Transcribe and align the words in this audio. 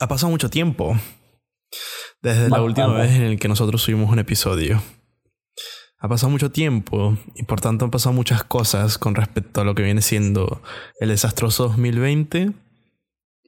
ha 0.00 0.08
pasado 0.08 0.30
mucho 0.30 0.50
tiempo 0.50 0.96
desde 2.22 2.48
la 2.48 2.62
última 2.62 2.94
vez 2.94 3.12
en 3.12 3.22
el 3.22 3.38
que 3.38 3.48
nosotros 3.48 3.82
subimos 3.82 4.10
un 4.10 4.18
episodio. 4.18 4.82
Ha 6.00 6.08
pasado 6.08 6.30
mucho 6.30 6.50
tiempo 6.50 7.16
y 7.34 7.42
por 7.42 7.60
tanto 7.60 7.84
han 7.84 7.90
pasado 7.90 8.12
muchas 8.12 8.44
cosas 8.44 8.98
con 8.98 9.16
respecto 9.16 9.60
a 9.60 9.64
lo 9.64 9.74
que 9.74 9.82
viene 9.82 10.00
siendo 10.00 10.62
el 11.00 11.08
desastroso 11.08 11.64
2020 11.64 12.52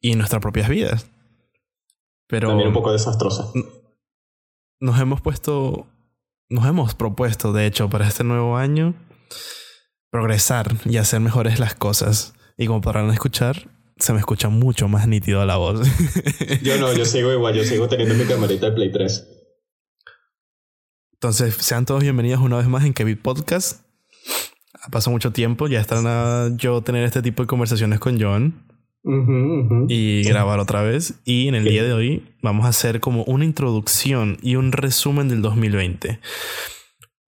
y 0.00 0.14
nuestras 0.16 0.40
propias 0.40 0.68
vidas. 0.68 1.06
Pero 2.26 2.48
También 2.48 2.68
un 2.68 2.74
poco 2.74 2.92
desastrosa. 2.92 3.52
Nos 4.80 4.98
hemos 5.00 5.20
puesto, 5.20 5.86
nos 6.48 6.66
hemos 6.66 6.94
propuesto, 6.94 7.52
de 7.52 7.66
hecho, 7.66 7.88
para 7.88 8.08
este 8.08 8.24
nuevo 8.24 8.56
año, 8.56 8.94
progresar 10.10 10.74
y 10.86 10.96
hacer 10.96 11.20
mejores 11.20 11.60
las 11.60 11.74
cosas. 11.74 12.34
Y 12.56 12.66
como 12.66 12.80
podrán 12.80 13.10
escuchar, 13.10 13.68
se 14.00 14.12
me 14.12 14.18
escucha 14.18 14.48
mucho 14.48 14.88
más 14.88 15.06
nítido 15.06 15.44
la 15.46 15.56
voz. 15.56 15.86
yo 16.62 16.78
no, 16.78 16.92
yo 16.92 17.04
sigo 17.04 17.32
igual, 17.32 17.54
yo 17.54 17.64
sigo 17.64 17.88
teniendo 17.88 18.14
mi 18.14 18.24
camarita 18.24 18.66
de 18.66 18.72
Play 18.72 18.92
3. 18.92 19.28
Entonces, 21.12 21.54
sean 21.56 21.84
todos 21.84 22.02
bienvenidos 22.02 22.40
una 22.40 22.56
vez 22.56 22.66
más 22.66 22.84
en 22.84 22.94
Kevin 22.94 23.18
Podcast. 23.18 23.84
Ha 24.82 24.88
pasado 24.88 25.12
mucho 25.12 25.32
tiempo, 25.32 25.68
ya 25.68 25.84
a 25.88 26.48
yo 26.56 26.80
tener 26.80 27.04
este 27.04 27.20
tipo 27.20 27.42
de 27.42 27.46
conversaciones 27.46 28.00
con 28.00 28.18
John. 28.20 28.66
Y 29.88 30.24
grabar 30.24 30.60
otra 30.60 30.82
vez. 30.82 31.20
Y 31.24 31.48
en 31.48 31.54
el 31.54 31.64
día 31.64 31.84
de 31.84 31.92
hoy 31.92 32.34
vamos 32.42 32.64
a 32.64 32.70
hacer 32.70 33.00
como 33.00 33.24
una 33.24 33.44
introducción 33.44 34.38
y 34.42 34.56
un 34.56 34.72
resumen 34.72 35.28
del 35.28 35.42
2020 35.42 36.20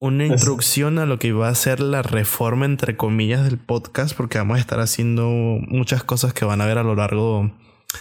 una 0.03 0.27
introducción 0.27 0.99
a 0.99 1.07
lo 1.07 1.21
que 1.21 1.33
va 1.33 1.49
a 1.49 1.55
ser 1.55 1.79
la 1.79 2.03
reforma, 2.03 2.67
entre 2.67 2.97
comillas, 2.97 3.45
del 3.45 3.57
podcast, 3.57 4.17
porque 4.17 4.37
vamos 4.37 4.57
a 4.57 4.61
estar 4.61 4.81
haciendo 4.81 5.29
muchas 5.29 6.03
cosas 6.03 6.35
que 6.35 6.45
van 6.45 6.61
a 6.61 6.67
ver 6.67 6.77
a 6.79 6.83
lo 6.83 6.97
largo 6.97 7.53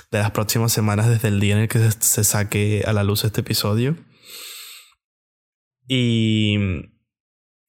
de 0.10 0.18
las 0.18 0.32
próximas 0.32 0.74
semanas 0.74 1.08
desde 1.08 1.28
el 1.28 1.40
día 1.40 1.54
en 1.54 1.62
el 1.62 1.68
que 1.68 1.92
se 1.92 2.24
saque 2.24 2.84
a 2.88 2.94
la 2.94 3.04
luz 3.04 3.24
este 3.24 3.42
episodio. 3.42 3.98
Y 5.88 6.58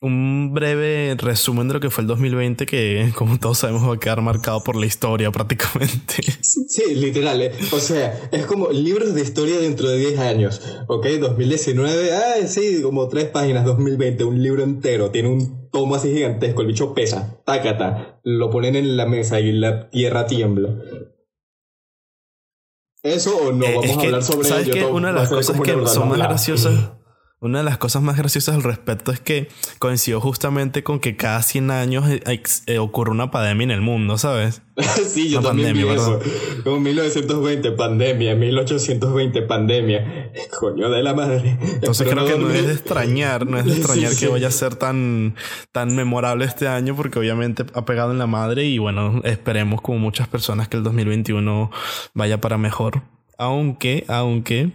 un 0.03 0.53
breve 0.53 1.14
resumen 1.17 1.69
de 1.69 1.75
lo 1.75 1.81
que 1.81 1.89
fue 1.89 2.03
el 2.03 2.08
2020 2.08 2.67
que 2.67 3.12
como 3.14 3.39
todos 3.39 3.58
sabemos 3.58 3.89
va 3.89 3.95
a 3.95 3.98
quedar 4.00 4.20
marcado 4.20 4.62
por 4.64 4.75
la 4.77 4.86
historia 4.86 5.31
prácticamente. 5.31 6.22
Sí, 6.42 6.95
literal. 6.95 7.41
Eh. 7.41 7.53
O 7.70 7.78
sea, 7.78 8.28
es 8.33 8.45
como 8.47 8.70
libros 8.70 9.14
de 9.14 9.23
historia 9.23 9.58
dentro 9.58 9.89
de 9.89 9.98
10 9.98 10.19
años. 10.19 10.61
Ok, 10.89 11.06
2019, 11.20 12.12
ah, 12.12 12.47
sí, 12.47 12.83
como 12.83 13.08
tres 13.08 13.27
páginas, 13.27 13.64
2020, 13.64 14.25
un 14.25 14.42
libro 14.42 14.64
entero, 14.64 15.11
tiene 15.11 15.28
un 15.28 15.70
tomo 15.70 15.95
así 15.95 16.12
gigantesco, 16.12 16.62
el 16.62 16.69
bicho 16.69 16.95
pesa, 16.95 17.41
tácata, 17.45 18.20
lo 18.25 18.50
ponen 18.50 18.75
en 18.75 18.97
la 18.97 19.06
mesa 19.06 19.39
y 19.39 19.53
la 19.53 19.89
tierra 19.91 20.27
tiembla. 20.27 20.70
¿Eso 23.03 23.36
o 23.36 23.53
no? 23.53 23.67
Eh, 23.67 23.75
Vamos 23.77 23.98
a 23.98 24.00
hablar 24.00 24.23
sobre 24.23 24.48
¿sabes 24.48 24.69
Que 24.69 24.84
una 24.84 25.08
de 25.08 25.14
las 25.14 25.28
cosas 25.28 25.61
que 25.61 25.86
son 25.86 26.08
más 26.08 26.19
graciosas 26.19 27.02
una 27.42 27.58
de 27.58 27.64
las 27.64 27.76
cosas 27.76 28.02
más 28.02 28.16
graciosas 28.16 28.54
al 28.54 28.62
respecto 28.62 29.10
es 29.10 29.18
que 29.18 29.48
coincidió 29.80 30.20
justamente 30.20 30.84
con 30.84 31.00
que 31.00 31.16
cada 31.16 31.42
100 31.42 31.72
años 31.72 32.08
eh, 32.08 32.22
eh, 32.66 32.78
ocurre 32.78 33.10
una 33.10 33.32
pandemia 33.32 33.64
en 33.64 33.70
el 33.72 33.80
mundo, 33.80 34.16
¿sabes? 34.16 34.62
sí, 35.08 35.28
yo 35.28 35.40
también 35.40 35.74
vi 35.74 35.82
eso. 35.82 36.20
Como 36.62 36.78
1920, 36.78 37.72
pandemia, 37.72 38.36
1820, 38.36 39.42
pandemia. 39.42 40.30
Coño 40.56 40.88
de 40.88 41.02
la 41.02 41.14
madre. 41.14 41.58
Entonces 41.60 42.06
creo 42.08 42.24
que 42.24 42.38
no 42.38 42.48
es 42.48 42.64
de 42.64 42.74
extrañar, 42.74 43.44
no 43.44 43.58
es 43.58 43.64
de 43.64 43.72
extrañar 43.72 44.14
que 44.14 44.28
vaya 44.28 44.46
a 44.46 44.52
ser 44.52 44.77
tan, 44.77 45.34
tan 45.72 45.96
memorable 45.96 46.44
este 46.44 46.68
año 46.68 46.94
porque 46.94 47.18
obviamente 47.18 47.64
ha 47.74 47.84
pegado 47.84 48.12
en 48.12 48.18
la 48.18 48.28
madre 48.28 48.66
y 48.66 48.78
bueno, 48.78 49.20
esperemos 49.24 49.80
como 49.80 49.98
muchas 49.98 50.28
personas 50.28 50.68
que 50.68 50.77
el 50.77 50.84
2021 50.84 51.72
vaya 52.14 52.40
para 52.40 52.56
mejor. 52.56 53.02
Aunque, 53.36 54.04
aunque 54.06 54.70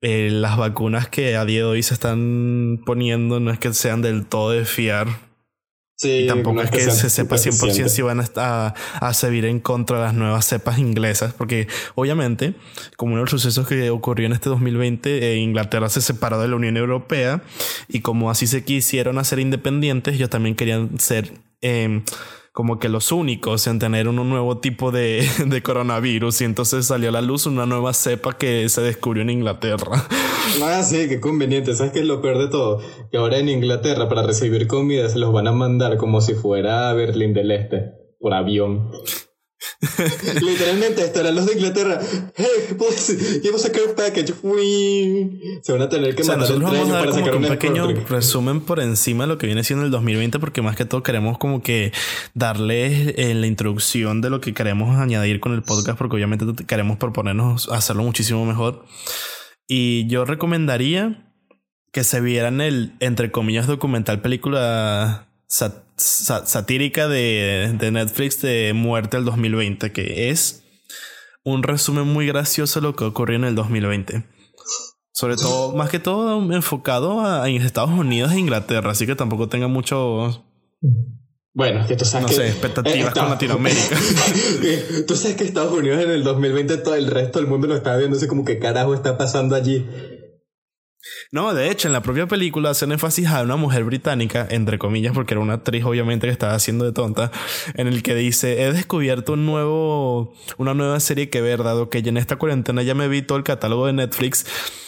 eh, 0.00 0.28
las 0.30 0.56
vacunas 0.56 1.08
que 1.08 1.36
a 1.36 1.44
día 1.44 1.60
de 1.60 1.64
hoy 1.64 1.82
se 1.82 1.94
están 1.94 2.80
poniendo 2.86 3.40
no 3.40 3.50
es 3.50 3.58
que 3.58 3.72
sean 3.74 4.02
del 4.02 4.26
todo 4.26 4.50
de 4.50 4.64
fiar. 4.64 5.08
Sí, 6.00 6.10
y 6.10 6.26
tampoco 6.28 6.62
es 6.62 6.70
que, 6.70 6.80
se 6.80 7.10
sepa 7.10 7.34
100% 7.34 7.88
si 7.88 8.02
van 8.02 8.20
a, 8.20 8.74
a, 9.00 9.14
servir 9.14 9.44
en 9.46 9.58
contra 9.58 9.96
de 9.96 10.04
las 10.04 10.14
nuevas 10.14 10.44
cepas 10.44 10.78
inglesas, 10.78 11.34
porque 11.34 11.66
obviamente, 11.96 12.54
como 12.96 13.14
uno 13.14 13.22
de 13.22 13.24
los 13.24 13.30
sucesos 13.32 13.66
que 13.66 13.90
ocurrió 13.90 14.26
en 14.26 14.32
este 14.32 14.48
2020, 14.48 15.32
eh, 15.32 15.36
Inglaterra 15.38 15.88
se 15.88 16.00
separó 16.00 16.40
de 16.40 16.46
la 16.46 16.54
Unión 16.54 16.76
Europea 16.76 17.42
y 17.88 17.98
como 18.00 18.30
así 18.30 18.46
se 18.46 18.62
quisieron 18.62 19.18
hacer 19.18 19.40
independientes, 19.40 20.14
ellos 20.14 20.30
también 20.30 20.54
querían 20.54 21.00
ser... 21.00 21.32
Eh, 21.62 22.02
como 22.58 22.80
que 22.80 22.88
los 22.88 23.12
únicos 23.12 23.68
en 23.68 23.78
tener 23.78 24.08
un 24.08 24.16
nuevo 24.28 24.58
tipo 24.58 24.90
de, 24.90 25.24
de, 25.46 25.62
coronavirus 25.62 26.40
y 26.40 26.44
entonces 26.44 26.86
salió 26.86 27.10
a 27.10 27.12
la 27.12 27.20
luz 27.20 27.46
una 27.46 27.66
nueva 27.66 27.94
cepa 27.94 28.36
que 28.36 28.68
se 28.68 28.80
descubrió 28.80 29.22
en 29.22 29.30
Inglaterra. 29.30 30.08
Ah, 30.62 30.82
sí, 30.82 31.08
qué 31.08 31.20
conveniente. 31.20 31.74
¿Sabes 31.76 31.92
qué 31.92 32.00
es 32.00 32.06
lo 32.06 32.20
peor 32.20 32.38
de 32.38 32.48
todo? 32.48 32.80
Que 33.12 33.18
ahora 33.18 33.38
en 33.38 33.48
Inglaterra 33.48 34.08
para 34.08 34.22
recibir 34.22 34.66
comida 34.66 35.08
se 35.08 35.18
los 35.18 35.30
van 35.32 35.46
a 35.46 35.52
mandar 35.52 35.98
como 35.98 36.20
si 36.20 36.34
fuera 36.34 36.88
a 36.88 36.94
Berlín 36.94 37.34
del 37.34 37.52
Este, 37.52 37.92
por 38.18 38.32
avión. 38.32 38.90
Literalmente, 40.40 41.04
estarán 41.04 41.36
los 41.36 41.46
de 41.46 41.52
Inglaterra. 41.52 42.00
Hey, 42.34 42.74
pues, 42.76 43.10
a 43.54 43.58
sacar 43.58 43.82
un 43.88 43.94
package. 43.94 44.34
Se 45.62 45.72
van 45.72 45.82
a 45.82 45.88
tener 45.88 46.16
que 46.16 46.24
mandar 46.24 46.50
nosotros 46.50 46.72
vamos 46.72 46.90
a 46.90 46.98
dar 46.98 47.30
como 47.30 47.36
un, 47.36 47.48
pequeño 47.48 47.86
resumen 48.08 48.60
por 48.60 48.80
encima 48.80 49.24
de 49.24 49.28
lo 49.28 49.38
que 49.38 49.46
viene 49.46 49.62
siendo 49.62 49.84
el 49.84 49.92
2020, 49.92 50.40
porque 50.40 50.62
más 50.62 50.74
que 50.74 50.84
todo 50.84 51.04
queremos 51.04 51.38
como 51.38 51.62
que 51.62 51.92
darles 52.34 53.14
eh, 53.16 53.34
la 53.34 53.46
introducción 53.46 54.20
de 54.20 54.30
lo 54.30 54.40
que 54.40 54.52
queremos 54.52 54.98
añadir 54.98 55.38
con 55.38 55.54
el 55.54 55.62
podcast, 55.62 55.96
porque 55.96 56.16
obviamente 56.16 56.66
queremos 56.66 56.96
proponernos 56.96 57.68
hacerlo 57.68 58.02
muchísimo 58.02 58.44
mejor. 58.44 58.84
Y 59.68 60.08
yo 60.08 60.24
recomendaría 60.24 61.24
que 61.92 62.02
se 62.02 62.20
vieran 62.20 62.60
el, 62.60 62.94
entre 62.98 63.30
comillas, 63.30 63.68
documental 63.68 64.22
película 64.22 65.28
satírica 65.98 67.08
de, 67.08 67.74
de, 67.78 67.90
Netflix 67.90 68.40
de 68.40 68.72
Muerte 68.74 69.16
del 69.16 69.26
2020, 69.26 69.92
que 69.92 70.30
es 70.30 70.64
un 71.44 71.62
resumen 71.62 72.06
muy 72.06 72.26
gracioso 72.26 72.80
de 72.80 72.86
lo 72.86 72.96
que 72.96 73.04
ocurrió 73.04 73.36
en 73.36 73.44
el 73.44 73.54
2020. 73.54 74.24
Sobre 75.12 75.36
todo, 75.36 75.74
más 75.74 75.90
que 75.90 75.98
todo 75.98 76.40
enfocado 76.52 77.20
a, 77.20 77.48
en 77.48 77.60
Estados 77.62 77.90
Unidos 77.90 78.32
e 78.32 78.38
Inglaterra, 78.38 78.92
así 78.92 79.06
que 79.06 79.16
tampoco 79.16 79.48
tenga 79.48 79.66
mucho... 79.66 80.44
Bueno, 81.54 81.84
que 81.88 81.96
tú 81.96 82.04
sabes 82.04 82.28
no 82.28 82.32
sé, 82.32 82.46
expectativas 82.46 83.12
con 83.12 83.28
Latinoamérica. 83.28 83.96
tú 85.08 85.16
sabes 85.16 85.36
que 85.36 85.42
Estados 85.42 85.72
Unidos 85.72 86.04
en 86.04 86.10
el 86.10 86.22
2020 86.22 86.76
todo 86.78 86.94
el 86.94 87.08
resto 87.08 87.40
del 87.40 87.48
mundo 87.48 87.66
lo 87.66 87.74
estaba 87.74 87.96
viendo, 87.96 88.16
así 88.16 88.28
como 88.28 88.44
que 88.44 88.60
carajo 88.60 88.94
está 88.94 89.18
pasando 89.18 89.56
allí. 89.56 89.84
No, 91.30 91.54
de 91.54 91.70
hecho, 91.70 91.88
en 91.88 91.92
la 91.92 92.02
propia 92.02 92.26
película 92.26 92.70
hacen 92.70 92.92
énfasis 92.92 93.28
a 93.28 93.42
una 93.42 93.56
mujer 93.56 93.84
británica, 93.84 94.46
entre 94.50 94.78
comillas, 94.78 95.12
porque 95.14 95.34
era 95.34 95.40
una 95.40 95.54
actriz 95.54 95.84
obviamente 95.84 96.26
que 96.26 96.32
estaba 96.32 96.54
haciendo 96.54 96.84
de 96.84 96.92
tonta, 96.92 97.30
en 97.74 97.86
el 97.86 98.02
que 98.02 98.14
dice, 98.14 98.62
he 98.62 98.72
descubierto 98.72 99.34
un 99.34 99.46
nuevo, 99.46 100.34
una 100.56 100.74
nueva 100.74 101.00
serie 101.00 101.30
que 101.30 101.40
ver, 101.40 101.62
dado 101.62 101.90
que 101.90 101.98
en 101.98 102.16
esta 102.16 102.36
cuarentena 102.36 102.82
ya 102.82 102.94
me 102.94 103.08
vi 103.08 103.22
todo 103.22 103.38
el 103.38 103.44
catálogo 103.44 103.86
de 103.86 103.92
Netflix. 103.92 104.46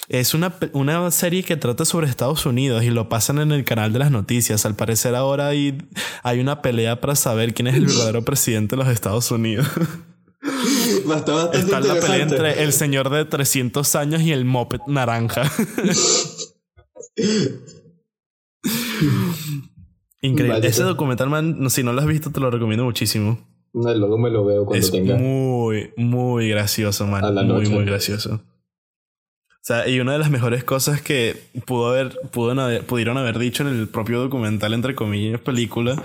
Es 0.09 0.35
una, 0.35 0.57
una 0.73 1.09
serie 1.13 1.45
que 1.45 1.57
trata 1.57 1.85
sobre 1.85 2.09
Estados 2.09 2.45
Unidos 2.45 2.83
y 2.83 2.91
lo 2.91 3.09
pasan 3.09 3.39
en 3.39 3.53
el 3.53 3.65
canal 3.65 3.93
de 3.93 4.01
las 4.01 4.11
noticias. 4.11 4.67
Al 4.67 4.75
parecer 4.75 5.15
ahora 5.15 5.49
hay, 5.49 5.79
hay 6.25 6.41
una 6.41 6.63
pelea 6.63 7.01
para 7.01 7.15
saber 7.15 7.55
quién 7.55 7.69
es 7.69 7.77
el 7.77 7.87
verdadero 7.87 8.25
presidente 8.25 8.75
de 8.75 8.83
los 8.83 8.93
Estados 8.93 9.31
Unidos. 9.31 9.69
Está 11.53 11.81
la 11.81 11.95
pelea 11.95 12.23
entre 12.23 12.63
el 12.63 12.73
señor 12.73 13.11
de 13.11 13.25
300 13.25 13.95
años 13.97 14.23
y 14.23 14.33
el 14.33 14.45
moped 14.45 14.81
naranja. 14.87 15.51
Increíble. 20.23 20.67
Ese 20.67 20.83
documental, 20.83 21.31
man, 21.31 21.71
si 21.71 21.83
no 21.83 21.93
lo 21.93 22.01
has 22.01 22.07
visto, 22.07 22.31
te 22.31 22.41
lo 22.41 22.51
recomiendo 22.51 22.85
muchísimo. 22.85 23.39
luego 23.73 24.19
me 24.19 24.31
lo 24.31 24.45
veo 24.45 24.67
cuando 24.67 24.87
es 24.87 24.93
Muy, 24.93 25.93
muy 25.97 26.49
gracioso, 26.49 27.07
man. 27.07 27.35
muy, 27.47 27.69
muy 27.69 27.85
gracioso. 27.85 28.43
O 29.61 29.63
sea, 29.63 29.87
y 29.89 30.01
una 30.01 30.13
de 30.13 30.19
las 30.19 30.31
mejores 30.31 30.65
cosas 30.65 31.03
que 31.03 31.37
pudo 31.67 31.91
haber, 31.91 32.19
pudieron 32.31 33.19
haber 33.19 33.39
dicho 33.39 33.63
en 33.63 33.69
el 33.69 33.89
propio 33.89 34.21
documental, 34.21 34.73
entre 34.73 34.95
comillas, 34.95 35.41
película, 35.41 36.03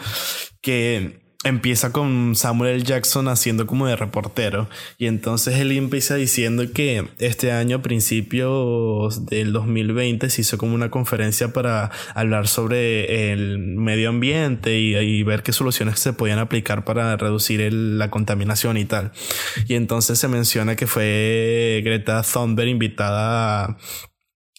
que 0.62 1.25
empieza 1.45 1.92
con 1.92 2.36
Samuel. 2.36 2.83
Jackson 2.83 3.27
haciendo 3.27 3.68
como 3.68 3.88
de 3.88 3.95
reportero 3.95 4.68
y 4.97 5.06
entonces 5.06 5.56
él 5.59 5.71
empieza 5.71 6.15
diciendo 6.15 6.63
que 6.74 7.07
este 7.19 7.51
año 7.51 7.77
a 7.77 7.81
principios 7.81 9.25
del 9.25 9.53
2020 9.53 10.30
se 10.30 10.42
hizo 10.42 10.57
como 10.57 10.75
una 10.75 10.89
conferencia 10.89 11.53
para 11.53 11.92
hablar 12.13 12.47
sobre 12.47 13.31
el 13.31 13.59
medio 13.59 14.09
ambiente 14.09 14.80
y, 14.80 15.24
ver 15.25 15.44
qué 15.44 15.53
soluciones 15.53 16.00
se 16.00 16.13
podían 16.13 16.39
aplicar 16.39 16.86
para 16.86 17.15
reducir 17.18 17.71
la 17.74 18.09
contaminación 18.09 18.77
y 18.77 18.86
tal 18.86 19.12
y 19.68 19.75
entonces 19.75 20.19
se 20.19 20.27
menciona 20.27 20.75
que 20.75 20.88
fue 20.88 21.81
Greta 21.83 22.21
Thunberg 22.21 22.69
invitada 22.69 23.65
a 23.65 23.77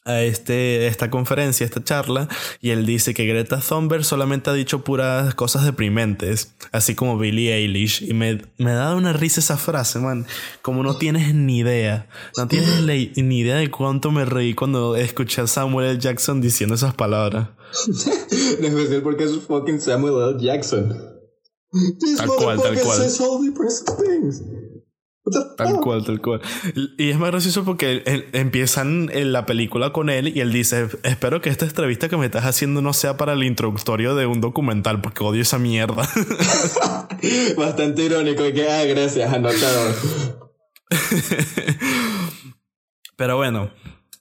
a 0.06 0.22
este, 0.22 0.86
esta 0.86 1.10
conferencia, 1.10 1.64
esta 1.64 1.82
charla, 1.82 2.28
y 2.60 2.70
él 2.70 2.86
dice 2.86 3.12
que 3.12 3.26
Greta 3.26 3.60
Thunberg 3.60 4.04
solamente 4.04 4.48
ha 4.48 4.52
dicho 4.52 4.82
puras 4.82 5.34
cosas 5.34 5.64
deprimentes, 5.64 6.54
así 6.72 6.94
como 6.94 7.18
Billie 7.18 7.52
Eilish. 7.54 8.02
Y 8.02 8.14
me, 8.14 8.40
me 8.56 8.72
da 8.72 8.94
una 8.94 9.12
risa 9.12 9.40
esa 9.40 9.56
frase, 9.56 9.98
man. 9.98 10.26
Como 10.62 10.82
no 10.82 10.96
tienes 10.96 11.34
ni 11.34 11.58
idea, 11.58 12.08
no 12.36 12.46
tienes 12.48 12.82
ni 13.16 13.38
idea 13.38 13.56
de 13.56 13.70
cuánto 13.70 14.10
me 14.12 14.24
reí 14.24 14.54
cuando 14.54 14.96
escuché 14.96 15.42
a 15.42 15.46
Samuel 15.46 15.88
L. 15.88 15.98
Jackson 15.98 16.40
diciendo 16.40 16.74
esas 16.74 16.94
palabras. 16.94 17.48
no 18.60 18.66
especial 18.68 19.02
porque 19.02 19.24
es 19.24 19.32
fucking 19.46 19.80
Samuel 19.80 20.34
L. 20.34 20.44
Jackson. 20.44 21.16
Tal 22.16 22.28
cual, 22.28 22.62
tal 22.62 22.80
cual. 22.80 23.10
Tal 25.56 25.80
cual, 25.80 26.04
tal 26.04 26.20
cual. 26.20 26.40
Y 26.96 27.10
es 27.10 27.18
más 27.18 27.30
gracioso 27.30 27.64
porque 27.64 28.28
empiezan 28.32 29.10
en 29.12 29.32
la 29.32 29.44
película 29.44 29.92
con 29.92 30.08
él 30.08 30.28
y 30.36 30.40
él 30.40 30.52
dice, 30.52 30.88
espero 31.02 31.40
que 31.40 31.50
esta 31.50 31.64
entrevista 31.64 32.08
que 32.08 32.16
me 32.16 32.26
estás 32.26 32.44
haciendo 32.44 32.80
no 32.80 32.92
sea 32.92 33.16
para 33.16 33.32
el 33.32 33.42
introductorio 33.42 34.14
de 34.14 34.26
un 34.26 34.40
documental 34.40 35.00
porque 35.00 35.24
odio 35.24 35.42
esa 35.42 35.58
mierda. 35.58 36.08
Bastante 37.56 38.04
irónico 38.04 38.46
y 38.46 38.52
que, 38.52 38.70
ah, 38.70 38.84
gracias, 38.84 39.32
anotado. 39.32 39.94
Pero 43.16 43.36
bueno, 43.36 43.72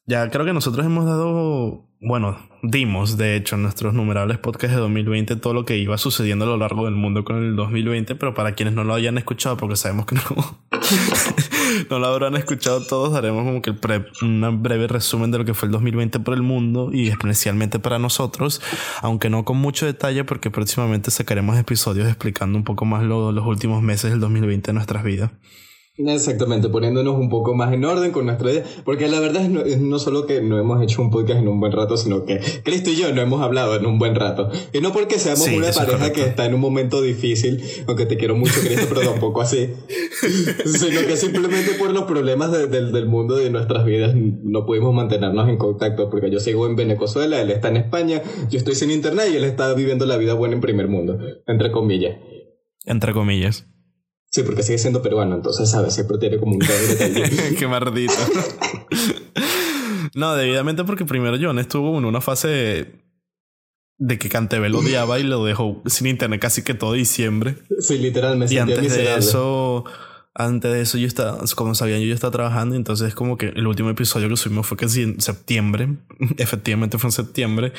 ya 0.07 0.29
creo 0.31 0.45
que 0.45 0.53
nosotros 0.53 0.85
hemos 0.85 1.05
dado, 1.05 1.87
bueno, 2.05 2.37
dimos 2.61 3.17
de 3.17 3.35
hecho 3.35 3.55
en 3.55 3.63
nuestros 3.63 3.95
numerables 3.95 4.37
podcasts 4.37 4.75
de 4.75 4.81
2020 4.81 5.37
todo 5.37 5.55
lo 5.55 5.65
que 5.65 5.77
iba 5.77 5.97
sucediendo 5.97 6.45
a 6.45 6.47
lo 6.47 6.55
largo 6.55 6.85
del 6.85 6.93
mundo 6.93 7.25
con 7.25 7.37
el 7.37 7.55
2020, 7.55 8.13
pero 8.13 8.35
para 8.35 8.51
quienes 8.51 8.75
no 8.75 8.83
lo 8.83 8.93
hayan 8.93 9.17
escuchado, 9.17 9.57
porque 9.57 9.75
sabemos 9.75 10.05
que 10.05 10.13
no, 10.15 10.59
no 11.89 11.97
lo 11.97 12.05
habrán 12.05 12.35
escuchado 12.35 12.85
todos, 12.85 13.11
daremos 13.11 13.43
como 13.43 13.63
que 13.63 13.73
un 14.21 14.61
breve 14.61 14.87
resumen 14.87 15.31
de 15.31 15.39
lo 15.39 15.45
que 15.45 15.55
fue 15.55 15.65
el 15.65 15.71
2020 15.71 16.19
por 16.19 16.35
el 16.35 16.43
mundo 16.43 16.91
y 16.93 17.07
especialmente 17.07 17.79
para 17.79 17.97
nosotros, 17.97 18.61
aunque 19.01 19.31
no 19.31 19.43
con 19.43 19.57
mucho 19.57 19.87
detalle 19.87 20.23
porque 20.25 20.51
próximamente 20.51 21.09
sacaremos 21.09 21.57
episodios 21.57 22.07
explicando 22.07 22.55
un 22.55 22.63
poco 22.63 22.85
más 22.85 23.03
los 23.03 23.45
últimos 23.47 23.81
meses 23.81 24.11
del 24.11 24.19
2020 24.19 24.67
de 24.67 24.73
nuestras 24.73 25.03
vidas. 25.03 25.31
Exactamente, 25.97 26.67
poniéndonos 26.67 27.17
un 27.17 27.29
poco 27.29 27.53
más 27.53 27.73
en 27.73 27.85
orden 27.85 28.11
con 28.11 28.25
nuestra 28.25 28.51
idea, 28.51 28.63
porque 28.83 29.07
la 29.07 29.21
verdad 29.21 29.45
es 29.65 29.79
no, 29.79 29.97
solo 29.97 30.25
que 30.25 30.41
no 30.41 30.59
hemos 30.59 30.83
hecho 30.83 31.01
un 31.01 31.09
podcast 31.09 31.39
en 31.39 31.47
un 31.47 31.61
buen 31.61 31.71
rato, 31.71 31.95
sino 31.95 32.25
que 32.25 32.41
Cristo 32.63 32.89
y 32.89 32.97
yo 32.97 33.13
no 33.13 33.21
hemos 33.21 33.41
hablado 33.41 33.75
en 33.77 33.85
un 33.85 33.97
buen 33.97 34.13
rato. 34.13 34.49
Y 34.73 34.81
no 34.81 34.91
porque 34.91 35.19
seamos 35.19 35.47
una 35.47 35.71
pareja 35.71 36.11
que 36.11 36.23
está 36.23 36.45
en 36.45 36.53
un 36.53 36.59
momento 36.59 37.01
difícil, 37.01 37.63
aunque 37.87 38.05
te 38.05 38.17
quiero 38.17 38.35
mucho, 38.35 38.59
Cristo, 38.59 38.87
pero 38.89 39.09
tampoco 39.09 39.41
así, 39.41 39.69
sino 40.65 40.99
que 41.07 41.15
simplemente 41.15 41.75
por 41.79 41.91
los 41.93 42.03
problemas 42.03 42.51
del 42.51 43.05
mundo 43.05 43.37
de 43.37 43.49
nuestras 43.49 43.85
vidas 43.85 44.13
no 44.15 44.65
pudimos 44.65 44.93
mantenernos 44.93 45.47
en 45.47 45.57
contacto, 45.57 46.09
porque 46.09 46.29
yo 46.29 46.41
sigo 46.41 46.67
en 46.67 46.75
Venezuela, 46.75 47.39
él 47.39 47.51
está 47.51 47.69
en 47.69 47.77
España, 47.77 48.21
yo 48.49 48.57
estoy 48.57 48.75
sin 48.75 48.91
internet 48.91 49.27
y 49.31 49.37
él 49.37 49.45
está 49.45 49.73
viviendo 49.73 50.05
la 50.05 50.17
vida 50.17 50.33
buena 50.33 50.55
en 50.55 50.61
primer 50.61 50.89
mundo, 50.89 51.17
entre 51.47 51.71
comillas. 51.71 52.17
Entre 52.85 53.13
comillas. 53.13 53.65
Sí, 54.35 54.43
porque 54.43 54.63
sigue 54.63 54.77
siendo 54.77 55.01
peruano, 55.01 55.33
entonces, 55.33 55.71
¿sabes? 55.71 55.93
Siempre 55.93 56.17
tiene 56.17 56.37
como 56.37 56.55
un 56.55 56.59
Qué 57.57 57.67
maldito. 57.69 58.13
no, 60.13 60.35
debidamente 60.35 60.83
porque 60.83 61.05
primero 61.05 61.37
John 61.39 61.57
estuvo 61.57 61.97
en 61.97 62.03
una 62.03 62.19
fase 62.19 62.99
de 63.97 64.19
que 64.19 64.27
Cantebel 64.27 64.75
odiaba 64.75 65.19
y 65.19 65.23
lo 65.23 65.45
dejó 65.45 65.81
sin 65.85 66.07
internet 66.07 66.41
casi 66.41 66.63
que 66.63 66.73
todo 66.73 66.91
diciembre. 66.91 67.55
Sí, 67.79 67.97
literalmente. 67.97 68.53
Y 68.53 68.57
antes 68.57 68.97
de 68.97 69.15
eso 69.15 69.85
antes 70.37 70.71
de 70.71 70.81
eso 70.81 70.97
yo 70.97 71.07
estaba, 71.07 71.39
como 71.55 71.75
sabían, 71.75 72.01
yo 72.01 72.07
ya 72.07 72.13
estaba 72.13 72.31
trabajando, 72.31 72.75
entonces 72.75 73.15
como 73.15 73.37
que 73.37 73.47
el 73.47 73.65
último 73.65 73.89
episodio 73.89 74.27
que 74.27 74.35
subimos 74.35 74.67
fue 74.67 74.75
casi 74.75 75.01
en 75.01 75.21
septiembre, 75.21 75.97
efectivamente 76.37 76.97
fue 76.97 77.07
en 77.07 77.13
septiembre, 77.13 77.71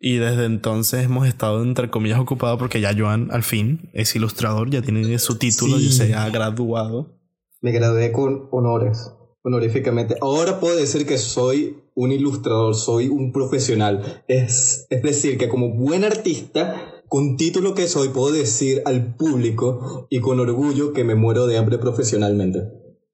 y 0.00 0.16
desde 0.16 0.44
entonces 0.44 1.04
hemos 1.04 1.26
estado 1.26 1.60
entre 1.62 1.90
comillas 1.90 2.20
ocupados 2.20 2.56
porque 2.58 2.80
ya 2.80 2.94
Joan 2.96 3.30
al 3.32 3.42
fin 3.42 3.90
es 3.92 4.14
ilustrador, 4.14 4.70
ya 4.70 4.80
tiene 4.80 5.18
su 5.18 5.38
título, 5.38 5.78
ya 5.78 5.90
se 5.90 6.14
ha 6.14 6.30
graduado. 6.30 7.18
Me 7.60 7.72
gradué 7.72 8.12
con 8.12 8.48
honores, 8.52 9.10
honoríficamente. 9.42 10.16
Ahora 10.20 10.60
puedo 10.60 10.76
decir 10.76 11.06
que 11.06 11.18
soy 11.18 11.82
un 11.94 12.12
ilustrador, 12.12 12.76
soy 12.76 13.08
un 13.08 13.32
profesional. 13.32 14.22
Es, 14.28 14.86
es 14.90 15.02
decir, 15.02 15.36
que 15.36 15.48
como 15.48 15.74
buen 15.74 16.04
artista 16.04 16.93
con 17.14 17.36
título 17.36 17.76
que 17.76 17.86
soy, 17.86 18.08
puedo 18.08 18.32
decir 18.32 18.82
al 18.86 19.14
público 19.14 20.08
y 20.10 20.18
con 20.18 20.40
orgullo 20.40 20.92
que 20.92 21.04
me 21.04 21.14
muero 21.14 21.46
de 21.46 21.56
hambre 21.56 21.78
profesionalmente. 21.78 22.64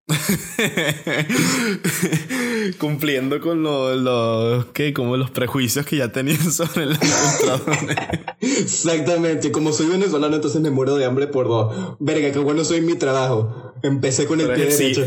Cumpliendo 2.79 3.43
con 3.43 3.63
los 3.63 4.65
que 4.73 4.95
como 4.95 5.19
los 5.19 5.31
prejuicios 5.31 5.85
que 5.85 5.99
ya 5.99 6.11
tenían 6.11 6.39
sobre 6.51 6.85
el 6.85 6.99
Exactamente, 8.41 9.53
como 9.53 9.71
soy 9.71 9.89
venezolano, 9.89 10.37
entonces 10.37 10.63
me 10.63 10.71
muero 10.71 10.97
de 10.97 11.05
hambre 11.05 11.27
por 11.27 11.49
dos. 11.49 11.99
Verga, 12.01 12.33
qué 12.33 12.39
bueno 12.39 12.65
soy 12.65 12.81
mi 12.81 12.95
trabajo. 12.95 13.75
Empecé 13.83 14.25
con 14.25 14.41
el 14.41 14.51
pie 14.55 14.65
derecho. 14.65 15.05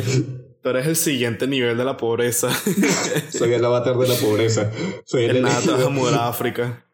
Pero 0.61 0.77
es 0.77 0.85
el 0.85 0.97
siguiente 0.97 1.47
nivel 1.47 1.77
de 1.77 1.83
la 1.83 1.97
pobreza. 1.97 2.49
soy 3.31 3.53
el 3.53 3.65
avatar 3.65 3.97
de 3.97 4.07
la 4.07 4.15
pobreza. 4.17 4.71
Soy 5.03 5.23
el, 5.23 5.37
el 5.37 5.41
nada 5.41 5.61
te 5.61 6.15
a 6.15 6.27
África. 6.27 6.85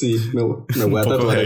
Sí, 0.00 0.16
me, 0.32 0.42
me 0.78 0.84
voy 0.86 1.00
a 1.02 1.04
tatuar. 1.08 1.38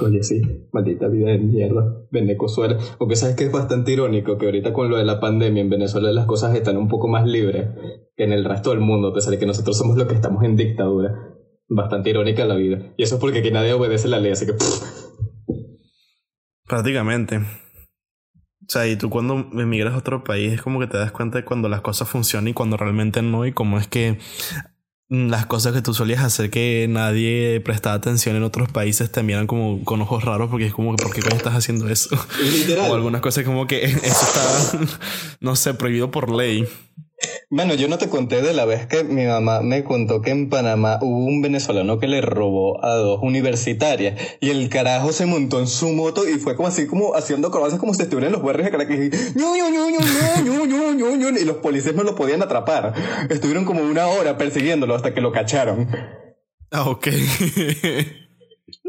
Oye, 0.00 0.22
sí, 0.24 0.42
maldita 0.72 1.06
vida 1.06 1.30
de 1.30 1.38
mierda, 1.38 2.08
Venezuela. 2.10 2.76
Porque 2.98 3.14
sabes 3.14 3.36
que 3.36 3.44
es 3.44 3.52
bastante 3.52 3.92
irónico 3.92 4.36
que 4.36 4.46
ahorita 4.46 4.72
con 4.72 4.90
lo 4.90 4.96
de 4.96 5.04
la 5.04 5.20
pandemia 5.20 5.62
en 5.62 5.70
Venezuela 5.70 6.10
las 6.10 6.26
cosas 6.26 6.56
están 6.56 6.76
un 6.76 6.88
poco 6.88 7.06
más 7.06 7.24
libres 7.24 7.68
que 8.16 8.24
en 8.24 8.32
el 8.32 8.44
resto 8.44 8.70
del 8.70 8.80
mundo, 8.80 9.08
a 9.08 9.14
pesar 9.14 9.30
de 9.30 9.38
que 9.38 9.46
nosotros 9.46 9.78
somos 9.78 9.96
los 9.96 10.08
que 10.08 10.14
estamos 10.14 10.42
en 10.42 10.56
dictadura. 10.56 11.14
Bastante 11.68 12.10
irónica 12.10 12.44
la 12.46 12.56
vida. 12.56 12.92
Y 12.96 13.04
eso 13.04 13.14
es 13.14 13.20
porque 13.20 13.38
aquí 13.38 13.52
nadie 13.52 13.74
obedece 13.74 14.08
la 14.08 14.18
ley, 14.18 14.32
así 14.32 14.46
que... 14.46 14.54
Prácticamente. 16.66 17.36
O 17.36 18.66
sea, 18.66 18.88
y 18.88 18.96
tú 18.96 19.08
cuando 19.08 19.34
emigras 19.52 19.94
a 19.94 19.98
otro 19.98 20.24
país 20.24 20.52
es 20.52 20.62
como 20.62 20.80
que 20.80 20.88
te 20.88 20.96
das 20.96 21.12
cuenta 21.12 21.38
de 21.38 21.44
cuando 21.44 21.68
las 21.68 21.80
cosas 21.80 22.08
funcionan 22.08 22.48
y 22.48 22.54
cuando 22.54 22.76
realmente 22.76 23.22
no, 23.22 23.46
y 23.46 23.52
cómo 23.52 23.78
es 23.78 23.86
que 23.86 24.18
las 25.12 25.44
cosas 25.44 25.74
que 25.74 25.82
tú 25.82 25.92
solías 25.92 26.24
hacer 26.24 26.48
que 26.48 26.86
nadie 26.88 27.60
prestaba 27.60 27.94
atención 27.94 28.34
en 28.34 28.42
otros 28.44 28.72
países 28.72 29.12
te 29.12 29.22
miran 29.22 29.46
como 29.46 29.84
con 29.84 30.00
ojos 30.00 30.24
raros 30.24 30.48
porque 30.48 30.66
es 30.66 30.72
como 30.72 30.96
que 30.96 31.02
¿por 31.02 31.12
qué 31.12 31.20
coño 31.20 31.36
estás 31.36 31.54
haciendo 31.54 31.86
eso? 31.90 32.16
Literal. 32.42 32.90
o 32.90 32.94
algunas 32.94 33.20
cosas 33.20 33.44
como 33.44 33.66
que 33.66 33.84
eso 33.84 34.00
está, 34.02 34.86
no 35.40 35.54
sé, 35.54 35.74
prohibido 35.74 36.10
por 36.10 36.34
ley. 36.34 36.66
Bueno, 37.50 37.74
yo 37.74 37.86
no 37.88 37.98
te 37.98 38.08
conté 38.08 38.40
de 38.40 38.54
la 38.54 38.64
vez 38.64 38.86
que 38.86 39.04
mi 39.04 39.26
mamá 39.26 39.60
me 39.60 39.84
contó 39.84 40.22
que 40.22 40.30
en 40.30 40.48
Panamá 40.48 40.98
hubo 41.02 41.26
un 41.26 41.42
venezolano 41.42 41.98
que 41.98 42.08
le 42.08 42.20
robó 42.22 42.84
a 42.84 42.94
dos 42.94 43.20
universitarias 43.22 44.18
y 44.40 44.50
el 44.50 44.68
carajo 44.68 45.12
se 45.12 45.26
montó 45.26 45.60
en 45.60 45.66
su 45.66 45.90
moto 45.90 46.26
y 46.28 46.38
fue 46.38 46.56
como 46.56 46.68
así 46.68 46.86
como 46.86 47.14
haciendo 47.14 47.48
acrobacias 47.48 47.78
como 47.78 47.92
si 47.94 48.02
estuvieran 48.02 48.28
en 48.28 48.40
los 48.40 48.42
barrios 48.42 48.64
de 48.66 48.70
Caracas 48.70 48.96
y, 48.98 49.10
y 51.40 51.44
los 51.44 51.56
policías 51.58 51.94
no 51.94 52.04
lo 52.04 52.14
podían 52.14 52.42
atrapar. 52.42 52.94
Estuvieron 53.28 53.64
como 53.64 53.82
una 53.82 54.06
hora 54.06 54.38
persiguiéndolo 54.38 54.94
hasta 54.94 55.12
que 55.12 55.20
lo 55.20 55.32
cacharon. 55.32 55.88
Ah, 56.70 56.88
ok. 56.88 57.08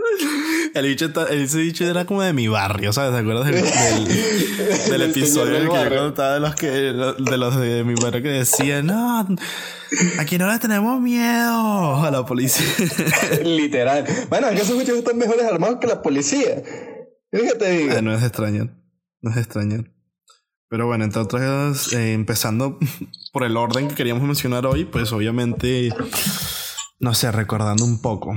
El 0.73 0.85
bicho, 0.87 1.11
ese 1.29 1.57
bicho 1.59 1.85
era 1.85 2.05
como 2.05 2.21
de 2.21 2.33
mi 2.33 2.47
barrio, 2.47 2.93
¿sabes? 2.93 3.11
¿Te 3.11 3.19
acuerdas 3.19 3.45
del, 3.45 4.89
del, 4.89 5.01
episodio 5.09 5.55
en 5.55 5.63
el 5.63 5.69
que 5.69 5.95
yo 5.95 5.97
contaba 5.99 6.33
de 6.33 6.39
los, 6.39 6.55
que, 6.55 6.67
de 6.67 7.37
los 7.37 7.59
de 7.59 7.83
mi 7.83 7.93
barrio 7.95 8.23
que 8.23 8.29
decían, 8.29 8.87
no, 8.87 9.27
aquí 10.19 10.37
no 10.37 10.51
le 10.51 10.59
tenemos 10.59 10.99
miedo 10.99 12.03
a 12.03 12.09
la 12.11 12.25
policía? 12.25 12.65
Literal. 13.43 14.05
Bueno, 14.29 14.47
es 14.47 14.55
que 14.55 14.61
esos 14.61 14.77
bichos 14.77 14.97
están 14.97 15.17
mejores 15.17 15.45
armados 15.45 15.77
que 15.79 15.87
la 15.87 16.01
policía. 16.01 16.63
Fíjate. 17.31 17.91
Ah, 17.97 18.01
no 18.01 18.13
es 18.13 18.23
extraño. 18.23 18.69
No 19.21 19.31
es 19.31 19.37
extraño. 19.37 19.85
Pero 20.69 20.87
bueno, 20.87 21.03
entre 21.03 21.21
otras, 21.21 21.93
eh, 21.93 22.13
empezando 22.13 22.79
por 23.31 23.43
el 23.43 23.57
orden 23.57 23.87
que 23.87 23.95
queríamos 23.95 24.23
mencionar 24.23 24.65
hoy, 24.65 24.85
pues 24.85 25.11
obviamente, 25.11 25.93
no 26.99 27.13
sé, 27.13 27.31
recordando 27.31 27.85
un 27.85 28.01
poco. 28.01 28.33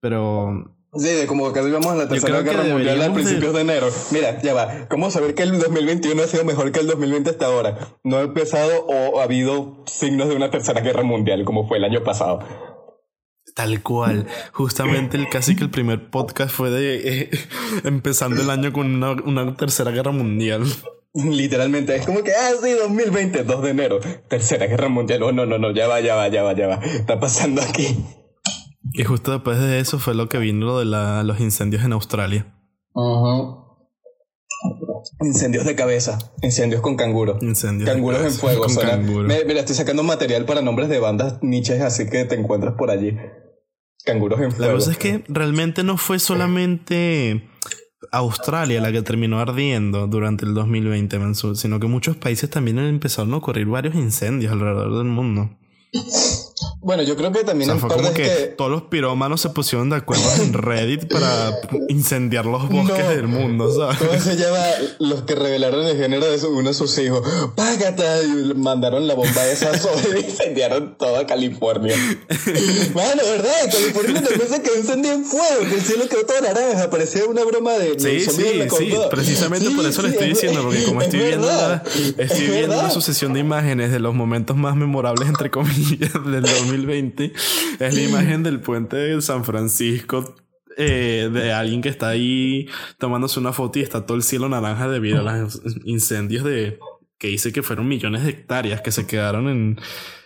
Pero 0.00 0.77
Sí, 0.94 1.26
como 1.26 1.52
que 1.52 1.60
íbamos 1.60 1.86
a 1.86 1.94
la 1.96 2.08
tercera 2.08 2.40
guerra 2.40 2.64
mundial 2.64 3.02
a 3.02 3.12
principios 3.12 3.52
de... 3.52 3.60
enero. 3.60 3.88
Mira, 4.10 4.40
ya 4.40 4.54
va. 4.54 4.88
¿Cómo 4.88 5.10
saber 5.10 5.34
que 5.34 5.42
el 5.42 5.58
2021 5.58 6.22
ha 6.22 6.26
sido 6.26 6.44
mejor 6.44 6.72
que 6.72 6.80
el 6.80 6.86
2020 6.86 7.30
hasta 7.30 7.46
ahora? 7.46 7.78
No 8.04 8.16
ha 8.16 8.22
empezado 8.22 8.86
o 8.86 9.20
ha 9.20 9.24
habido 9.24 9.84
signos 9.86 10.28
de 10.28 10.36
una 10.36 10.50
tercera 10.50 10.80
guerra 10.80 11.02
mundial 11.02 11.44
como 11.44 11.68
fue 11.68 11.76
el 11.76 11.84
año 11.84 12.02
pasado. 12.02 12.40
Tal 13.54 13.82
cual. 13.82 14.26
Justamente 14.52 15.16
el 15.16 15.28
casi 15.28 15.56
que 15.56 15.64
el 15.64 15.70
primer 15.70 16.10
podcast 16.10 16.54
fue 16.54 16.70
de 16.70 17.22
eh, 17.22 17.30
empezando 17.84 18.40
el 18.40 18.48
año 18.48 18.72
con 18.72 18.86
una, 18.86 19.12
una 19.12 19.56
tercera 19.56 19.90
guerra 19.90 20.12
mundial. 20.12 20.64
Literalmente, 21.14 21.96
es 21.96 22.06
como 22.06 22.22
que, 22.22 22.32
ah, 22.32 22.50
sí, 22.62 22.70
2020, 22.70 23.42
2 23.42 23.62
de 23.62 23.70
enero, 23.70 24.00
tercera 24.28 24.66
guerra 24.66 24.88
mundial. 24.88 25.22
Oh, 25.22 25.32
no, 25.32 25.46
no, 25.46 25.58
no, 25.58 25.72
ya 25.72 25.88
va, 25.88 26.00
ya 26.00 26.14
va, 26.14 26.28
ya 26.28 26.42
va, 26.42 26.54
ya 26.54 26.68
va. 26.68 26.74
Está 26.76 27.18
pasando 27.18 27.60
aquí. 27.62 27.98
Y 28.92 29.04
justo 29.04 29.32
después 29.32 29.58
de 29.58 29.80
eso 29.80 29.98
fue 29.98 30.14
lo 30.14 30.28
que 30.28 30.38
vino 30.38 30.66
lo 30.66 30.78
de 30.78 30.84
la, 30.84 31.22
los 31.22 31.40
incendios 31.40 31.84
en 31.84 31.92
Australia. 31.92 32.54
Incendios 35.20 35.64
de 35.64 35.74
cabeza, 35.74 36.18
incendios 36.42 36.80
con 36.80 36.96
canguro. 36.96 37.38
Incendios. 37.40 37.88
Canguros 37.88 38.22
en 38.22 38.32
fuego. 38.32 38.66
Mira, 39.24 39.60
estoy 39.60 39.76
sacando 39.76 40.02
material 40.02 40.44
para 40.44 40.62
nombres 40.62 40.88
de 40.88 40.98
bandas 40.98 41.38
niches, 41.42 41.80
así 41.80 42.08
que 42.08 42.24
te 42.24 42.34
encuentras 42.34 42.74
por 42.74 42.90
allí. 42.90 43.16
Canguros 44.04 44.40
en 44.40 44.52
fuego. 44.52 44.72
La 44.72 44.78
cosa 44.78 44.92
es 44.92 44.98
que 44.98 45.24
realmente 45.28 45.84
no 45.84 45.96
fue 45.96 46.18
solamente 46.18 47.48
Australia 48.12 48.80
la 48.80 48.92
que 48.92 49.02
terminó 49.02 49.40
ardiendo 49.40 50.06
durante 50.06 50.44
el 50.44 50.54
2020, 50.54 51.18
sino 51.54 51.80
que 51.80 51.86
muchos 51.86 52.16
países 52.16 52.48
también 52.48 52.78
empezaron 52.78 53.32
a 53.34 53.36
ocurrir 53.36 53.66
varios 53.66 53.94
incendios 53.94 54.52
alrededor 54.52 54.96
del 54.98 55.08
mundo. 55.08 55.50
Bueno, 56.80 57.02
yo 57.02 57.16
creo 57.16 57.32
que 57.32 57.42
también 57.42 57.78
fue 57.78 57.88
como 57.88 58.12
que, 58.12 58.54
todos 58.56 58.70
los 58.70 58.82
pirómanos 58.82 59.40
se 59.40 59.50
pusieron 59.50 59.90
de 59.90 59.96
acuerdo 59.96 60.24
en 60.40 60.52
Reddit 60.52 61.12
para 61.12 61.52
incendiar 61.88 62.46
los 62.46 62.68
bosques 62.68 63.08
del 63.08 63.26
mundo, 63.26 63.74
¿sabes? 63.74 63.98
¿Cómo 63.98 64.20
se 64.20 64.36
llama? 64.36 64.58
Los 65.00 65.22
que 65.22 65.34
revelaron 65.34 65.84
el 65.86 65.96
género 65.96 66.26
de 66.26 66.46
uno 66.46 66.68
de 66.68 66.74
sus 66.74 66.96
hijos. 66.98 67.26
¡Págate! 67.56 68.04
Y 68.26 68.54
mandaron 68.54 69.08
la 69.08 69.14
bomba 69.14 69.46
esa 69.48 69.76
sobre 69.76 70.20
y 70.20 70.24
incendiaron 70.24 70.96
toda 70.96 71.26
California. 71.26 71.96
Bueno, 72.92 73.22
¿verdad? 73.22 73.52
California 73.70 74.22
también 74.22 74.48
se 74.48 74.62
quedó 74.62 74.74
encendido 74.74 75.14
en 75.14 75.24
fuego, 75.24 75.60
que 75.68 75.74
el 75.74 75.80
cielo 75.80 76.08
quedó 76.08 76.24
todo 76.26 76.40
naranja. 76.40 76.90
Parecía 76.90 77.26
una 77.26 77.44
broma 77.44 77.72
de. 77.72 77.98
Sí, 77.98 78.20
sí, 78.20 78.62
sí. 78.76 78.94
Precisamente 79.10 79.70
por 79.70 79.84
eso 79.86 80.02
le 80.02 80.10
estoy 80.10 80.30
diciendo, 80.30 80.62
porque 80.62 80.84
como 80.84 81.02
estoy 81.02 81.20
viendo, 81.20 81.46
la, 81.46 81.82
estoy 82.16 82.46
viendo 82.48 82.78
una 82.78 82.90
sucesión 82.90 83.32
de 83.34 83.40
imágenes 83.40 83.90
de 83.92 84.00
los 84.00 84.14
momentos 84.14 84.56
más 84.56 84.76
memorables, 84.76 85.28
entre 85.28 85.50
comillas, 85.50 86.12
del 86.12 86.44
2020 86.68 87.32
es 87.80 87.94
la 87.94 88.00
imagen 88.02 88.42
del 88.42 88.60
puente 88.60 88.96
de 88.96 89.20
San 89.22 89.44
Francisco 89.44 90.34
eh, 90.76 91.28
de 91.32 91.52
alguien 91.52 91.82
que 91.82 91.88
está 91.88 92.08
ahí 92.08 92.68
tomándose 92.98 93.40
una 93.40 93.52
foto 93.52 93.80
y 93.80 93.82
está 93.82 94.06
todo 94.06 94.16
el 94.16 94.22
cielo 94.22 94.48
naranja 94.48 94.88
debido 94.88 95.20
a 95.20 95.22
los 95.22 95.60
incendios 95.84 96.44
de 96.44 96.78
que 97.18 97.28
dice 97.28 97.52
que 97.52 97.64
fueron 97.64 97.88
millones 97.88 98.22
de 98.22 98.30
hectáreas 98.30 98.80
que 98.80 98.92
se 98.92 99.04
quedaron 99.04 99.48
en, 99.48 99.80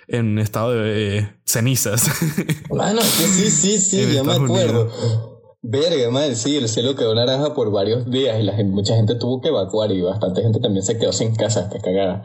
en 0.09 0.39
estado 0.39 0.73
de 0.73 1.19
eh, 1.19 1.37
cenizas. 1.47 2.07
Bueno, 2.69 3.01
sí, 3.01 3.51
sí, 3.51 3.79
sí, 3.79 4.15
ya 4.15 4.25
me 4.25 4.35
acuerdo. 4.35 4.91
Verga, 5.63 6.11
madre, 6.11 6.35
sí, 6.35 6.57
el 6.57 6.69
cielo 6.69 6.97
quedó 6.97 7.15
naranja 7.15 7.55
por 7.55 7.71
varios 7.71 8.11
días 8.11 8.39
y 8.39 8.43
la 8.43 8.55
gente, 8.55 8.75
mucha 8.75 8.95
gente 8.97 9.15
tuvo 9.15 9.41
que 9.41 9.49
evacuar 9.49 9.91
y 9.93 10.01
bastante 10.01 10.43
gente 10.43 10.59
también 10.61 10.85
se 10.85 10.99
quedó 10.99 11.13
sin 11.13 11.35
casa, 11.35 11.61
hasta 11.61 11.79
cagada. 11.79 12.23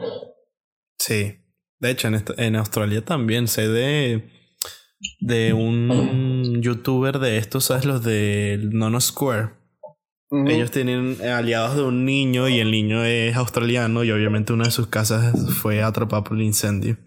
Sí. 0.98 1.36
De 1.80 1.90
hecho, 1.90 2.08
en, 2.08 2.24
en 2.36 2.56
Australia 2.56 3.04
también 3.04 3.48
sé 3.48 3.68
de, 3.68 4.30
de 5.20 5.52
un 5.52 6.60
youtuber 6.60 7.18
de 7.18 7.38
estos, 7.38 7.66
¿sabes? 7.66 7.84
Los 7.84 8.02
de 8.04 8.60
Nono 8.72 9.00
Square. 9.00 9.58
Ellos 10.30 10.70
tienen 10.70 11.16
aliados 11.22 11.76
de 11.76 11.82
un 11.82 12.04
niño 12.04 12.48
y 12.48 12.60
el 12.60 12.70
niño 12.70 13.02
es 13.02 13.34
australiano 13.34 14.04
y 14.04 14.10
obviamente 14.10 14.52
una 14.52 14.64
de 14.64 14.70
sus 14.70 14.88
casas 14.88 15.34
fue 15.54 15.82
atrapada 15.82 16.22
por 16.22 16.36
el 16.36 16.42
incendio. 16.42 16.98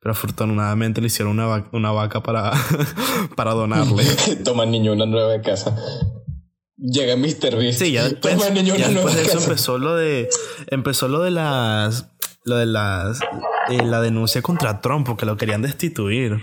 Pero 0.00 0.12
afortunadamente 0.12 1.00
le 1.00 1.08
hicieron 1.08 1.38
una, 1.38 1.68
una 1.72 1.90
vaca 1.90 2.22
para, 2.22 2.52
para 3.36 3.52
donarle. 3.52 4.04
Toma 4.44 4.64
niño 4.64 4.92
una 4.92 5.04
nueva 5.04 5.42
casa. 5.42 5.76
Llega 6.76 7.16
Mr. 7.16 7.56
Beast. 7.56 7.78
Sí, 7.78 7.92
ya 7.92 8.04
después, 8.04 8.36
Toma, 8.36 8.50
niño, 8.50 8.76
ya 8.76 8.88
después 8.88 9.14
de 9.14 9.22
eso 9.22 9.38
empezó 9.38 9.78
lo 9.78 9.94
de 9.94 10.28
empezó 10.68 11.08
lo 11.08 11.22
de 11.22 11.30
las 11.30 12.13
lo 12.44 12.56
de 12.56 12.66
las 12.66 13.20
eh, 13.70 13.82
la 13.82 14.00
denuncia 14.00 14.42
contra 14.42 14.80
Trump 14.80 15.06
porque 15.06 15.26
lo 15.26 15.36
querían 15.36 15.62
destituir. 15.62 16.40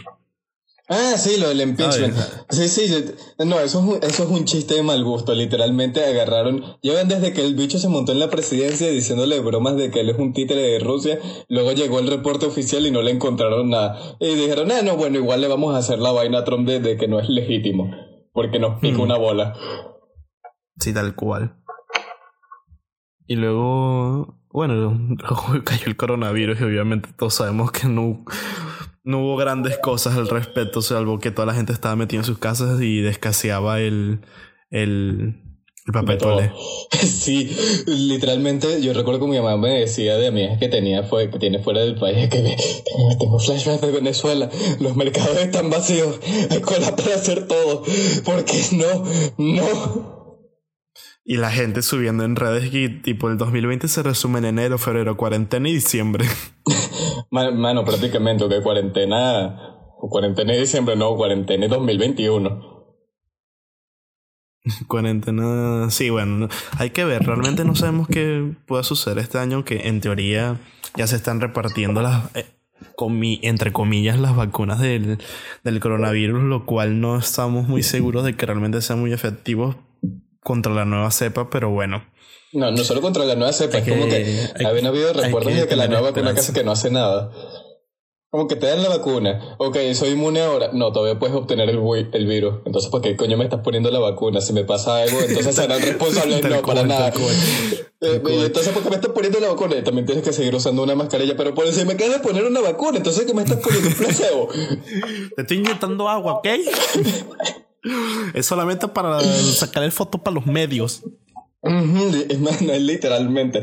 Ah, 0.94 1.14
sí, 1.18 1.40
lo 1.40 1.48
del 1.48 1.62
impeachment. 1.62 2.14
Sí, 2.50 2.68
sí, 2.68 3.06
no, 3.40 3.62
eso 3.62 3.80
es, 3.80 3.86
un, 3.86 4.04
eso 4.04 4.24
es 4.24 4.30
un 4.30 4.44
chiste 4.44 4.74
de 4.74 4.84
mal 4.84 5.02
gusto. 5.06 5.34
Literalmente 5.34 6.04
agarraron, 6.04 6.66
llevan 6.82 7.08
desde 7.08 7.32
que 7.32 7.46
el 7.46 7.56
bicho 7.56 7.80
se 7.80 7.88
montó 7.88 8.12
en 8.12 8.20
la 8.20 8.30
presidencia 8.30 8.90
diciéndole 8.90 9.40
bromas 9.40 9.78
de 9.78 9.90
que 9.90 10.02
él 10.02 10.10
es 10.10 10.18
un 10.18 10.34
títere 10.34 10.62
de 10.62 10.80
Rusia. 10.80 11.18
Luego 11.48 11.72
llegó 11.72 12.00
el 12.00 12.08
reporte 12.08 12.46
oficial 12.46 12.86
y 12.86 12.92
no 12.92 13.02
le 13.02 13.12
encontraron 13.12 13.70
nada. 13.70 14.18
Y 14.20 14.36
dijeron, 14.36 14.70
ah, 14.70 14.82
no, 14.84 14.98
bueno, 14.98 15.18
igual 15.18 15.40
le 15.40 15.48
vamos 15.48 15.74
a 15.74 15.78
hacer 15.78 16.00
la 16.00 16.12
vaina 16.12 16.40
a 16.40 16.44
Trump 16.44 16.68
de, 16.68 16.98
que 16.98 17.08
no 17.08 17.22
es 17.22 17.30
legítimo. 17.30 17.90
Porque 18.34 18.60
nos 18.60 18.82
pica 18.82 18.98
hmm. 18.98 19.02
una 19.02 19.18
bola. 19.18 19.54
Sí, 20.78 20.94
tal 20.94 21.16
cual. 21.16 21.56
Y 23.28 23.38
luego 23.38 24.41
bueno, 24.54 25.00
cayó 25.64 25.86
el 25.88 25.96
coronavirus 25.96 26.60
y 26.62 26.64
obviamente 26.64 27.10
todos 27.18 27.36
sabemos 27.36 27.72
que 27.72 27.88
no, 27.88 28.24
no 29.04 29.20
hubo 29.20 29.38
grandes 29.38 29.78
cosas 29.78 30.18
al 30.18 30.28
respecto, 30.28 30.82
salvo 30.82 31.20
que 31.20 31.32
toda 31.32 31.48
la 31.48 31.54
gente 31.54 31.74
estaba 31.74 31.96
metida 31.96 32.20
en 32.20 32.26
sus 32.26 32.38
casas 32.38 32.82
y 32.82 33.02
descaseaba 33.02 33.80
el, 33.80 34.22
el, 34.70 35.42
el 35.88 35.94
papel 35.94 36.20
Sí, 36.92 37.50
literalmente 37.88 38.82
yo 38.82 38.94
recuerdo 38.94 39.22
que 39.22 39.28
mi 39.28 39.38
mamá 39.38 39.58
me 39.58 39.80
decía 39.80 40.18
de 40.18 40.28
amigas 40.28 40.60
que 40.60 40.70
tenía 40.70 41.04
fue, 41.04 41.30
que 41.32 41.40
tiene 41.40 41.60
fuera 41.60 41.82
del 41.82 41.96
país 41.96 42.30
que 42.30 42.56
tengo 43.20 43.40
flashbacks 43.40 43.82
de 43.82 43.92
Venezuela, 43.92 44.50
los 44.80 44.96
mercados 44.96 45.38
están 45.38 45.70
vacíos, 45.70 46.20
hay 46.50 46.62
cola 46.62 46.96
para 46.96 47.16
hacer 47.16 47.48
todo, 47.48 47.84
porque 48.26 48.62
no, 48.74 49.04
no, 49.38 50.21
y 51.24 51.38
la 51.38 51.52
gente 51.52 51.82
subiendo 51.82 52.24
en 52.24 52.36
redes 52.36 52.70
que 52.72 52.90
tipo 52.90 53.30
el 53.30 53.38
2020 53.38 53.88
se 53.88 54.04
resume 54.04 54.40
en 54.40 54.46
enero, 54.46 54.78
febrero, 54.78 55.18
cuarentena 55.18 55.70
y 55.70 55.74
diciembre. 55.74 56.26
Mano, 57.32 57.86
prácticamente, 57.86 58.48
que 58.50 58.62
cuarentena, 58.62 59.78
cuarentena 60.00 60.56
y 60.56 60.60
diciembre, 60.60 60.96
no, 60.96 61.16
cuarentena 61.16 61.66
y 61.66 61.70
2021. 61.70 62.72
Cuarentena, 64.88 65.90
sí, 65.90 66.12
bueno, 66.12 66.48
hay 66.78 66.92
que 66.92 67.04
ver, 67.04 67.24
realmente 67.26 67.66
no 67.66 67.74
sabemos 67.74 68.08
qué 68.08 68.54
pueda 68.68 68.84
suceder 68.84 69.18
este 69.18 69.40
año, 69.40 69.66
que 69.66 69.88
en 69.88 70.02
teoría 70.02 70.60
ya 70.96 71.08
se 71.08 71.16
están 71.16 71.42
repartiendo 71.42 72.04
las, 72.04 72.36
eh, 72.36 72.46
entre 73.42 73.74
comillas, 73.74 74.20
las 74.20 74.36
vacunas 74.36 74.80
del, 74.80 75.18
del 75.64 75.80
coronavirus, 75.80 76.44
lo 76.44 76.68
cual 76.68 77.02
no 77.02 77.18
estamos 77.18 77.68
muy 77.68 77.82
seguros 77.82 78.24
de 78.24 78.36
que 78.36 78.46
realmente 78.46 78.82
sean 78.82 79.00
muy 79.00 79.14
efectivos 79.14 79.78
contra 80.44 80.74
la 80.74 80.86
nueva 80.86 81.12
cepa, 81.12 81.50
pero 81.50 81.70
bueno. 81.70 82.06
No, 82.54 82.72
no 82.72 82.84
solo 82.84 83.02
contra 83.02 83.24
la 83.26 83.36
nueva 83.36 83.54
cepa, 83.54 83.78
es 83.78 83.88
como 83.88 84.08
que 84.08 84.50
habían 84.66 84.86
habido 84.86 85.14
recuerdos 85.14 85.56
de 85.56 85.68
que 85.68 85.76
la 85.76 85.88
nueva 85.88 86.10
vacuna 86.10 86.34
casi 86.34 86.52
que 86.52 86.64
no 86.64 86.72
hace 86.72 86.92
nada. 86.92 87.32
Como 88.32 88.48
que 88.48 88.56
te 88.56 88.66
dan 88.66 88.82
la 88.82 88.88
vacuna. 88.88 89.56
Ok, 89.58 89.78
soy 89.94 90.12
inmune 90.12 90.40
ahora. 90.40 90.70
No, 90.72 90.94
todavía 90.94 91.20
puedes 91.20 91.36
obtener 91.36 91.70
el, 91.70 91.82
el 92.14 92.28
virus. 92.28 92.60
Entonces, 92.66 92.90
¿por 92.90 93.02
qué 93.02 93.18
coño 93.18 93.36
me 93.36 93.44
estás 93.44 93.60
poniendo 93.60 93.92
la 93.92 94.00
vacuna? 94.00 94.40
Si 94.40 94.54
me 94.54 94.64
pasa 94.64 95.02
algo, 95.02 95.20
entonces 95.20 95.54
serán 95.54 95.82
responsables. 95.82 96.42
no, 96.50 96.62
para 96.62 96.84
nada. 96.84 97.10
Eh, 97.10 98.22
entonces, 98.24 98.72
¿por 98.72 98.84
qué 98.84 98.90
me 98.90 98.96
estás 98.96 99.12
poniendo 99.12 99.38
la 99.42 99.50
vacuna? 99.50 99.76
Y 99.76 99.84
también 99.84 100.06
tienes 100.06 100.24
que 100.24 100.32
seguir 100.32 100.56
usando 100.56 100.82
una 100.82 100.96
mascarilla. 100.96 101.36
Pero 101.36 101.54
por 101.54 101.68
si 101.74 101.84
me 101.84 101.98
quedas 101.98 102.14
de 102.14 102.20
poner 102.20 102.46
una 102.46 102.62
vacuna, 102.62 103.00
entonces 103.00 103.26
¿qué 103.26 103.34
me 103.34 103.42
estás 103.42 103.58
poniendo 103.58 103.90
un 103.90 103.96
placebo? 103.96 104.48
Te 105.36 105.42
estoy 105.42 105.58
inyectando 105.58 106.08
agua, 106.08 106.36
¿ok? 106.36 106.48
es 108.34 108.46
solamente 108.46 108.88
para 108.88 109.20
sacar 109.22 109.84
el 109.84 109.92
foto 109.92 110.24
para 110.24 110.36
los 110.36 110.46
medios. 110.46 111.04
literalmente. 112.80 113.62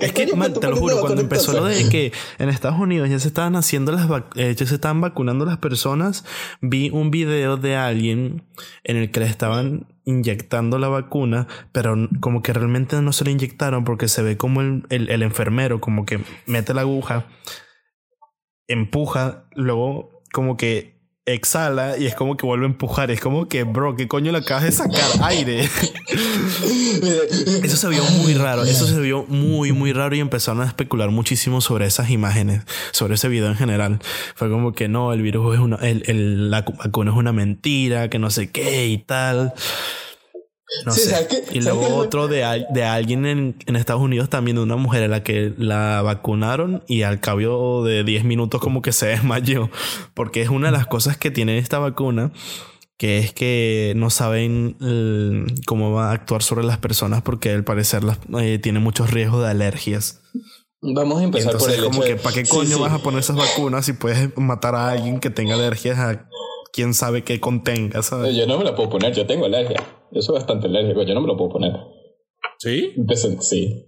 es 0.00 0.12
que, 0.12 0.26
te 0.26 0.68
lo 0.68 0.76
juro, 0.76 1.00
cuando 1.00 1.22
empezó 1.22 1.52
lo 1.54 1.64
de 1.64 1.88
que 1.88 2.12
en 2.38 2.50
Estados 2.50 2.78
Unidos 2.78 3.08
ya 3.08 3.18
se 3.18 3.28
estaban 3.28 3.56
haciendo 3.56 3.92
las 3.92 4.06
eh, 4.36 4.54
ya 4.54 4.66
se 4.66 4.74
estaban 4.74 5.00
vacunando 5.00 5.46
las 5.46 5.56
personas, 5.56 6.26
vi 6.60 6.90
un 6.90 7.10
video 7.10 7.56
de 7.56 7.76
alguien 7.76 8.44
en 8.82 8.96
el 8.96 9.10
que 9.10 9.20
le 9.20 9.26
estaban 9.26 9.86
inyectando 10.04 10.78
la 10.78 10.88
vacuna, 10.88 11.48
pero 11.72 11.96
como 12.20 12.42
que 12.42 12.52
realmente 12.52 13.00
no 13.00 13.12
se 13.14 13.24
le 13.24 13.30
inyectaron 13.30 13.84
porque 13.84 14.08
se 14.08 14.22
ve 14.22 14.36
como 14.36 14.60
el, 14.60 14.84
el 14.90 15.22
enfermero 15.22 15.80
como 15.80 16.04
que 16.04 16.20
mete 16.44 16.74
la 16.74 16.82
aguja, 16.82 17.26
empuja, 18.68 19.46
luego 19.54 20.22
como 20.30 20.58
que 20.58 20.94
exhala 21.26 21.96
y 21.96 22.06
es 22.06 22.14
como 22.14 22.36
que 22.36 22.44
vuelve 22.46 22.66
a 22.66 22.68
empujar. 22.68 23.10
Es 23.10 23.20
como 23.20 23.48
que, 23.48 23.64
bro, 23.64 23.96
¿qué 23.96 24.06
coño 24.08 24.32
le 24.32 24.38
acabas 24.38 24.64
de 24.64 24.72
sacar 24.72 25.10
aire? 25.22 25.60
eso 27.62 27.76
se 27.76 27.88
vio 27.88 28.04
muy 28.04 28.34
raro. 28.34 28.64
Eso 28.64 28.86
se 28.86 29.00
vio 29.00 29.24
muy, 29.28 29.72
muy 29.72 29.92
raro 29.92 30.14
y 30.14 30.20
empezaron 30.20 30.62
a 30.62 30.66
especular 30.66 31.10
muchísimo 31.10 31.60
sobre 31.60 31.86
esas 31.86 32.10
imágenes, 32.10 32.62
sobre 32.92 33.14
ese 33.14 33.28
video 33.28 33.48
en 33.48 33.56
general. 33.56 34.00
Fue 34.34 34.50
como 34.50 34.72
que 34.72 34.88
no, 34.88 35.12
el 35.12 35.22
virus 35.22 35.54
es 35.54 35.60
una, 35.60 35.76
el, 35.76 36.02
el, 36.06 36.50
la 36.50 36.62
vacuna 36.62 37.10
es 37.10 37.16
una 37.16 37.32
mentira, 37.32 38.10
que 38.10 38.18
no 38.18 38.30
sé 38.30 38.50
qué 38.50 38.86
y 38.86 38.98
tal. 38.98 39.54
No 40.84 40.92
sé. 40.92 41.28
y 41.52 41.60
luego 41.60 41.96
otro 41.96 42.28
de, 42.28 42.64
de 42.70 42.84
alguien 42.84 43.26
en, 43.26 43.56
en, 43.66 43.76
Estados 43.76 44.02
Unidos 44.02 44.28
también, 44.28 44.56
de 44.56 44.62
una 44.62 44.76
mujer 44.76 45.04
a 45.04 45.08
la 45.08 45.22
que 45.22 45.52
la 45.56 46.02
vacunaron 46.02 46.82
y 46.86 47.02
al 47.02 47.20
cabo 47.20 47.84
de 47.84 48.04
10 48.04 48.24
minutos 48.24 48.60
como 48.60 48.82
que 48.82 48.92
se 48.92 49.06
desmayó. 49.08 49.70
Porque 50.14 50.42
es 50.42 50.48
una 50.48 50.68
de 50.68 50.72
las 50.72 50.86
cosas 50.86 51.16
que 51.16 51.30
tiene 51.30 51.58
esta 51.58 51.78
vacuna, 51.78 52.32
que 52.96 53.18
es 53.18 53.32
que 53.32 53.92
no 53.96 54.10
saben 54.10 54.76
eh, 54.80 55.46
cómo 55.66 55.92
va 55.92 56.10
a 56.10 56.12
actuar 56.12 56.42
sobre 56.42 56.64
las 56.64 56.78
personas 56.78 57.22
porque 57.22 57.50
al 57.50 57.64
parecer 57.64 58.04
las, 58.04 58.18
eh, 58.40 58.58
tiene 58.62 58.78
muchos 58.78 59.10
riesgos 59.10 59.42
de 59.42 59.50
alergias. 59.50 60.20
Vamos 60.80 61.20
a 61.20 61.24
empezar 61.24 61.56
por 61.56 61.70
el 61.70 61.82
como 61.82 62.02
que, 62.02 62.16
¿para 62.16 62.34
qué 62.34 62.44
coño 62.44 62.78
vas 62.78 62.92
a 62.92 62.98
poner 62.98 63.20
esas 63.20 63.36
vacunas 63.36 63.86
si 63.86 63.94
puedes 63.94 64.36
matar 64.36 64.74
a 64.74 64.90
alguien 64.90 65.18
que 65.18 65.30
tenga 65.30 65.54
alergias 65.54 65.98
a 65.98 66.28
quién 66.74 66.92
sabe 66.92 67.22
qué 67.22 67.38
contenga, 67.38 68.02
¿sabes? 68.02 68.34
Yo 68.34 68.46
no 68.46 68.58
me 68.58 68.64
la 68.64 68.74
puedo 68.74 68.90
poner, 68.90 69.14
yo 69.14 69.26
tengo 69.26 69.46
alergia. 69.46 69.80
Yo 70.10 70.20
soy 70.20 70.34
bastante 70.34 70.66
alérgico, 70.66 71.04
yo 71.04 71.14
no 71.14 71.20
me 71.20 71.28
lo 71.28 71.36
puedo 71.36 71.50
poner. 71.50 71.72
¿Sí? 72.58 72.92
Sí. 73.40 73.86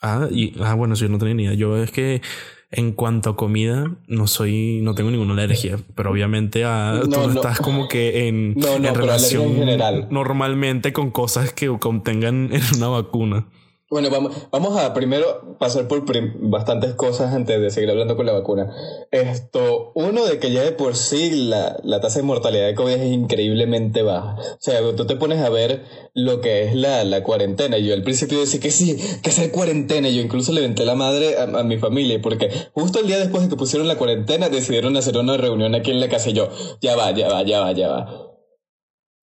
Ah, 0.00 0.28
y, 0.30 0.54
ah, 0.62 0.74
bueno, 0.74 0.94
sí, 0.94 1.02
yo 1.02 1.08
no 1.08 1.18
tenía 1.18 1.34
ni 1.34 1.44
idea. 1.44 1.54
Yo 1.54 1.76
es 1.82 1.90
que 1.90 2.22
en 2.70 2.92
cuanto 2.92 3.30
a 3.30 3.36
comida, 3.36 3.98
no 4.06 4.28
soy, 4.28 4.80
no 4.82 4.94
tengo 4.94 5.10
ninguna 5.10 5.32
alergia, 5.32 5.78
pero 5.96 6.12
obviamente 6.12 6.64
ah, 6.64 7.00
tú 7.02 7.10
no, 7.10 7.30
estás 7.30 7.60
como 7.60 7.88
que 7.88 8.28
en, 8.28 8.54
no, 8.54 8.78
no, 8.78 8.88
en 8.88 8.94
relación 8.94 9.48
en 9.48 9.56
general. 9.56 10.08
normalmente 10.10 10.92
con 10.92 11.10
cosas 11.10 11.52
que 11.52 11.68
contengan 11.80 12.50
en 12.52 12.62
una 12.76 12.88
vacuna. 12.88 13.48
Bueno, 13.88 14.10
vamos, 14.10 14.34
vamos 14.50 14.76
a 14.76 14.92
primero 14.94 15.56
pasar 15.60 15.86
por 15.86 16.02
bastantes 16.40 16.94
cosas 16.94 17.32
antes 17.32 17.60
de 17.60 17.70
seguir 17.70 17.88
hablando 17.88 18.16
con 18.16 18.26
la 18.26 18.32
vacuna. 18.32 18.74
Esto, 19.12 19.92
uno 19.94 20.24
de 20.26 20.40
que 20.40 20.50
ya 20.50 20.64
de 20.64 20.72
por 20.72 20.96
sí 20.96 21.30
la, 21.30 21.78
la 21.84 22.00
tasa 22.00 22.18
de 22.18 22.24
mortalidad 22.24 22.66
de 22.66 22.74
COVID 22.74 22.94
es 22.94 23.12
increíblemente 23.12 24.02
baja. 24.02 24.34
O 24.40 24.56
sea, 24.58 24.80
tú 24.96 25.06
te 25.06 25.14
pones 25.14 25.40
a 25.40 25.50
ver 25.50 25.84
lo 26.14 26.40
que 26.40 26.64
es 26.64 26.74
la, 26.74 27.04
la 27.04 27.22
cuarentena. 27.22 27.78
Yo 27.78 27.94
al 27.94 28.02
principio 28.02 28.40
decía 28.40 28.58
que 28.58 28.72
sí, 28.72 28.98
que 29.22 29.30
hacer 29.30 29.52
cuarentena. 29.52 30.08
Yo 30.08 30.20
incluso 30.20 30.52
le 30.52 30.62
venté 30.62 30.84
la 30.84 30.96
madre 30.96 31.36
a, 31.38 31.44
a, 31.44 31.62
mi 31.62 31.78
familia 31.78 32.20
porque 32.20 32.50
justo 32.72 32.98
el 32.98 33.06
día 33.06 33.20
después 33.20 33.44
de 33.44 33.50
que 33.50 33.56
pusieron 33.56 33.86
la 33.86 33.98
cuarentena 33.98 34.48
decidieron 34.48 34.96
hacer 34.96 35.16
una 35.16 35.36
reunión 35.36 35.76
aquí 35.76 35.92
en 35.92 36.00
la 36.00 36.08
casa 36.08 36.30
y 36.30 36.32
yo, 36.32 36.48
ya 36.80 36.96
va, 36.96 37.12
ya 37.12 37.28
va, 37.28 37.44
ya 37.44 37.60
va, 37.60 37.70
ya 37.70 37.86
va. 37.86 38.32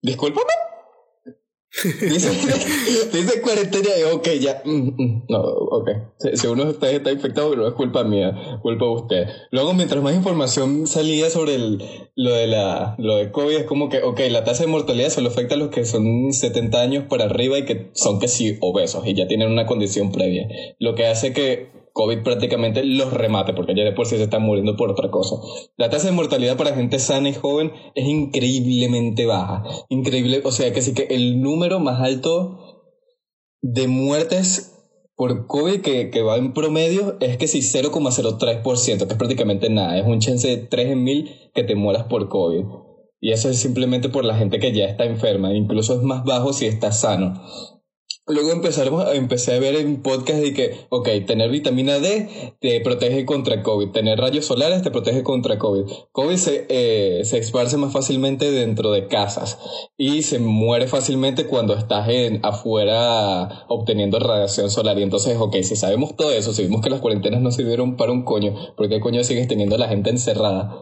Discúlpame. 0.00 0.52
Dice, 1.82 2.30
dice 3.12 3.40
cuarentena 3.42 3.90
y 3.98 4.02
ok, 4.12 4.28
ya. 4.40 4.62
Mm, 4.64 4.88
mm, 4.96 5.24
no, 5.28 5.40
ok. 5.40 5.88
Si 6.34 6.46
uno 6.46 6.64
de 6.64 6.70
ustedes 6.70 6.94
está 6.94 7.10
infectado, 7.10 7.56
no 7.56 7.66
es 7.66 7.74
culpa 7.74 8.04
mía, 8.04 8.60
culpa 8.62 8.84
de 8.84 8.90
usted. 8.92 9.26
Luego, 9.50 9.74
mientras 9.74 10.02
más 10.02 10.14
información 10.14 10.86
salía 10.86 11.30
sobre 11.30 11.56
el, 11.56 11.82
lo, 12.14 12.32
de 12.32 12.46
la, 12.46 12.94
lo 12.98 13.16
de 13.16 13.32
COVID, 13.32 13.56
es 13.56 13.64
como 13.64 13.88
que, 13.88 14.02
ok, 14.02 14.20
la 14.30 14.44
tasa 14.44 14.64
de 14.64 14.70
mortalidad 14.70 15.10
solo 15.10 15.28
afecta 15.28 15.56
a 15.56 15.58
los 15.58 15.70
que 15.70 15.84
son 15.84 16.32
70 16.32 16.80
años 16.80 17.04
para 17.08 17.24
arriba 17.24 17.58
y 17.58 17.64
que 17.64 17.90
son 17.94 18.20
que 18.20 18.28
sí 18.28 18.56
obesos 18.60 19.06
y 19.06 19.14
ya 19.14 19.26
tienen 19.26 19.50
una 19.50 19.66
condición 19.66 20.12
previa. 20.12 20.46
Lo 20.78 20.94
que 20.94 21.06
hace 21.06 21.32
que 21.32 21.83
COVID 21.94 22.24
prácticamente 22.24 22.84
los 22.84 23.12
remate, 23.12 23.54
porque 23.54 23.74
ya 23.76 23.84
de 23.84 23.92
por 23.92 24.06
sí 24.06 24.16
se 24.16 24.24
están 24.24 24.42
muriendo 24.42 24.76
por 24.76 24.90
otra 24.90 25.12
cosa. 25.12 25.36
La 25.76 25.90
tasa 25.90 26.08
de 26.08 26.12
mortalidad 26.12 26.56
para 26.56 26.74
gente 26.74 26.98
sana 26.98 27.28
y 27.28 27.34
joven 27.34 27.72
es 27.94 28.04
increíblemente 28.04 29.26
baja. 29.26 29.62
Increíble, 29.88 30.42
o 30.44 30.50
sea 30.50 30.72
que 30.72 30.82
sí 30.82 30.92
que 30.92 31.06
el 31.10 31.40
número 31.40 31.78
más 31.78 32.00
alto 32.00 32.90
de 33.62 33.86
muertes 33.86 34.72
por 35.14 35.46
COVID 35.46 35.82
que, 35.82 36.22
va 36.22 36.36
en 36.36 36.52
promedio 36.52 37.16
es 37.20 37.36
que 37.36 37.46
sí 37.46 37.60
0,03%, 37.60 39.06
que 39.06 39.12
es 39.12 39.14
prácticamente 39.14 39.70
nada. 39.70 39.96
Es 39.96 40.04
un 40.04 40.18
chance 40.18 40.48
de 40.48 40.56
3 40.56 40.90
en 40.90 41.04
mil 41.04 41.30
que 41.54 41.62
te 41.62 41.76
mueras 41.76 42.04
por 42.04 42.28
COVID. 42.28 42.64
Y 43.20 43.30
eso 43.30 43.48
es 43.48 43.58
simplemente 43.58 44.08
por 44.08 44.24
la 44.24 44.36
gente 44.36 44.58
que 44.58 44.72
ya 44.72 44.86
está 44.86 45.04
enferma. 45.04 45.54
Incluso 45.54 45.94
es 45.94 46.02
más 46.02 46.24
bajo 46.24 46.52
si 46.52 46.66
estás 46.66 47.00
sano. 47.00 47.40
Luego 48.26 48.52
empezaremos, 48.52 49.06
empecé 49.14 49.54
a 49.54 49.58
ver 49.58 49.76
en 49.76 50.00
podcast 50.00 50.38
de 50.38 50.54
que, 50.54 50.86
ok, 50.88 51.08
tener 51.26 51.50
vitamina 51.50 51.98
D 51.98 52.54
te 52.58 52.80
protege 52.80 53.26
contra 53.26 53.62
COVID, 53.62 53.90
tener 53.90 54.18
rayos 54.18 54.46
solares 54.46 54.80
te 54.80 54.90
protege 54.90 55.22
contra 55.22 55.58
COVID. 55.58 55.82
COVID 56.10 56.36
se, 56.36 56.66
eh, 56.70 57.22
se 57.26 57.36
esparce 57.36 57.76
más 57.76 57.92
fácilmente 57.92 58.50
dentro 58.50 58.92
de 58.92 59.08
casas 59.08 59.58
y 59.98 60.22
se 60.22 60.38
muere 60.38 60.86
fácilmente 60.86 61.46
cuando 61.46 61.74
estás 61.74 62.08
en, 62.08 62.40
afuera 62.46 63.66
obteniendo 63.68 64.18
radiación 64.18 64.70
solar. 64.70 64.98
Y 64.98 65.02
entonces, 65.02 65.36
ok, 65.38 65.56
si 65.56 65.76
sabemos 65.76 66.16
todo 66.16 66.32
eso, 66.32 66.54
si 66.54 66.62
vimos 66.62 66.80
que 66.80 66.88
las 66.88 67.02
cuarentenas 67.02 67.42
no 67.42 67.50
sirvieron 67.50 67.98
para 67.98 68.12
un 68.12 68.24
coño, 68.24 68.74
¿por 68.74 68.88
qué 68.88 69.00
coño 69.00 69.22
sigues 69.22 69.48
teniendo 69.48 69.74
a 69.74 69.78
la 69.78 69.88
gente 69.88 70.08
encerrada? 70.08 70.74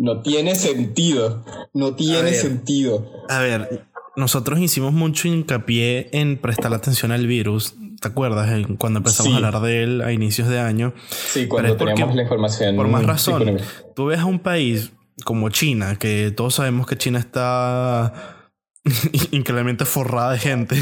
No 0.00 0.22
tiene 0.22 0.54
sentido. 0.54 1.44
No 1.74 1.96
tiene 1.96 2.32
sentido. 2.32 3.04
A 3.28 3.40
ver, 3.40 3.87
nosotros 4.18 4.58
hicimos 4.58 4.92
mucho 4.92 5.28
hincapié 5.28 6.10
en 6.12 6.36
prestar 6.36 6.74
atención 6.74 7.12
al 7.12 7.26
virus. 7.26 7.74
¿Te 8.00 8.08
acuerdas? 8.08 8.50
Cuando 8.78 8.98
empezamos 8.98 9.32
a 9.32 9.36
hablar 9.36 9.60
de 9.60 9.82
él 9.82 10.02
a 10.02 10.12
inicios 10.12 10.48
de 10.48 10.60
año. 10.60 10.92
Sí, 11.08 11.46
cuando 11.46 11.76
teníamos 11.76 12.14
la 12.14 12.22
información. 12.22 12.76
Por 12.76 12.88
más 12.88 13.06
razón. 13.06 13.58
Tú 13.94 14.06
ves 14.06 14.20
a 14.20 14.24
un 14.26 14.40
país 14.40 14.92
como 15.24 15.48
China, 15.50 15.96
que 15.96 16.32
todos 16.36 16.56
sabemos 16.56 16.86
que 16.86 16.96
China 16.96 17.18
está 17.18 18.44
increíblemente 19.30 19.84
forrada 19.84 20.32
de 20.32 20.38
gente. 20.38 20.76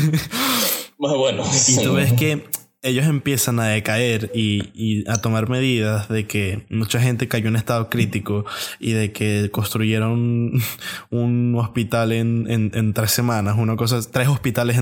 Bueno, 0.99 1.45
y 1.69 1.83
tú 1.83 1.95
ves 1.95 2.15
que 2.15 2.49
ellos 2.87 3.07
empiezan 3.07 3.59
a 3.59 3.67
decaer 3.67 4.31
y, 4.33 5.05
a 5.09 5.21
tomar 5.21 5.49
medidas 5.49 6.09
de 6.09 6.27
que 6.27 6.67
mucha 6.71 7.01
gente 7.01 7.27
cayó 7.27 7.49
en 7.49 7.57
estado 7.57 7.91
crítico 7.91 8.45
y 8.79 8.93
de 8.93 9.13
que 9.13 9.51
construyeron 9.51 10.53
un 11.11 11.55
hospital 11.57 12.13
en, 12.13 12.93
tres 12.95 13.11
semanas, 13.11 13.57
una 13.59 13.77
cosa, 13.77 14.01
tres 14.11 14.29
hospitales 14.29 14.81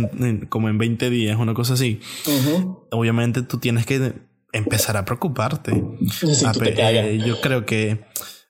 como 0.48 0.68
en 0.68 0.78
20 0.78 1.10
días, 1.10 1.38
una 1.38 1.54
cosa 1.54 1.74
así. 1.74 2.00
Obviamente 2.90 3.42
tú 3.42 3.58
tienes 3.58 3.86
que 3.86 4.12
empezar 4.52 4.96
a 4.96 5.04
preocuparte. 5.04 5.82
Eh, 6.76 7.22
yo 7.26 7.40
creo 7.40 7.64
que 7.64 8.04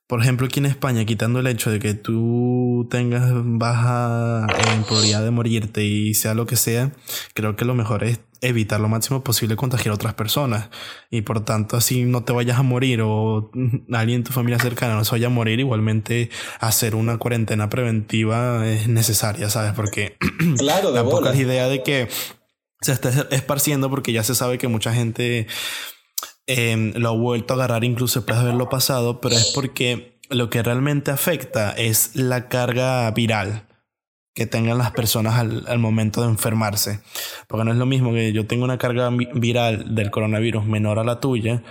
por 0.06 0.20
ejemplo, 0.20 0.46
aquí 0.46 0.60
en 0.60 0.66
España, 0.66 1.04
quitando 1.06 1.40
el 1.40 1.46
hecho 1.46 1.70
de 1.70 1.78
que 1.78 1.94
tú 1.94 2.86
tengas 2.90 3.32
baja 3.32 4.46
en 4.72 4.84
probabilidad 4.84 5.24
de 5.24 5.30
morirte 5.30 5.84
y 5.84 6.12
sea 6.12 6.34
lo 6.34 6.44
que 6.44 6.56
sea, 6.56 6.92
creo 7.32 7.56
que 7.56 7.64
lo 7.64 7.74
mejor 7.74 8.04
es 8.04 8.20
evitar 8.42 8.78
lo 8.80 8.88
máximo 8.88 9.24
posible 9.24 9.56
contagiar 9.56 9.92
a 9.92 9.94
otras 9.94 10.12
personas. 10.12 10.68
Y 11.10 11.22
por 11.22 11.44
tanto, 11.44 11.78
así 11.78 12.04
no 12.04 12.22
te 12.22 12.34
vayas 12.34 12.58
a 12.58 12.62
morir 12.62 13.00
o 13.02 13.50
alguien 13.92 14.18
en 14.18 14.24
tu 14.24 14.32
familia 14.32 14.58
cercana 14.58 14.94
no 14.94 15.04
se 15.04 15.12
vaya 15.12 15.28
a 15.28 15.30
morir, 15.30 15.58
igualmente 15.60 16.28
hacer 16.60 16.94
una 16.94 17.16
cuarentena 17.16 17.70
preventiva 17.70 18.68
es 18.68 18.88
necesaria, 18.88 19.48
¿sabes? 19.48 19.72
Porque 19.72 20.18
claro, 20.58 20.90
la 20.90 21.04
poca 21.04 21.34
idea 21.34 21.66
de 21.68 21.82
que 21.82 22.08
se 22.82 22.92
esté 22.92 23.08
esparciendo 23.30 23.88
porque 23.88 24.12
ya 24.12 24.22
se 24.22 24.34
sabe 24.34 24.58
que 24.58 24.68
mucha 24.68 24.92
gente 24.92 25.46
Em, 26.46 26.92
lo 26.96 27.08
ha 27.08 27.12
vuelto 27.12 27.54
a 27.54 27.56
agarrar 27.56 27.84
incluso 27.84 28.20
después 28.20 28.38
de 28.38 28.44
haberlo 28.44 28.68
pasado, 28.68 29.20
pero 29.20 29.34
es 29.34 29.52
porque 29.54 30.18
lo 30.28 30.50
que 30.50 30.62
realmente 30.62 31.10
afecta 31.10 31.72
es 31.72 32.16
la 32.16 32.48
carga 32.48 33.10
viral 33.12 33.66
que 34.34 34.46
tengan 34.46 34.78
las 34.78 34.90
personas 34.90 35.38
al, 35.38 35.64
al, 35.68 35.78
momento 35.78 36.22
de 36.22 36.28
enfermarse. 36.28 37.00
Porque 37.46 37.64
no 37.64 37.70
es 37.70 37.78
lo 37.78 37.86
mismo 37.86 38.12
que 38.12 38.32
yo 38.32 38.46
tenga 38.46 38.64
una 38.64 38.78
carga 38.78 39.10
viral 39.10 39.94
del 39.94 40.10
coronavirus 40.10 40.66
menor 40.66 40.98
a 40.98 41.04
la 41.04 41.20
tuya 41.20 41.62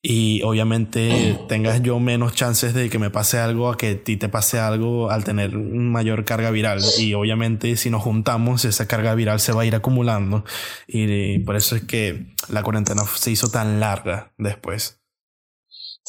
y 0.00 0.42
obviamente 0.42 1.38
tengas 1.48 1.82
yo 1.82 1.98
menos 1.98 2.34
chances 2.34 2.72
de 2.72 2.88
que 2.88 2.98
me 2.98 3.10
pase 3.10 3.38
algo 3.38 3.68
a 3.68 3.76
que 3.76 3.90
a 3.90 4.04
ti 4.04 4.16
te 4.16 4.28
pase 4.28 4.58
algo 4.60 5.10
al 5.10 5.24
tener 5.24 5.52
mayor 5.52 6.24
carga 6.24 6.50
viral 6.50 6.80
y 6.98 7.14
obviamente 7.14 7.76
si 7.76 7.90
nos 7.90 8.02
juntamos 8.02 8.64
esa 8.64 8.86
carga 8.86 9.14
viral 9.14 9.40
se 9.40 9.52
va 9.52 9.62
a 9.62 9.66
ir 9.66 9.74
acumulando 9.74 10.44
y 10.86 11.40
por 11.40 11.56
eso 11.56 11.74
es 11.74 11.82
que 11.82 12.34
la 12.48 12.62
cuarentena 12.62 13.02
se 13.04 13.30
hizo 13.32 13.48
tan 13.50 13.80
larga 13.80 14.32
después. 14.38 14.97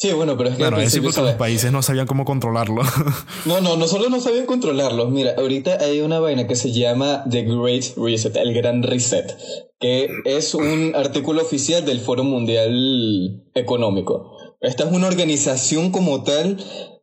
Sí, 0.00 0.14
bueno, 0.14 0.34
pero 0.38 0.48
es 0.48 0.56
que... 0.56 0.62
Bueno, 0.62 0.78
es 0.78 0.98
porque 0.98 1.20
los 1.20 1.34
países 1.34 1.70
no 1.70 1.82
sabían 1.82 2.06
cómo 2.06 2.24
controlarlo. 2.24 2.80
no, 3.44 3.60
no, 3.60 3.76
nosotros 3.76 4.08
no 4.08 4.18
sabían 4.18 4.46
controlarlo. 4.46 5.10
Mira, 5.10 5.34
ahorita 5.36 5.76
hay 5.78 6.00
una 6.00 6.18
vaina 6.18 6.46
que 6.46 6.56
se 6.56 6.72
llama 6.72 7.22
The 7.28 7.42
Great 7.42 7.98
Reset, 7.98 8.34
el 8.36 8.54
Gran 8.54 8.82
Reset, 8.82 9.36
que 9.78 10.08
es 10.24 10.54
un 10.54 10.94
artículo 10.96 11.42
oficial 11.42 11.84
del 11.84 12.00
Foro 12.00 12.24
Mundial 12.24 13.42
Económico. 13.52 14.38
Esta 14.62 14.84
es 14.84 14.90
una 14.90 15.06
organización 15.06 15.90
como 15.90 16.22
tal 16.22 16.56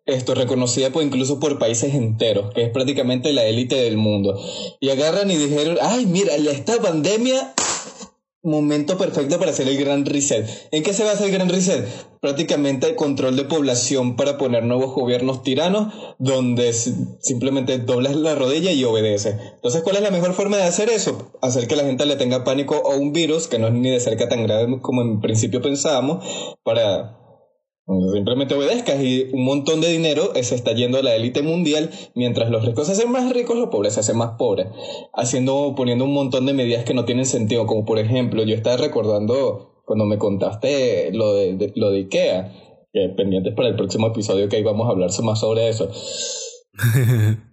esto 0.08 0.34
reconocida 0.34 0.90
por, 0.90 1.04
incluso 1.04 1.40
por 1.40 1.60
países 1.60 1.94
enteros, 1.94 2.52
que 2.56 2.64
es 2.64 2.70
prácticamente 2.72 3.32
la 3.32 3.44
élite 3.44 3.76
del 3.76 3.98
mundo. 3.98 4.42
Y 4.80 4.90
agarran 4.90 5.30
y 5.30 5.36
dijeron, 5.36 5.78
ay, 5.82 6.08
mira, 6.08 6.34
esta 6.34 6.82
pandemia 6.82 7.54
momento 8.48 8.98
perfecto 8.98 9.38
para 9.38 9.52
hacer 9.52 9.68
el 9.68 9.78
gran 9.78 10.06
reset. 10.06 10.48
¿En 10.72 10.84
qué 10.84 10.94
se 10.94 11.04
basa 11.04 11.26
el 11.26 11.32
gran 11.32 11.50
reset? 11.50 11.86
Prácticamente 12.22 12.88
el 12.88 12.96
control 12.96 13.36
de 13.36 13.44
población 13.44 14.16
para 14.16 14.38
poner 14.38 14.64
nuevos 14.64 14.94
gobiernos 14.96 15.44
tiranos 15.44 15.94
donde 16.18 16.74
simplemente 16.74 17.78
doblas 17.78 18.16
la 18.16 18.36
rodilla 18.36 18.72
y 18.72 18.84
obedece. 18.84 19.38
Entonces, 19.56 19.84
¿cuál 19.84 19.98
es 19.98 20.02
la 20.02 20.12
mejor 20.12 20.34
forma 20.34 20.58
de 20.58 20.64
hacer 20.64 20.90
eso? 20.90 21.32
Hacer 21.42 21.68
que 21.68 21.76
la 21.76 21.84
gente 21.84 22.06
le 22.06 22.16
tenga 22.16 22.44
pánico 22.44 22.90
a 22.92 22.96
un 22.96 23.14
virus 23.14 23.48
que 23.48 23.60
no 23.60 23.68
es 23.68 23.74
ni 23.74 23.90
de 23.90 24.00
cerca 24.00 24.28
tan 24.28 24.44
grave 24.44 24.80
como 24.82 25.02
en 25.02 25.22
principio 25.22 25.62
pensábamos 25.62 26.26
para 26.64 27.27
Simplemente 27.88 28.54
obedezcas 28.54 29.02
y 29.02 29.30
un 29.32 29.45
montón 29.45 29.80
de 29.80 29.88
dinero 29.88 30.34
se 30.41 30.56
está 30.56 30.73
yendo 30.73 30.97
a 30.97 31.04
la 31.04 31.15
élite 31.15 31.41
mundial, 31.41 31.89
mientras 32.15 32.50
los 32.50 32.65
ricos 32.65 32.88
se 32.88 32.93
hacen 32.93 33.10
más 33.10 33.32
ricos, 33.32 33.58
los 33.58 33.69
pobres 33.69 33.93
se 33.93 34.02
hacen 34.02 34.17
más 34.17 34.32
pobres, 34.38 34.67
haciendo, 35.13 35.73
poniendo 35.73 36.04
un 36.04 36.13
montón 36.13 36.45
de 36.45 36.54
medidas 36.54 36.84
que 36.84 36.93
no 36.93 37.06
tienen 37.06 37.26
sentido, 37.26 37.65
como 37.65 37.86
por 37.86 37.97
ejemplo, 37.97 38.43
yo 38.43 38.56
estaba 38.56 38.76
recordando 38.76 39.84
cuando 39.86 40.04
me 40.04 40.17
contaste 40.17 41.13
lo 41.13 41.34
de, 41.34 41.71
lo 41.78 41.91
de 41.91 42.00
Ikea, 42.00 42.52
que 42.91 43.08
pendientes 43.15 43.54
para 43.56 43.69
el 43.69 43.78
próximo 43.78 44.08
episodio 44.08 44.50
que 44.50 44.58
ahí 44.58 44.63
vamos 44.63 44.88
a 44.88 44.91
hablar 44.91 45.10
más 45.23 45.39
sobre 45.39 45.69
eso. 45.69 45.89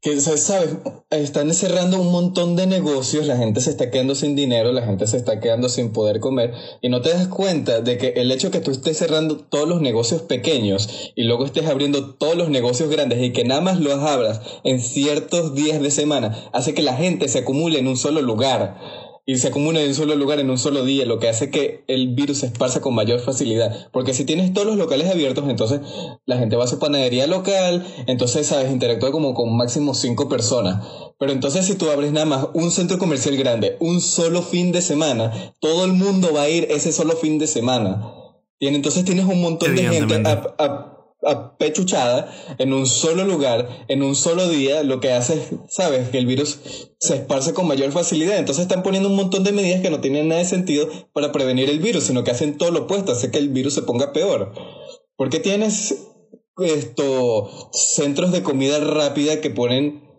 que, 0.00 0.18
¿sabes? 0.20 0.76
Están 1.10 1.52
cerrando 1.52 2.00
un 2.00 2.10
montón 2.10 2.56
de 2.56 2.66
negocios, 2.66 3.26
la 3.26 3.36
gente 3.36 3.60
se 3.60 3.70
está 3.70 3.90
quedando 3.90 4.14
sin 4.14 4.34
dinero, 4.34 4.72
la 4.72 4.82
gente 4.82 5.06
se 5.06 5.18
está 5.18 5.40
quedando 5.40 5.68
sin 5.68 5.92
poder 5.92 6.20
comer, 6.20 6.54
y 6.80 6.88
no 6.88 7.02
te 7.02 7.10
das 7.10 7.28
cuenta 7.28 7.80
de 7.80 7.98
que 7.98 8.08
el 8.16 8.32
hecho 8.32 8.50
que 8.50 8.60
tú 8.60 8.70
estés 8.70 8.96
cerrando 8.96 9.36
todos 9.36 9.68
los 9.68 9.82
negocios 9.82 10.22
pequeños 10.22 11.12
y 11.14 11.24
luego 11.24 11.44
estés 11.44 11.66
abriendo 11.66 12.14
todos 12.14 12.36
los 12.36 12.48
negocios 12.48 12.88
grandes 12.88 13.22
y 13.22 13.32
que 13.32 13.44
nada 13.44 13.60
más 13.60 13.78
los 13.80 13.98
abras 13.98 14.40
en 14.64 14.80
ciertos 14.80 15.54
días 15.54 15.82
de 15.82 15.90
semana, 15.90 16.48
hace 16.52 16.72
que 16.72 16.82
la 16.82 16.96
gente 16.96 17.28
se 17.28 17.40
acumule 17.40 17.78
en 17.78 17.88
un 17.88 17.98
solo 17.98 18.22
lugar 18.22 19.09
y 19.26 19.36
se 19.36 19.48
acumula 19.48 19.80
en 19.80 19.88
un 19.88 19.94
solo 19.94 20.16
lugar 20.16 20.40
en 20.40 20.50
un 20.50 20.58
solo 20.58 20.84
día, 20.84 21.04
lo 21.04 21.18
que 21.18 21.28
hace 21.28 21.50
que 21.50 21.84
el 21.86 22.14
virus 22.14 22.38
se 22.38 22.46
esparza 22.46 22.80
con 22.80 22.94
mayor 22.94 23.20
facilidad. 23.20 23.88
Porque 23.92 24.14
si 24.14 24.24
tienes 24.24 24.52
todos 24.52 24.66
los 24.66 24.76
locales 24.76 25.10
abiertos, 25.10 25.48
entonces 25.48 25.80
la 26.26 26.38
gente 26.38 26.56
va 26.56 26.64
a 26.64 26.68
su 26.68 26.78
panadería 26.78 27.26
local, 27.26 27.86
entonces, 28.06 28.46
sabes, 28.46 28.70
interactúa 28.70 29.12
como 29.12 29.34
con 29.34 29.56
máximo 29.56 29.94
cinco 29.94 30.28
personas. 30.28 30.84
Pero 31.18 31.32
entonces 31.32 31.66
si 31.66 31.74
tú 31.74 31.90
abres 31.90 32.12
nada 32.12 32.26
más 32.26 32.48
un 32.54 32.70
centro 32.70 32.98
comercial 32.98 33.36
grande, 33.36 33.76
un 33.78 34.00
solo 34.00 34.42
fin 34.42 34.72
de 34.72 34.82
semana, 34.82 35.54
todo 35.60 35.84
el 35.84 35.92
mundo 35.92 36.32
va 36.34 36.42
a 36.42 36.48
ir 36.48 36.66
ese 36.70 36.92
solo 36.92 37.16
fin 37.16 37.38
de 37.38 37.46
semana. 37.46 38.14
Y 38.58 38.68
entonces 38.68 39.04
tienes 39.04 39.26
un 39.26 39.40
montón 39.40 39.74
de 39.74 39.82
gente 39.84 40.22
apechuchada 41.22 42.32
en 42.58 42.72
un 42.72 42.86
solo 42.86 43.24
lugar, 43.24 43.84
en 43.88 44.02
un 44.02 44.14
solo 44.14 44.48
día, 44.48 44.82
lo 44.82 45.00
que 45.00 45.12
hace 45.12 45.34
es, 45.34 45.50
sabes, 45.68 46.08
que 46.08 46.18
el 46.18 46.26
virus 46.26 46.58
se 46.98 47.16
esparce 47.16 47.52
con 47.52 47.66
mayor 47.66 47.92
facilidad. 47.92 48.38
Entonces 48.38 48.62
están 48.62 48.82
poniendo 48.82 49.08
un 49.08 49.16
montón 49.16 49.44
de 49.44 49.52
medidas 49.52 49.80
que 49.80 49.90
no 49.90 50.00
tienen 50.00 50.28
nada 50.28 50.40
de 50.40 50.46
sentido 50.46 50.88
para 51.12 51.32
prevenir 51.32 51.68
el 51.70 51.80
virus, 51.80 52.04
sino 52.04 52.24
que 52.24 52.30
hacen 52.30 52.58
todo 52.58 52.70
lo 52.70 52.80
opuesto, 52.80 53.12
hace 53.12 53.30
que 53.30 53.38
el 53.38 53.50
virus 53.50 53.74
se 53.74 53.82
ponga 53.82 54.12
peor. 54.12 54.52
Porque 55.16 55.40
tienes 55.40 56.06
esto, 56.58 57.50
centros 57.72 58.32
de 58.32 58.42
comida 58.42 58.78
rápida 58.80 59.40
que 59.40 59.50
ponen 59.50 60.09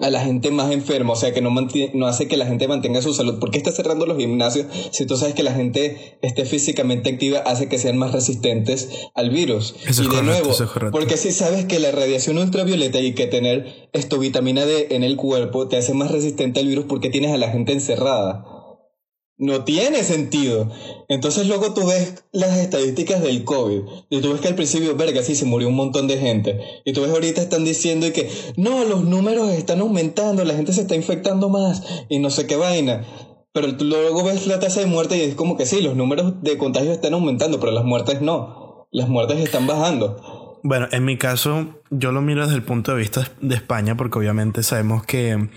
a 0.00 0.10
la 0.10 0.20
gente 0.20 0.50
más 0.50 0.72
enferma, 0.72 1.12
o 1.12 1.16
sea, 1.16 1.32
que 1.32 1.40
no, 1.40 1.50
no 1.50 2.06
hace 2.06 2.26
que 2.26 2.36
la 2.36 2.46
gente 2.46 2.66
mantenga 2.66 3.00
su 3.00 3.14
salud. 3.14 3.38
¿Por 3.38 3.50
qué 3.50 3.58
está 3.58 3.70
cerrando 3.70 4.06
los 4.06 4.18
gimnasios 4.18 4.66
si 4.90 5.06
tú 5.06 5.16
sabes 5.16 5.34
que 5.34 5.44
la 5.44 5.52
gente 5.52 6.18
esté 6.20 6.44
físicamente 6.44 7.10
activa 7.10 7.38
hace 7.38 7.68
que 7.68 7.78
sean 7.78 7.96
más 7.96 8.12
resistentes 8.12 8.88
al 9.14 9.30
virus? 9.30 9.74
y 9.88 10.08
de 10.08 10.22
nuevo, 10.22 10.50
porque 10.90 11.16
si 11.16 11.30
sabes 11.30 11.66
que 11.66 11.78
la 11.78 11.92
radiación 11.92 12.38
ultravioleta 12.38 12.98
y 12.98 13.14
que 13.14 13.26
tener 13.26 13.88
esto 13.92 14.18
vitamina 14.18 14.66
D 14.66 14.88
en 14.90 15.04
el 15.04 15.16
cuerpo 15.16 15.68
te 15.68 15.76
hace 15.76 15.94
más 15.94 16.10
resistente 16.10 16.60
al 16.60 16.66
virus 16.66 16.86
porque 16.88 17.10
tienes 17.10 17.32
a 17.32 17.38
la 17.38 17.50
gente 17.50 17.72
encerrada. 17.72 18.53
No 19.36 19.64
tiene 19.64 20.04
sentido. 20.04 20.70
Entonces 21.08 21.48
luego 21.48 21.74
tú 21.74 21.86
ves 21.86 22.24
las 22.30 22.56
estadísticas 22.56 23.20
del 23.20 23.44
COVID 23.44 23.80
y 24.08 24.20
tú 24.20 24.32
ves 24.32 24.40
que 24.40 24.48
al 24.48 24.54
principio, 24.54 24.94
verga, 24.94 25.22
sí, 25.22 25.34
se 25.34 25.44
murió 25.44 25.68
un 25.68 25.74
montón 25.74 26.06
de 26.06 26.18
gente. 26.18 26.60
Y 26.84 26.92
tú 26.92 27.02
ves 27.02 27.10
ahorita 27.10 27.40
están 27.40 27.64
diciendo 27.64 28.06
que 28.12 28.30
no, 28.56 28.84
los 28.84 29.04
números 29.04 29.50
están 29.50 29.80
aumentando, 29.80 30.44
la 30.44 30.54
gente 30.54 30.72
se 30.72 30.82
está 30.82 30.94
infectando 30.94 31.48
más 31.48 31.82
y 32.08 32.20
no 32.20 32.30
sé 32.30 32.46
qué 32.46 32.56
vaina. 32.56 33.04
Pero 33.52 33.68
luego 33.68 34.24
ves 34.24 34.46
la 34.46 34.60
tasa 34.60 34.80
de 34.80 34.86
muerte 34.86 35.16
y 35.16 35.22
es 35.22 35.34
como 35.34 35.56
que 35.56 35.66
sí, 35.66 35.80
los 35.82 35.96
números 35.96 36.42
de 36.42 36.56
contagio 36.56 36.92
están 36.92 37.14
aumentando, 37.14 37.58
pero 37.58 37.72
las 37.72 37.84
muertes 37.84 38.20
no. 38.20 38.88
Las 38.92 39.08
muertes 39.08 39.38
están 39.38 39.66
bajando. 39.66 40.60
Bueno, 40.62 40.88
en 40.92 41.04
mi 41.04 41.18
caso, 41.18 41.82
yo 41.90 42.10
lo 42.10 42.22
miro 42.22 42.42
desde 42.42 42.56
el 42.56 42.62
punto 42.62 42.92
de 42.92 42.98
vista 42.98 43.28
de 43.40 43.54
España, 43.54 43.96
porque 43.96 44.18
obviamente 44.18 44.62
sabemos 44.62 45.04
que 45.04 45.50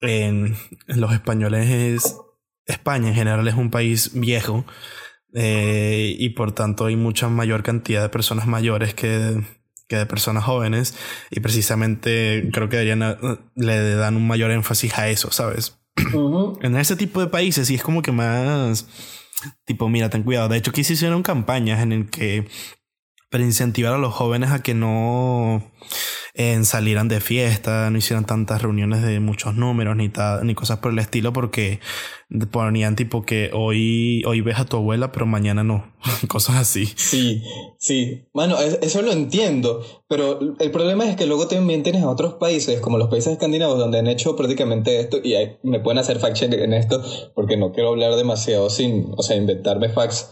en 0.00 0.56
los 0.86 1.12
españoles 1.12 1.68
es 1.68 2.16
España 2.72 3.08
en 3.08 3.14
general 3.14 3.46
es 3.48 3.54
un 3.54 3.70
país 3.70 4.10
viejo 4.14 4.64
eh, 5.34 6.14
y 6.18 6.30
por 6.30 6.52
tanto 6.52 6.86
hay 6.86 6.96
mucha 6.96 7.28
mayor 7.28 7.62
cantidad 7.62 8.02
de 8.02 8.08
personas 8.08 8.46
mayores 8.46 8.94
que, 8.94 9.42
que 9.88 9.96
de 9.96 10.06
personas 10.06 10.44
jóvenes 10.44 10.96
y 11.30 11.40
precisamente 11.40 12.48
creo 12.52 12.68
que 12.68 12.76
deberían, 12.76 13.18
le 13.54 13.94
dan 13.94 14.16
un 14.16 14.26
mayor 14.26 14.50
énfasis 14.50 14.98
a 14.98 15.08
eso, 15.08 15.30
¿sabes? 15.30 15.78
En 16.62 16.76
ese 16.76 16.96
tipo 16.96 17.20
de 17.20 17.26
países 17.26 17.70
y 17.70 17.74
es 17.74 17.82
como 17.82 18.02
que 18.02 18.12
más 18.12 18.86
tipo, 19.64 19.88
mira, 19.88 20.10
ten 20.10 20.22
cuidado. 20.22 20.48
De 20.48 20.56
hecho, 20.56 20.70
aquí 20.70 20.84
se 20.84 20.94
hicieron 20.94 21.22
campañas 21.22 21.82
en 21.82 21.92
el 21.92 22.10
que 22.10 22.46
para 23.30 23.44
incentivar 23.44 23.94
a 23.94 23.98
los 23.98 24.12
jóvenes 24.12 24.50
a 24.50 24.62
que 24.62 24.74
no 24.74 25.72
en 26.34 26.64
salieran 26.64 27.08
de 27.08 27.20
fiesta, 27.20 27.90
no 27.90 27.98
hicieran 27.98 28.24
tantas 28.24 28.62
reuniones 28.62 29.02
de 29.02 29.20
muchos 29.20 29.54
números 29.54 29.96
ni, 29.96 30.10
ni 30.42 30.54
cosas 30.54 30.78
por 30.78 30.92
el 30.92 30.98
estilo 30.98 31.32
porque 31.32 31.80
ponían 32.50 32.96
tipo 32.96 33.26
que 33.26 33.50
hoy, 33.52 34.22
hoy 34.24 34.40
ves 34.40 34.58
a 34.58 34.64
tu 34.64 34.78
abuela 34.78 35.12
pero 35.12 35.26
mañana 35.26 35.62
no, 35.62 35.92
cosas 36.28 36.56
así. 36.56 36.86
Sí, 36.86 37.42
sí, 37.78 38.24
bueno, 38.32 38.56
eso 38.58 39.02
lo 39.02 39.12
entiendo, 39.12 39.84
pero 40.08 40.40
el 40.58 40.70
problema 40.70 41.04
es 41.04 41.16
que 41.16 41.26
luego 41.26 41.48
también 41.48 41.82
tienes 41.82 42.02
a 42.02 42.08
otros 42.08 42.34
países 42.34 42.80
como 42.80 42.96
los 42.96 43.10
países 43.10 43.34
escandinavos 43.34 43.78
donde 43.78 43.98
han 43.98 44.06
hecho 44.06 44.34
prácticamente 44.34 45.00
esto 45.00 45.18
y 45.22 45.34
me 45.62 45.80
pueden 45.80 45.98
hacer 45.98 46.18
fact 46.18 46.36
check 46.36 46.52
en 46.54 46.72
esto 46.72 47.02
porque 47.34 47.58
no 47.58 47.72
quiero 47.72 47.90
hablar 47.90 48.16
demasiado 48.16 48.70
sin, 48.70 49.12
o 49.16 49.22
sea, 49.22 49.36
inventarme 49.36 49.90
facts 49.90 50.30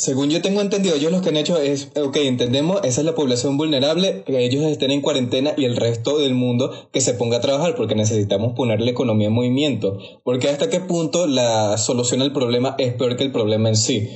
según 0.00 0.30
yo 0.30 0.40
tengo 0.40 0.62
entendido, 0.62 0.96
ellos 0.96 1.12
lo 1.12 1.20
que 1.20 1.28
han 1.28 1.36
hecho 1.36 1.58
es, 1.58 1.90
ok, 1.94 2.16
entendemos, 2.16 2.80
esa 2.84 3.02
es 3.02 3.04
la 3.04 3.14
población 3.14 3.58
vulnerable, 3.58 4.22
que 4.24 4.42
ellos 4.42 4.64
estén 4.64 4.90
en 4.92 5.02
cuarentena 5.02 5.52
y 5.58 5.66
el 5.66 5.76
resto 5.76 6.18
del 6.18 6.34
mundo 6.34 6.88
que 6.90 7.02
se 7.02 7.12
ponga 7.12 7.36
a 7.36 7.40
trabajar 7.42 7.74
porque 7.74 7.94
necesitamos 7.94 8.54
poner 8.54 8.80
la 8.80 8.90
economía 8.90 9.26
en 9.26 9.34
movimiento. 9.34 9.98
Porque 10.24 10.48
hasta 10.48 10.70
qué 10.70 10.80
punto 10.80 11.26
la 11.26 11.76
solución 11.76 12.22
al 12.22 12.32
problema 12.32 12.76
es 12.78 12.94
peor 12.94 13.16
que 13.16 13.24
el 13.24 13.32
problema 13.32 13.68
en 13.68 13.76
sí. 13.76 14.08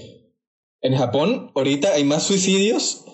En 0.80 0.96
Japón, 0.96 1.52
ahorita 1.54 1.92
hay 1.92 2.04
más 2.04 2.22
suicidios 2.22 3.04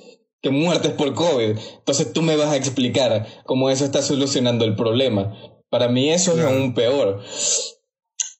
que 0.41 0.51
muertes 0.51 0.93
por 0.93 1.13
COVID. 1.13 1.59
Entonces 1.79 2.13
tú 2.13 2.23
me 2.23 2.37
vas 2.37 2.53
a 2.53 2.57
explicar 2.57 3.27
cómo 3.47 3.69
eso 3.71 3.85
está 3.85 4.01
solucionando 4.01 4.65
el 4.65 4.77
problema. 4.77 5.37
Para 5.71 5.89
mí 5.89 6.11
eso 6.11 6.39
es 6.39 6.45
aún 6.45 6.75
peor 6.75 7.21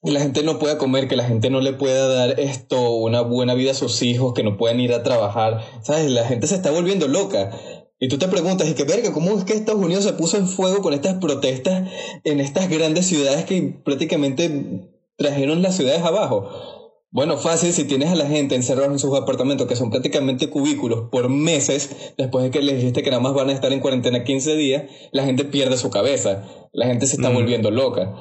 que 0.03 0.11
la 0.11 0.19
gente 0.19 0.43
no 0.43 0.57
pueda 0.57 0.77
comer, 0.77 1.07
que 1.07 1.15
la 1.15 1.25
gente 1.25 1.49
no 1.49 1.61
le 1.61 1.73
pueda 1.73 2.07
dar 2.07 2.39
esto, 2.39 2.91
una 2.91 3.21
buena 3.21 3.53
vida 3.53 3.71
a 3.71 3.75
sus 3.75 4.01
hijos, 4.01 4.33
que 4.33 4.43
no 4.43 4.57
puedan 4.57 4.79
ir 4.79 4.93
a 4.93 5.03
trabajar, 5.03 5.61
¿sabes? 5.83 6.09
La 6.09 6.25
gente 6.25 6.47
se 6.47 6.55
está 6.55 6.71
volviendo 6.71 7.07
loca. 7.07 7.51
Y 7.99 8.07
tú 8.07 8.17
te 8.17 8.27
preguntas, 8.27 8.67
¿y 8.67 8.73
qué 8.73 8.83
verga? 8.83 9.13
¿Cómo 9.13 9.37
es 9.37 9.43
que 9.43 9.53
Estados 9.53 9.83
Unidos 9.83 10.03
se 10.03 10.13
puso 10.13 10.37
en 10.37 10.47
fuego 10.47 10.81
con 10.81 10.93
estas 10.93 11.19
protestas 11.19 11.87
en 12.23 12.39
estas 12.39 12.67
grandes 12.67 13.05
ciudades 13.05 13.45
que 13.45 13.79
prácticamente 13.85 14.89
trajeron 15.17 15.61
las 15.61 15.75
ciudades 15.75 16.01
abajo? 16.01 16.80
Bueno, 17.13 17.37
fácil 17.37 17.73
si 17.73 17.83
tienes 17.83 18.09
a 18.09 18.15
la 18.15 18.25
gente 18.25 18.55
encerrada 18.55 18.87
en 18.87 18.97
sus 18.97 19.13
apartamentos 19.17 19.67
que 19.67 19.75
son 19.75 19.89
prácticamente 19.89 20.49
cubículos 20.49 21.09
por 21.11 21.27
meses, 21.27 22.13
después 22.17 22.45
de 22.45 22.51
que 22.51 22.61
les 22.61 22.77
dijiste 22.77 23.03
que 23.03 23.09
nada 23.09 23.21
más 23.21 23.33
van 23.33 23.49
a 23.49 23.51
estar 23.51 23.73
en 23.73 23.81
cuarentena 23.81 24.23
15 24.23 24.55
días, 24.55 24.83
la 25.11 25.25
gente 25.25 25.43
pierde 25.43 25.75
su 25.77 25.89
cabeza, 25.89 26.47
la 26.71 26.85
gente 26.87 27.07
se 27.07 27.17
está 27.17 27.29
mm. 27.29 27.33
volviendo 27.33 27.69
loca. 27.69 28.15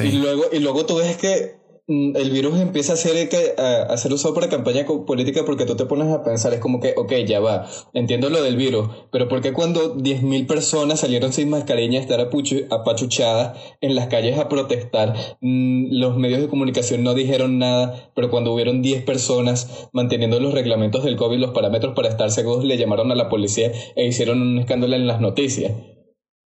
Y, 0.00 0.12
luego, 0.12 0.44
y 0.52 0.58
luego 0.58 0.84
tú 0.84 0.96
ves 0.96 1.16
que 1.16 1.57
el 1.88 2.30
virus 2.30 2.60
empieza 2.60 2.92
a 2.92 2.96
ser, 2.96 3.30
a, 3.56 3.96
ser 3.96 4.12
usado 4.12 4.34
para 4.34 4.50
campaña 4.50 4.84
política 4.84 5.44
porque 5.46 5.64
tú 5.64 5.74
te 5.74 5.86
pones 5.86 6.12
a 6.12 6.22
pensar, 6.22 6.52
es 6.52 6.60
como 6.60 6.80
que, 6.80 6.92
ok, 6.94 7.12
ya 7.26 7.40
va, 7.40 7.66
entiendo 7.94 8.28
lo 8.28 8.42
del 8.42 8.56
virus, 8.56 8.90
pero 9.10 9.26
¿por 9.26 9.40
qué 9.40 9.54
cuando 9.54 9.96
10.000 9.96 10.46
personas 10.46 11.00
salieron 11.00 11.32
sin 11.32 11.48
mascarilla 11.48 11.98
a 11.98 12.02
estar 12.02 12.20
apachuchadas 12.20 13.58
en 13.80 13.94
las 13.94 14.08
calles 14.08 14.38
a 14.38 14.50
protestar, 14.50 15.14
mm, 15.40 15.86
los 15.92 16.18
medios 16.18 16.42
de 16.42 16.48
comunicación 16.48 17.02
no 17.02 17.14
dijeron 17.14 17.58
nada, 17.58 18.12
pero 18.14 18.28
cuando 18.28 18.52
hubieron 18.52 18.82
10 18.82 19.04
personas 19.04 19.88
manteniendo 19.94 20.40
los 20.40 20.52
reglamentos 20.52 21.04
del 21.04 21.16
COVID, 21.16 21.38
los 21.38 21.52
parámetros 21.52 21.94
para 21.94 22.10
estar 22.10 22.30
seguros, 22.30 22.64
le 22.64 22.76
llamaron 22.76 23.10
a 23.12 23.14
la 23.14 23.30
policía 23.30 23.72
e 23.96 24.06
hicieron 24.06 24.42
un 24.42 24.58
escándalo 24.58 24.94
en 24.94 25.06
las 25.06 25.22
noticias? 25.22 25.72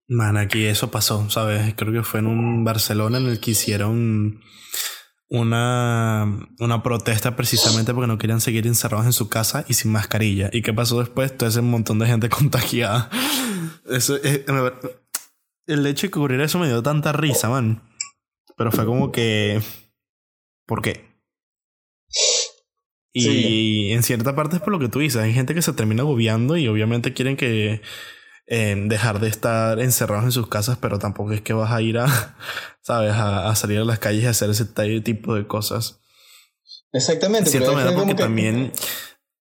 Man, 0.09 0.39
aquí 0.39 0.65
eso 0.65 0.91
pasó, 0.91 1.29
¿sabes? 1.29 1.75
Creo 1.77 1.93
que 1.93 2.03
fue 2.03 2.21
en 2.21 2.29
un 2.29 2.65
Barcelona 2.65 3.19
en 3.19 3.27
el 3.27 3.41
que 3.41 3.51
hicieron 3.51 4.41
una, 5.31 6.49
una 6.59 6.83
protesta 6.83 7.37
precisamente 7.37 7.93
porque 7.93 8.07
no 8.07 8.19
querían 8.19 8.41
seguir 8.41 8.67
encerrados 8.67 9.07
en 9.07 9.13
su 9.13 9.29
casa 9.29 9.65
y 9.69 9.75
sin 9.75 9.93
mascarilla. 9.93 10.51
¿Y 10.53 10.63
qué 10.63 10.73
pasó 10.73 10.99
después? 11.01 11.37
Todo 11.37 11.49
ese 11.49 11.61
montón 11.61 11.99
de 11.99 12.07
gente 12.07 12.29
contagiada. 12.31 13.11
Eso, 13.89 14.17
eh, 14.23 14.45
el 15.67 15.87
hecho 15.87 16.07
de 16.07 16.11
que 16.11 16.19
ocurriera 16.19 16.45
eso 16.45 16.59
me 16.59 16.69
dio 16.69 16.83
tanta 16.83 17.13
risa, 17.13 17.49
man. 17.49 17.83
Pero 18.57 18.73
fue 18.73 18.87
como 18.87 19.13
que... 19.13 19.61
¿Por 20.67 20.83
qué? 20.83 21.09
Y 23.13 23.93
en 23.93 24.03
cierta 24.03 24.35
parte 24.35 24.57
es 24.57 24.63
por 24.63 24.73
lo 24.73 24.79
que 24.79 24.89
tú 24.89 24.99
dices. 24.99 25.23
Hay 25.23 25.33
gente 25.33 25.55
que 25.55 25.63
se 25.63 25.73
termina 25.73 26.03
agobiando 26.03 26.57
y 26.57 26.69
obviamente 26.69 27.15
quieren 27.15 27.37
que 27.37 27.81
dejar 28.49 29.21
de 29.21 29.29
estar 29.29 29.79
encerrados 29.79 30.25
en 30.25 30.33
sus 30.33 30.49
casas, 30.49 30.79
pero 30.81 30.99
tampoco 30.99 31.33
es 31.33 31.43
que 31.43 31.53
vas 31.53 31.71
a 31.71 31.83
ir 31.83 31.99
a, 31.99 32.07
¿sabes? 32.81 33.13
A, 33.15 33.55
salir 33.55 33.79
a 33.79 33.85
las 33.85 33.99
calles 33.99 34.25
y 34.25 34.27
hacer 34.27 34.51
ese 34.51 34.65
tipo 35.01 35.35
de 35.35 35.47
cosas. 35.47 36.01
Exactamente. 36.93 37.51
cierta 37.51 37.73
manera, 37.73 37.95
porque 37.95 38.15
también 38.15 38.73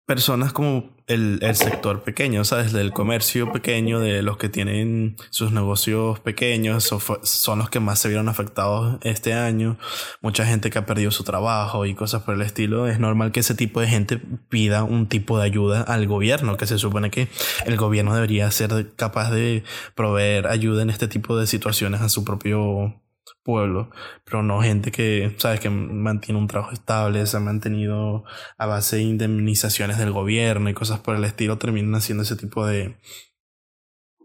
personas 0.06 0.52
como 0.52 0.90
el, 1.06 1.38
el, 1.42 1.56
sector 1.56 2.02
pequeño, 2.02 2.44
¿sabes? 2.44 2.72
Del 2.72 2.92
comercio 2.92 3.52
pequeño, 3.52 4.00
de 4.00 4.22
los 4.22 4.36
que 4.36 4.48
tienen 4.48 5.16
sus 5.30 5.52
negocios 5.52 6.20
pequeños, 6.20 6.90
son 7.22 7.58
los 7.58 7.70
que 7.70 7.80
más 7.80 7.98
se 7.98 8.08
vieron 8.08 8.28
afectados 8.28 8.98
este 9.02 9.34
año. 9.34 9.78
Mucha 10.20 10.44
gente 10.44 10.70
que 10.70 10.78
ha 10.78 10.86
perdido 10.86 11.10
su 11.10 11.24
trabajo 11.24 11.86
y 11.86 11.94
cosas 11.94 12.22
por 12.22 12.34
el 12.34 12.42
estilo. 12.42 12.88
Es 12.88 12.98
normal 12.98 13.32
que 13.32 13.40
ese 13.40 13.54
tipo 13.54 13.80
de 13.80 13.88
gente 13.88 14.18
pida 14.48 14.84
un 14.84 15.08
tipo 15.08 15.38
de 15.38 15.44
ayuda 15.44 15.82
al 15.82 16.06
gobierno, 16.06 16.56
que 16.56 16.66
se 16.66 16.78
supone 16.78 17.10
que 17.10 17.28
el 17.66 17.76
gobierno 17.76 18.14
debería 18.14 18.50
ser 18.50 18.94
capaz 18.96 19.30
de 19.30 19.62
proveer 19.94 20.46
ayuda 20.46 20.82
en 20.82 20.90
este 20.90 21.08
tipo 21.08 21.36
de 21.36 21.46
situaciones 21.46 22.00
a 22.00 22.08
su 22.08 22.24
propio 22.24 23.02
pueblo, 23.42 23.90
pero 24.24 24.42
no 24.42 24.62
gente 24.62 24.92
que, 24.92 25.34
sabes, 25.38 25.60
que 25.60 25.70
mantiene 25.70 26.40
un 26.40 26.48
trabajo 26.48 26.72
estable, 26.72 27.26
se 27.26 27.36
ha 27.36 27.40
mantenido 27.40 28.24
a 28.58 28.66
base 28.66 28.96
de 28.96 29.02
indemnizaciones 29.02 29.98
del 29.98 30.12
gobierno 30.12 30.70
y 30.70 30.74
cosas 30.74 31.00
por 31.00 31.16
el 31.16 31.24
estilo, 31.24 31.58
terminan 31.58 31.94
haciendo 31.94 32.22
ese 32.22 32.36
tipo 32.36 32.66
de, 32.66 32.96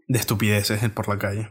de 0.06 0.18
estupideces 0.18 0.88
por 0.90 1.08
la 1.08 1.18
calle. 1.18 1.50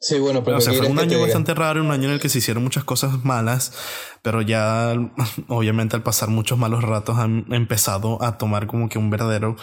Sí, 0.00 0.20
bueno, 0.20 0.44
pero 0.44 0.58
o 0.58 0.60
sea, 0.60 0.72
fue 0.74 0.86
un 0.86 1.00
año 1.00 1.20
bastante 1.20 1.54
raro, 1.54 1.82
un 1.82 1.90
año 1.90 2.04
en 2.04 2.14
el 2.14 2.20
que 2.20 2.28
se 2.28 2.38
hicieron 2.38 2.62
muchas 2.62 2.84
cosas 2.84 3.24
malas, 3.24 3.72
pero 4.22 4.42
ya 4.42 4.94
obviamente 5.48 5.96
al 5.96 6.04
pasar 6.04 6.28
muchos 6.28 6.56
malos 6.56 6.84
ratos 6.84 7.18
han 7.18 7.46
empezado 7.52 8.22
a 8.22 8.38
tomar 8.38 8.68
como 8.68 8.88
que 8.88 8.98
un 8.98 9.10
verdadero 9.10 9.56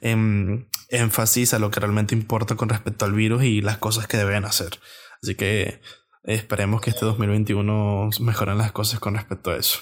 em, 0.00 0.68
énfasis 0.90 1.54
a 1.54 1.58
lo 1.58 1.72
que 1.72 1.80
realmente 1.80 2.14
importa 2.14 2.54
con 2.54 2.68
respecto 2.68 3.04
al 3.04 3.14
virus 3.14 3.42
y 3.42 3.62
las 3.62 3.78
cosas 3.78 4.06
que 4.06 4.16
deben 4.16 4.44
hacer. 4.44 4.78
Así 5.22 5.34
que 5.34 5.80
Esperemos 6.24 6.80
que 6.80 6.90
este 6.90 7.06
2021 7.06 8.10
mejoren 8.20 8.58
las 8.58 8.72
cosas 8.72 9.00
con 9.00 9.14
respecto 9.14 9.50
a 9.50 9.56
eso. 9.56 9.80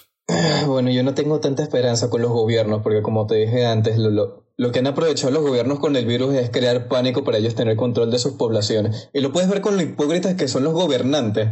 Bueno, 0.67 0.91
yo 0.91 1.03
no 1.03 1.15
tengo 1.15 1.41
tanta 1.41 1.63
esperanza 1.63 2.11
con 2.11 2.21
los 2.21 2.31
gobiernos, 2.31 2.83
porque 2.83 3.03
como 3.03 3.27
te 3.27 3.37
dije 3.37 3.65
antes, 3.65 3.97
lo, 3.99 4.45
lo, 4.57 4.73
que 4.73 4.79
han 4.79 4.87
aprovechado 4.87 5.33
los 5.33 5.43
gobiernos 5.43 5.79
con 5.79 5.97
el 5.97 6.07
virus 6.07 6.35
es 6.35 6.51
crear 6.51 6.89
pánico 6.89 7.25
para 7.25 7.39
ellos 7.39 7.55
tener 7.55 7.77
control 7.77 8.11
de 8.11 8.19
sus 8.19 8.35
poblaciones. 8.35 9.09
Y 9.15 9.21
lo 9.21 9.33
puedes 9.33 9.49
ver 9.49 9.63
con 9.63 9.77
lo 9.77 9.83
hipócritas 9.83 10.35
que 10.35 10.49
son 10.49 10.65
los 10.65 10.75
gobernantes. 10.75 11.49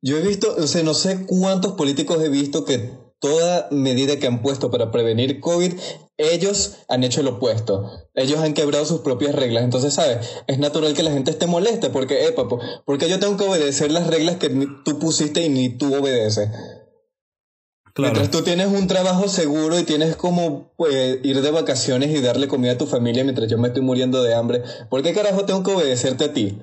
Yo 0.00 0.16
he 0.16 0.22
visto, 0.22 0.54
o 0.56 0.66
sea, 0.66 0.82
no 0.82 0.94
sé 0.94 1.26
cuántos 1.26 1.72
políticos 1.72 2.22
he 2.22 2.28
visto 2.28 2.64
que 2.64 2.90
toda 3.20 3.68
medida 3.70 4.18
que 4.18 4.26
han 4.26 4.42
puesto 4.42 4.70
para 4.70 4.90
prevenir 4.90 5.38
COVID, 5.40 5.74
ellos 6.22 6.76
han 6.88 7.04
hecho 7.04 7.22
lo 7.22 7.32
opuesto. 7.32 7.90
Ellos 8.14 8.40
han 8.40 8.54
quebrado 8.54 8.84
sus 8.84 9.00
propias 9.00 9.34
reglas. 9.34 9.64
Entonces, 9.64 9.94
¿sabes? 9.94 10.18
Es 10.46 10.58
natural 10.58 10.94
que 10.94 11.02
la 11.02 11.10
gente 11.10 11.30
esté 11.30 11.46
molesta 11.46 11.92
porque, 11.92 12.26
epa, 12.26 12.46
porque 12.84 13.08
yo 13.08 13.18
tengo 13.18 13.36
que 13.36 13.44
obedecer 13.44 13.90
las 13.90 14.06
reglas 14.06 14.36
que 14.36 14.50
tú 14.84 14.98
pusiste 14.98 15.44
y 15.44 15.48
ni 15.48 15.68
tú 15.70 15.94
obedeces. 15.94 16.48
Mientras 17.98 18.30
tú 18.30 18.40
tienes 18.42 18.68
un 18.68 18.86
trabajo 18.86 19.28
seguro 19.28 19.78
y 19.78 19.82
tienes 19.82 20.16
como 20.16 20.72
pues, 20.76 21.18
ir 21.22 21.42
de 21.42 21.50
vacaciones 21.50 22.10
y 22.10 22.22
darle 22.22 22.48
comida 22.48 22.72
a 22.72 22.78
tu 22.78 22.86
familia 22.86 23.22
mientras 23.22 23.50
yo 23.50 23.58
me 23.58 23.68
estoy 23.68 23.82
muriendo 23.82 24.22
de 24.22 24.34
hambre, 24.34 24.62
¿por 24.88 25.02
qué 25.02 25.12
carajo 25.12 25.44
tengo 25.44 25.62
que 25.62 25.72
obedecerte 25.72 26.24
a 26.24 26.32
ti? 26.32 26.58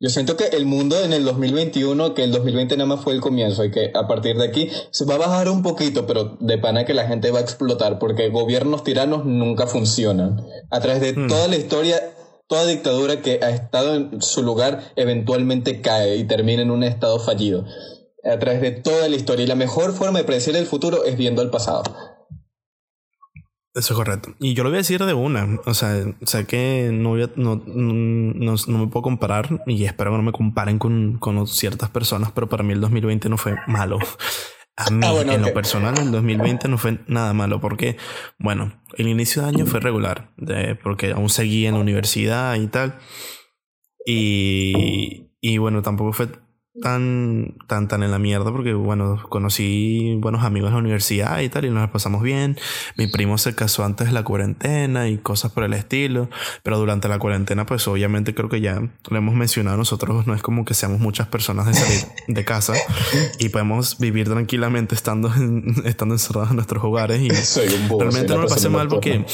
Yo 0.00 0.10
siento 0.10 0.36
que 0.36 0.48
el 0.48 0.66
mundo 0.66 1.00
en 1.02 1.12
el 1.12 1.24
2021, 1.24 2.14
que 2.14 2.24
el 2.24 2.32
2020 2.32 2.76
nada 2.76 2.86
más 2.86 3.04
fue 3.04 3.12
el 3.12 3.20
comienzo 3.20 3.64
y 3.64 3.70
que 3.70 3.92
a 3.94 4.08
partir 4.08 4.36
de 4.36 4.44
aquí 4.44 4.68
se 4.90 5.04
va 5.04 5.14
a 5.14 5.18
bajar 5.18 5.48
un 5.48 5.62
poquito, 5.62 6.06
pero 6.06 6.36
de 6.40 6.58
pana 6.58 6.84
que 6.84 6.94
la 6.94 7.06
gente 7.06 7.30
va 7.30 7.38
a 7.38 7.42
explotar 7.42 7.98
porque 8.00 8.28
gobiernos 8.28 8.82
tiranos 8.82 9.24
nunca 9.24 9.66
funcionan. 9.66 10.44
A 10.70 10.80
través 10.80 11.00
de 11.00 11.12
hmm. 11.12 11.28
toda 11.28 11.46
la 11.46 11.56
historia, 11.56 12.12
toda 12.48 12.66
dictadura 12.66 13.22
que 13.22 13.38
ha 13.42 13.50
estado 13.50 13.94
en 13.94 14.20
su 14.20 14.42
lugar 14.42 14.92
eventualmente 14.96 15.80
cae 15.80 16.16
y 16.16 16.24
termina 16.24 16.62
en 16.62 16.72
un 16.72 16.82
estado 16.82 17.20
fallido. 17.20 17.64
A 18.24 18.38
través 18.38 18.62
de 18.62 18.72
toda 18.72 19.08
la 19.08 19.16
historia. 19.16 19.44
Y 19.44 19.48
la 19.48 19.54
mejor 19.54 19.92
forma 19.92 20.18
de 20.18 20.24
predecir 20.24 20.56
el 20.56 20.66
futuro 20.66 21.04
es 21.04 21.16
viendo 21.16 21.40
el 21.40 21.50
pasado. 21.50 21.82
Eso 23.74 23.92
es 23.92 23.98
correcto. 23.98 24.34
Y 24.38 24.54
yo 24.54 24.62
lo 24.62 24.70
voy 24.70 24.76
a 24.76 24.78
decir 24.78 25.04
de 25.04 25.14
una. 25.14 25.58
O 25.66 25.74
sea, 25.74 26.04
sé 26.22 26.46
que 26.46 26.90
no, 26.92 27.10
voy 27.10 27.22
a, 27.24 27.30
no, 27.34 27.60
no, 27.66 28.54
no, 28.68 28.78
me 28.78 28.86
puedo 28.86 29.02
comparar 29.02 29.62
y 29.66 29.84
espero 29.84 30.12
que 30.12 30.16
no 30.16 30.22
me 30.22 30.32
comparen 30.32 30.78
con, 30.78 31.18
con, 31.18 31.46
ciertas 31.48 31.90
personas, 31.90 32.30
pero 32.32 32.48
para 32.48 32.62
mí 32.62 32.72
el 32.72 32.80
2020 32.80 33.28
no 33.28 33.36
fue 33.36 33.56
malo. 33.66 33.98
A 34.76 34.90
mí, 34.90 35.00
ah, 35.04 35.22
en 35.22 35.42
lo 35.42 35.52
personal, 35.52 35.96
el 35.98 36.10
2020 36.10 36.68
no 36.68 36.78
fue 36.78 36.98
nada 37.06 37.32
malo 37.32 37.60
porque, 37.60 37.96
bueno, 38.40 38.82
el 38.96 39.06
inicio 39.06 39.42
de 39.42 39.48
año 39.48 39.66
fue 39.66 39.78
regular, 39.78 40.32
de, 40.36 40.74
porque 40.74 41.12
aún 41.12 41.28
seguía 41.28 41.68
en 41.68 41.74
la 41.74 41.80
universidad 41.80 42.56
y 42.56 42.66
tal. 42.66 42.98
Y, 44.04 45.30
y 45.40 45.58
bueno, 45.58 45.82
tampoco 45.82 46.12
fue 46.12 46.28
tan, 46.80 47.54
tan, 47.66 47.88
tan 47.88 48.02
en 48.02 48.10
la 48.10 48.18
mierda 48.18 48.50
porque, 48.50 48.74
bueno, 48.74 49.22
conocí 49.28 50.16
buenos 50.18 50.44
amigos 50.44 50.68
en 50.68 50.74
la 50.74 50.80
universidad 50.80 51.40
y 51.40 51.48
tal 51.48 51.64
y 51.64 51.70
nos 51.70 51.88
pasamos 51.90 52.22
bien. 52.22 52.58
Mi 52.96 53.06
primo 53.06 53.38
se 53.38 53.54
casó 53.54 53.84
antes 53.84 54.08
de 54.08 54.12
la 54.12 54.24
cuarentena 54.24 55.08
y 55.08 55.18
cosas 55.18 55.52
por 55.52 55.64
el 55.64 55.72
estilo, 55.74 56.28
pero 56.62 56.78
durante 56.78 57.08
la 57.08 57.18
cuarentena, 57.18 57.66
pues 57.66 57.86
obviamente 57.86 58.34
creo 58.34 58.48
que 58.48 58.60
ya 58.60 58.80
lo 59.08 59.16
hemos 59.16 59.34
mencionado 59.34 59.76
nosotros, 59.76 60.26
no 60.26 60.34
es 60.34 60.42
como 60.42 60.64
que 60.64 60.74
seamos 60.74 61.00
muchas 61.00 61.28
personas 61.28 61.66
de 61.66 61.74
salir 61.74 62.00
de 62.28 62.44
casa 62.44 62.74
y 63.38 63.50
podemos 63.50 63.98
vivir 63.98 64.28
tranquilamente 64.28 64.94
estando, 64.94 65.32
estando 65.84 66.14
encerrados 66.14 66.50
en 66.50 66.56
nuestros 66.56 66.82
hogares 66.82 67.20
y 67.20 67.28
realmente 67.98 68.34
no 68.34 68.42
lo 68.42 68.48
pasé 68.48 68.68
mal 68.68 68.88
porque 68.88 69.24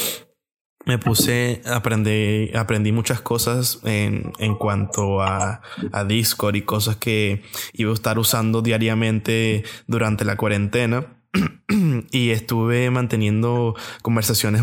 me 0.86 0.98
puse, 0.98 1.62
aprendí, 1.66 2.50
aprendí 2.54 2.92
muchas 2.92 3.20
cosas 3.20 3.80
en, 3.84 4.32
en 4.38 4.54
cuanto 4.54 5.20
a, 5.22 5.60
a, 5.92 6.04
Discord 6.04 6.56
y 6.56 6.62
cosas 6.62 6.96
que 6.96 7.42
iba 7.74 7.90
a 7.90 7.94
estar 7.94 8.18
usando 8.18 8.62
diariamente 8.62 9.64
durante 9.86 10.24
la 10.24 10.36
cuarentena. 10.36 11.06
y 12.10 12.30
estuve 12.30 12.90
manteniendo 12.90 13.76
conversaciones 14.02 14.62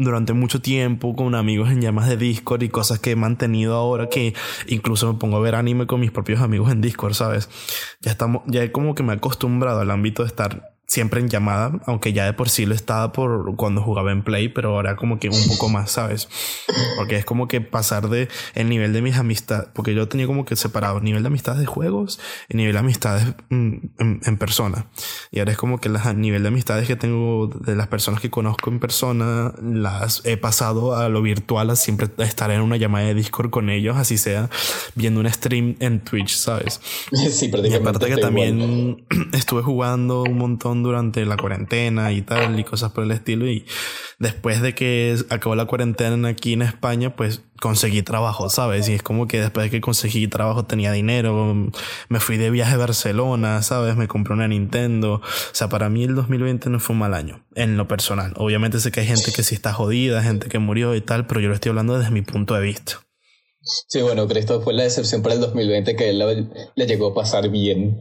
durante 0.00 0.32
mucho 0.32 0.60
tiempo 0.60 1.14
con 1.14 1.36
amigos 1.36 1.70
en 1.70 1.80
llamas 1.80 2.08
de 2.08 2.16
Discord 2.16 2.62
y 2.64 2.68
cosas 2.68 2.98
que 2.98 3.12
he 3.12 3.16
mantenido 3.16 3.76
ahora 3.76 4.08
que 4.08 4.34
incluso 4.66 5.12
me 5.12 5.18
pongo 5.18 5.36
a 5.36 5.40
ver 5.40 5.54
anime 5.54 5.86
con 5.86 6.00
mis 6.00 6.10
propios 6.10 6.40
amigos 6.40 6.72
en 6.72 6.80
Discord, 6.80 7.14
¿sabes? 7.14 7.48
Ya 8.00 8.10
estamos, 8.10 8.42
ya 8.46 8.70
como 8.72 8.96
que 8.96 9.04
me 9.04 9.12
he 9.12 9.16
acostumbrado 9.16 9.80
al 9.80 9.92
ámbito 9.92 10.22
de 10.22 10.28
estar 10.28 10.77
siempre 10.88 11.20
en 11.20 11.28
llamada, 11.28 11.78
aunque 11.84 12.14
ya 12.14 12.24
de 12.24 12.32
por 12.32 12.48
sí 12.48 12.64
lo 12.64 12.74
estaba 12.74 13.12
por 13.12 13.54
cuando 13.56 13.82
jugaba 13.82 14.10
en 14.10 14.22
Play, 14.22 14.48
pero 14.48 14.70
ahora 14.74 14.96
como 14.96 15.20
que 15.20 15.28
un 15.28 15.46
poco 15.46 15.68
más, 15.68 15.90
¿sabes? 15.90 16.28
Porque 16.96 17.16
es 17.16 17.26
como 17.26 17.46
que 17.46 17.60
pasar 17.60 18.08
de 18.08 18.28
el 18.54 18.70
nivel 18.70 18.94
de 18.94 19.02
mis 19.02 19.16
amistades, 19.16 19.68
porque 19.74 19.94
yo 19.94 20.08
tenía 20.08 20.26
como 20.26 20.46
que 20.46 20.56
separado 20.56 21.00
nivel 21.00 21.22
de 21.22 21.26
amistades 21.26 21.60
de 21.60 21.66
juegos 21.66 22.18
y 22.48 22.56
nivel 22.56 22.72
de 22.72 22.78
amistades 22.78 23.26
mm, 23.50 23.74
en, 23.98 24.38
persona. 24.38 24.86
Y 25.30 25.40
ahora 25.40 25.52
es 25.52 25.58
como 25.58 25.78
que 25.78 25.88
el 25.88 26.20
nivel 26.20 26.42
de 26.42 26.48
amistades 26.48 26.86
que 26.86 26.96
tengo 26.96 27.48
de 27.48 27.76
las 27.76 27.88
personas 27.88 28.22
que 28.22 28.30
conozco 28.30 28.70
en 28.70 28.80
persona, 28.80 29.52
las 29.62 30.22
he 30.24 30.38
pasado 30.38 30.96
a 30.96 31.10
lo 31.10 31.20
virtual, 31.20 31.68
a 31.68 31.76
siempre 31.76 32.08
estar 32.18 32.50
en 32.50 32.62
una 32.62 32.78
llamada 32.78 33.04
de 33.04 33.14
Discord 33.14 33.50
con 33.50 33.68
ellos, 33.68 33.98
así 33.98 34.16
sea 34.16 34.48
viendo 34.94 35.20
un 35.20 35.30
stream 35.30 35.76
en 35.80 36.00
Twitch, 36.00 36.34
¿sabes? 36.36 36.80
Sí, 37.28 37.48
prácticamente. 37.48 37.68
Y 37.68 37.74
aparte 37.74 38.14
que 38.14 38.20
también 38.20 39.04
estuve 39.32 39.62
jugando 39.62 40.22
un 40.22 40.38
montón 40.38 40.77
durante 40.82 41.24
la 41.26 41.36
cuarentena 41.36 42.12
y 42.12 42.22
tal 42.22 42.58
y 42.58 42.64
cosas 42.64 42.92
por 42.92 43.04
el 43.04 43.10
estilo 43.10 43.46
y 43.46 43.66
después 44.18 44.60
de 44.62 44.74
que 44.74 45.16
acabó 45.30 45.54
la 45.54 45.66
cuarentena 45.66 46.28
aquí 46.28 46.52
en 46.54 46.62
España 46.62 47.14
pues 47.14 47.42
conseguí 47.60 48.02
trabajo, 48.02 48.48
¿sabes? 48.50 48.88
Y 48.88 48.94
es 48.94 49.02
como 49.02 49.26
que 49.26 49.40
después 49.40 49.64
de 49.64 49.70
que 49.70 49.80
conseguí 49.80 50.28
trabajo 50.28 50.64
tenía 50.64 50.92
dinero, 50.92 51.54
me 52.08 52.20
fui 52.20 52.36
de 52.36 52.50
viaje 52.50 52.74
a 52.74 52.78
Barcelona, 52.78 53.62
¿sabes? 53.62 53.96
Me 53.96 54.08
compré 54.08 54.34
una 54.34 54.48
Nintendo. 54.48 55.14
O 55.14 55.22
sea, 55.52 55.68
para 55.68 55.88
mí 55.88 56.04
el 56.04 56.14
2020 56.14 56.70
no 56.70 56.80
fue 56.80 56.94
un 56.94 57.00
mal 57.00 57.14
año, 57.14 57.44
en 57.54 57.76
lo 57.76 57.88
personal. 57.88 58.32
Obviamente 58.36 58.80
sé 58.80 58.90
que 58.90 59.00
hay 59.00 59.06
gente 59.06 59.32
que 59.32 59.42
sí 59.42 59.54
está 59.54 59.72
jodida, 59.72 60.22
gente 60.22 60.48
que 60.48 60.58
murió 60.58 60.94
y 60.94 61.00
tal, 61.00 61.26
pero 61.26 61.40
yo 61.40 61.48
lo 61.48 61.54
estoy 61.54 61.70
hablando 61.70 61.98
desde 61.98 62.10
mi 62.10 62.22
punto 62.22 62.54
de 62.54 62.62
vista. 62.62 63.00
Sí, 63.88 64.00
bueno, 64.00 64.26
Cristo 64.28 64.62
fue 64.62 64.72
la 64.72 64.84
decepción 64.84 65.22
para 65.22 65.34
el 65.34 65.40
2020 65.40 65.96
que 65.96 66.10
él 66.10 66.48
le 66.74 66.86
llegó 66.86 67.10
a 67.10 67.14
pasar 67.14 67.50
bien 67.50 67.98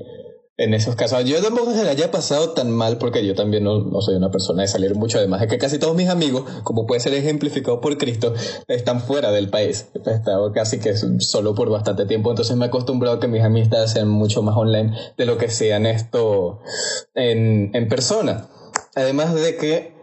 en 0.57 0.73
esos 0.73 0.95
casos. 0.95 1.23
Yo 1.25 1.41
tampoco 1.41 1.73
se 1.73 1.83
le 1.83 1.89
haya 1.89 2.09
pasado 2.09 2.51
tan 2.51 2.71
mal 2.71 2.97
porque 2.97 3.25
yo 3.25 3.35
también 3.35 3.63
no, 3.63 3.79
no, 3.79 4.01
soy 4.01 4.15
una 4.15 4.31
persona 4.31 4.63
de 4.63 4.67
salir 4.67 4.95
mucho. 4.95 5.19
Además 5.19 5.41
de 5.41 5.47
que 5.47 5.57
casi 5.57 5.77
todos 5.77 5.95
mis 5.95 6.09
amigos, 6.09 6.43
como 6.63 6.87
puede 6.87 6.99
ser 6.99 7.13
ejemplificado 7.13 7.79
por 7.79 7.97
Cristo, 7.97 8.33
están 8.67 9.01
fuera 9.01 9.31
del 9.31 9.49
país. 9.49 9.87
He 9.93 10.11
estado 10.11 10.51
casi 10.51 10.79
que 10.79 10.95
solo 11.19 11.53
por 11.53 11.69
bastante 11.69 12.05
tiempo. 12.05 12.31
Entonces 12.31 12.57
me 12.57 12.65
he 12.65 12.67
acostumbrado 12.67 13.17
a 13.17 13.19
que 13.19 13.27
mis 13.27 13.43
amistades 13.43 13.91
sean 13.91 14.09
mucho 14.09 14.41
más 14.41 14.57
online 14.57 14.95
de 15.15 15.25
lo 15.25 15.37
que 15.37 15.49
sean 15.49 15.85
esto 15.85 16.59
en, 17.13 17.71
en 17.73 17.87
persona. 17.87 18.49
Además 18.95 19.35
de 19.35 19.57
que 19.57 19.96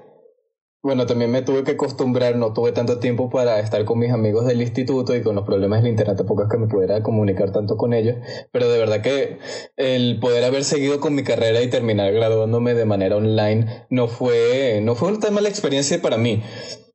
bueno, 0.85 1.07
también 1.07 1.31
me 1.31 1.40
tuve 1.40 1.64
que 1.64 1.73
acostumbrar, 1.73 2.37
no 2.37 2.53
tuve 2.53 2.70
tanto 2.73 2.99
tiempo 2.99 3.31
para 3.31 3.59
estar 3.59 3.83
con 3.87 3.99
mis 3.99 4.12
amigos 4.12 4.44
del 4.44 4.61
instituto 4.61 5.16
y 5.16 5.23
con 5.23 5.35
los 5.35 5.47
problemas 5.47 5.83
del 5.83 5.92
internet 5.92 6.18
tampoco 6.18 6.42
es 6.42 6.51
que 6.51 6.59
me 6.59 6.66
pudiera 6.66 7.03
comunicar 7.03 7.53
tanto 7.53 7.79
con 7.79 7.94
ellos, 7.94 8.16
pero 8.53 8.68
de 8.68 8.79
verdad 8.79 9.01
que 9.01 9.38
el 9.79 10.20
poder 10.20 10.44
haber 10.44 10.62
seguido 10.62 11.01
con 11.01 11.14
mi 11.14 11.25
carrera 11.25 11.62
y 11.62 11.70
terminar 11.70 12.12
graduándome 12.12 12.75
de 12.75 12.85
manera 12.85 13.16
online 13.16 13.87
no 13.88 14.09
fue, 14.09 14.81
no 14.83 14.94
fue 14.94 15.09
una 15.09 15.20
tan 15.20 15.33
mala 15.33 15.49
experiencia 15.49 16.03
para 16.03 16.18
mí. 16.18 16.42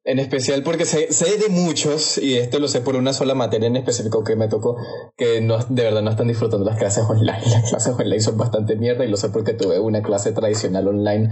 En 0.05 0.17
especial 0.17 0.63
porque 0.63 0.85
sé, 0.85 1.12
sé, 1.12 1.38
de 1.38 1.49
muchos, 1.49 2.17
y 2.17 2.38
esto 2.38 2.59
lo 2.59 2.69
sé 2.69 2.79
por 2.79 2.95
una 2.95 3.12
sola 3.12 3.35
materia 3.35 3.67
en 3.67 3.75
específico 3.75 4.23
que 4.23 4.38
me 4.38 4.47
tocó, 4.47 4.77
que 5.17 5.41
no, 5.41 5.57
de 5.57 5.83
verdad 5.83 6.01
no 6.01 6.09
están 6.09 6.29
disfrutando 6.29 6.65
las 6.65 6.79
clases 6.79 7.03
online. 7.07 7.41
Las 7.45 7.69
clases 7.69 7.93
online 7.93 8.21
son 8.21 8.38
bastante 8.38 8.77
mierda 8.77 9.03
y 9.03 9.09
lo 9.09 9.17
sé 9.17 9.29
porque 9.29 9.53
tuve 9.53 9.77
una 9.77 10.01
clase 10.01 10.31
tradicional 10.31 10.88
online 10.88 11.29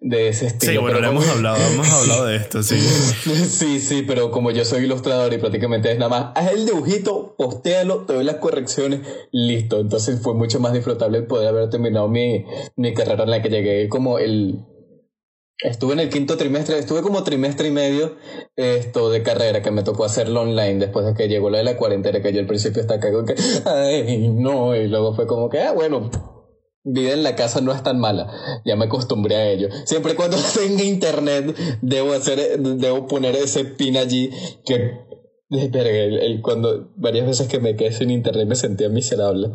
de 0.00 0.28
ese 0.28 0.46
estilo. 0.46 0.72
Sí, 0.72 0.78
bueno, 0.78 0.98
hemos 0.98 1.28
hablado, 1.28 1.56
hemos 1.72 1.90
hablado 1.92 2.26
de 2.26 2.36
esto, 2.36 2.62
sí. 2.62 2.78
sí, 2.80 3.80
sí, 3.80 4.04
pero 4.06 4.30
como 4.30 4.52
yo 4.52 4.64
soy 4.64 4.84
ilustrador 4.84 5.32
y 5.32 5.38
prácticamente 5.38 5.90
es 5.90 5.98
nada 5.98 6.08
más, 6.08 6.32
haz 6.36 6.52
el 6.52 6.64
dibujito, 6.64 7.34
postéalo, 7.36 8.04
te 8.06 8.14
doy 8.14 8.24
las 8.24 8.36
correcciones, 8.36 9.00
listo. 9.32 9.80
Entonces 9.80 10.20
fue 10.22 10.34
mucho 10.34 10.60
más 10.60 10.72
disfrutable 10.72 11.22
poder 11.22 11.48
haber 11.48 11.70
terminado 11.70 12.08
mi, 12.08 12.44
mi 12.76 12.94
carrera 12.94 13.24
en 13.24 13.30
la 13.30 13.42
que 13.42 13.48
llegué 13.48 13.88
como 13.88 14.18
el 14.18 14.64
Estuve 15.58 15.94
en 15.94 16.00
el 16.00 16.10
quinto 16.10 16.36
trimestre, 16.36 16.78
estuve 16.78 17.00
como 17.00 17.24
trimestre 17.24 17.68
y 17.68 17.70
medio 17.70 18.16
esto 18.56 19.08
de 19.08 19.22
carrera 19.22 19.62
que 19.62 19.70
me 19.70 19.82
tocó 19.82 20.04
hacerlo 20.04 20.42
online 20.42 20.78
después 20.78 21.06
de 21.06 21.14
que 21.14 21.28
llegó 21.28 21.48
lo 21.48 21.56
de 21.56 21.64
la 21.64 21.78
cuarentena, 21.78 22.20
que 22.20 22.32
yo 22.32 22.40
al 22.40 22.46
principio 22.46 22.82
estaba 22.82 23.00
cagado 23.00 23.24
que, 23.24 23.34
ay, 23.64 24.28
no, 24.28 24.76
y 24.76 24.86
luego 24.86 25.14
fue 25.14 25.26
como 25.26 25.48
que, 25.48 25.60
ah, 25.60 25.72
bueno, 25.72 26.10
vida 26.84 27.14
en 27.14 27.22
la 27.22 27.34
casa 27.36 27.62
no 27.62 27.72
es 27.72 27.82
tan 27.82 27.98
mala, 27.98 28.30
ya 28.66 28.76
me 28.76 28.84
acostumbré 28.84 29.36
a 29.36 29.48
ello. 29.48 29.68
Siempre 29.84 30.14
cuando 30.14 30.36
tenga 30.54 30.84
internet, 30.84 31.56
debo 31.80 32.12
hacer, 32.12 32.60
debo 32.60 33.06
poner 33.06 33.34
ese 33.34 33.64
pin 33.64 33.96
allí 33.96 34.30
que 34.66 35.05
el, 35.50 36.18
el, 36.18 36.42
cuando 36.42 36.92
varias 36.96 37.26
veces 37.26 37.46
que 37.46 37.60
me 37.60 37.76
quedé 37.76 37.92
sin 37.92 38.10
internet 38.10 38.48
me 38.48 38.56
sentía 38.56 38.88
miserable. 38.88 39.50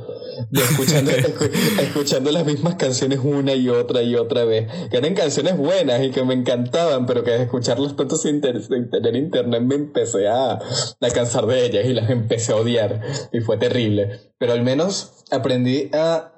Escuchando, 0.54 1.12
escuchando 1.82 2.32
las 2.32 2.46
mismas 2.46 2.76
canciones 2.76 3.20
una 3.22 3.54
y 3.56 3.68
otra 3.68 4.02
y 4.02 4.16
otra 4.16 4.46
vez. 4.46 4.70
Que 4.90 4.98
eran 4.98 5.16
canciones 5.16 5.58
buenas 5.58 6.02
y 6.02 6.12
que 6.12 6.24
me 6.24 6.34
encantaban, 6.34 7.06
pero 7.06 7.24
que 7.24 7.32
de 7.32 7.44
escucharlas 7.44 7.96
tanto 7.98 8.16
sin, 8.16 8.40
tener 8.40 9.16
internet 9.16 9.62
me 9.64 9.76
empecé 9.76 10.30
a, 10.30 10.54
a 10.54 11.10
cansar 11.14 11.46
de 11.46 11.66
ellas 11.66 11.86
y 11.86 11.94
las 11.94 12.10
empecé 12.10 12.54
a 12.54 12.58
odiar. 12.58 13.02
Y 13.34 13.42
fue 13.42 13.58
terrible. 13.58 14.32
Pero 14.38 14.54
al 14.54 14.62
menos 14.62 15.26
aprendí 15.30 15.90
a 15.94 16.32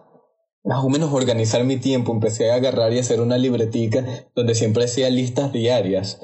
más 0.64 0.84
o 0.84 0.90
menos 0.90 1.14
organizar 1.14 1.64
mi 1.64 1.78
tiempo. 1.78 2.12
Empecé 2.12 2.50
a 2.50 2.56
agarrar 2.56 2.92
y 2.92 3.00
hacer 3.00 3.22
una 3.22 3.38
libretica 3.38 4.04
donde 4.36 4.56
siempre 4.56 4.86
hacía 4.86 5.12
listas 5.12 5.54
diarias 5.54 6.20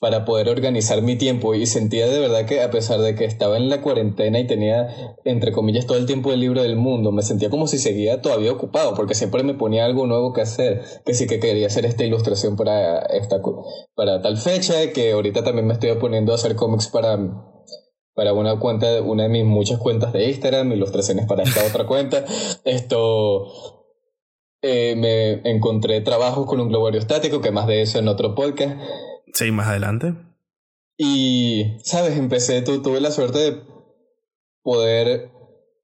para 0.00 0.24
poder 0.24 0.48
organizar 0.48 1.02
mi 1.02 1.16
tiempo 1.16 1.54
y 1.54 1.66
sentía 1.66 2.06
de 2.06 2.20
verdad 2.20 2.46
que 2.46 2.62
a 2.62 2.70
pesar 2.70 3.00
de 3.00 3.14
que 3.14 3.24
estaba 3.24 3.56
en 3.56 3.68
la 3.68 3.82
cuarentena 3.82 4.38
y 4.38 4.46
tenía 4.46 5.16
entre 5.24 5.52
comillas 5.52 5.86
todo 5.86 5.98
el 5.98 6.06
tiempo 6.06 6.32
libre 6.32 6.62
del 6.62 6.76
mundo, 6.76 7.10
me 7.10 7.22
sentía 7.22 7.50
como 7.50 7.66
si 7.66 7.78
seguía 7.78 8.22
todavía 8.22 8.52
ocupado 8.52 8.94
porque 8.94 9.14
siempre 9.14 9.42
me 9.42 9.54
ponía 9.54 9.84
algo 9.84 10.06
nuevo 10.06 10.32
que 10.32 10.42
hacer, 10.42 10.82
que 11.04 11.14
sí 11.14 11.26
que 11.26 11.40
quería 11.40 11.66
hacer 11.66 11.84
esta 11.84 12.04
ilustración 12.04 12.56
para 12.56 13.00
esta 13.06 13.40
para 13.94 14.22
tal 14.22 14.36
fecha, 14.36 14.92
que 14.92 15.12
ahorita 15.12 15.42
también 15.42 15.66
me 15.66 15.74
estoy 15.74 15.94
poniendo 15.96 16.32
a 16.32 16.36
hacer 16.36 16.54
cómics 16.54 16.88
para 16.88 17.18
para 18.14 18.32
una 18.32 18.58
cuenta, 18.58 19.00
una 19.00 19.24
de 19.24 19.28
mis 19.28 19.44
muchas 19.44 19.78
cuentas 19.78 20.12
de 20.12 20.28
Instagram, 20.28 20.72
ilustraciones 20.72 21.26
para 21.26 21.44
esta 21.44 21.64
otra 21.64 21.86
cuenta. 21.86 22.24
Esto 22.64 23.46
eh, 24.60 24.96
me 24.96 25.48
encontré 25.48 26.00
trabajos 26.00 26.44
con 26.46 26.58
un 26.58 26.68
globo 26.68 26.86
aerostático, 26.86 27.40
que 27.40 27.52
más 27.52 27.68
de 27.68 27.82
eso 27.82 28.00
en 28.00 28.08
otro 28.08 28.34
podcast. 28.34 28.76
Sí, 29.32 29.50
más 29.50 29.68
adelante. 29.68 30.14
Y, 30.96 31.78
sabes, 31.84 32.18
empecé, 32.18 32.62
tuve 32.62 33.00
la 33.00 33.10
suerte 33.10 33.38
de 33.38 33.62
poder 34.62 35.30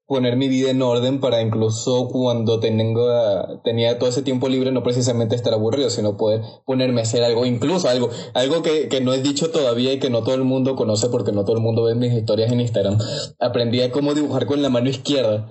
poner 0.07 0.35
mi 0.35 0.47
vida 0.49 0.69
en 0.69 0.81
orden 0.83 1.19
para 1.19 1.41
incluso 1.41 2.09
cuando 2.09 2.59
tenga, 2.59 3.61
tenía 3.63 3.97
todo 3.97 4.09
ese 4.09 4.21
tiempo 4.21 4.49
libre 4.49 4.71
no 4.71 4.83
precisamente 4.83 5.35
estar 5.35 5.53
aburrido, 5.53 5.89
sino 5.89 6.15
poder 6.15 6.41
ponerme 6.65 7.01
a 7.01 7.03
hacer 7.03 7.23
algo, 7.23 7.45
incluso 7.45 7.89
algo, 7.89 8.09
algo 8.35 8.61
que, 8.61 8.87
que 8.87 9.01
no 9.01 9.13
he 9.13 9.21
dicho 9.21 9.49
todavía 9.49 9.93
y 9.93 9.99
que 9.99 10.11
no 10.11 10.21
todo 10.21 10.35
el 10.35 10.43
mundo 10.43 10.75
conoce 10.75 11.09
porque 11.09 11.31
no 11.31 11.43
todo 11.43 11.55
el 11.55 11.63
mundo 11.63 11.83
ve 11.83 11.95
mis 11.95 12.13
historias 12.13 12.51
en 12.51 12.61
Instagram. 12.61 12.99
Aprendí 13.39 13.81
a 13.81 13.91
cómo 13.91 14.13
dibujar 14.13 14.45
con 14.45 14.61
la 14.61 14.69
mano 14.69 14.89
izquierda 14.89 15.49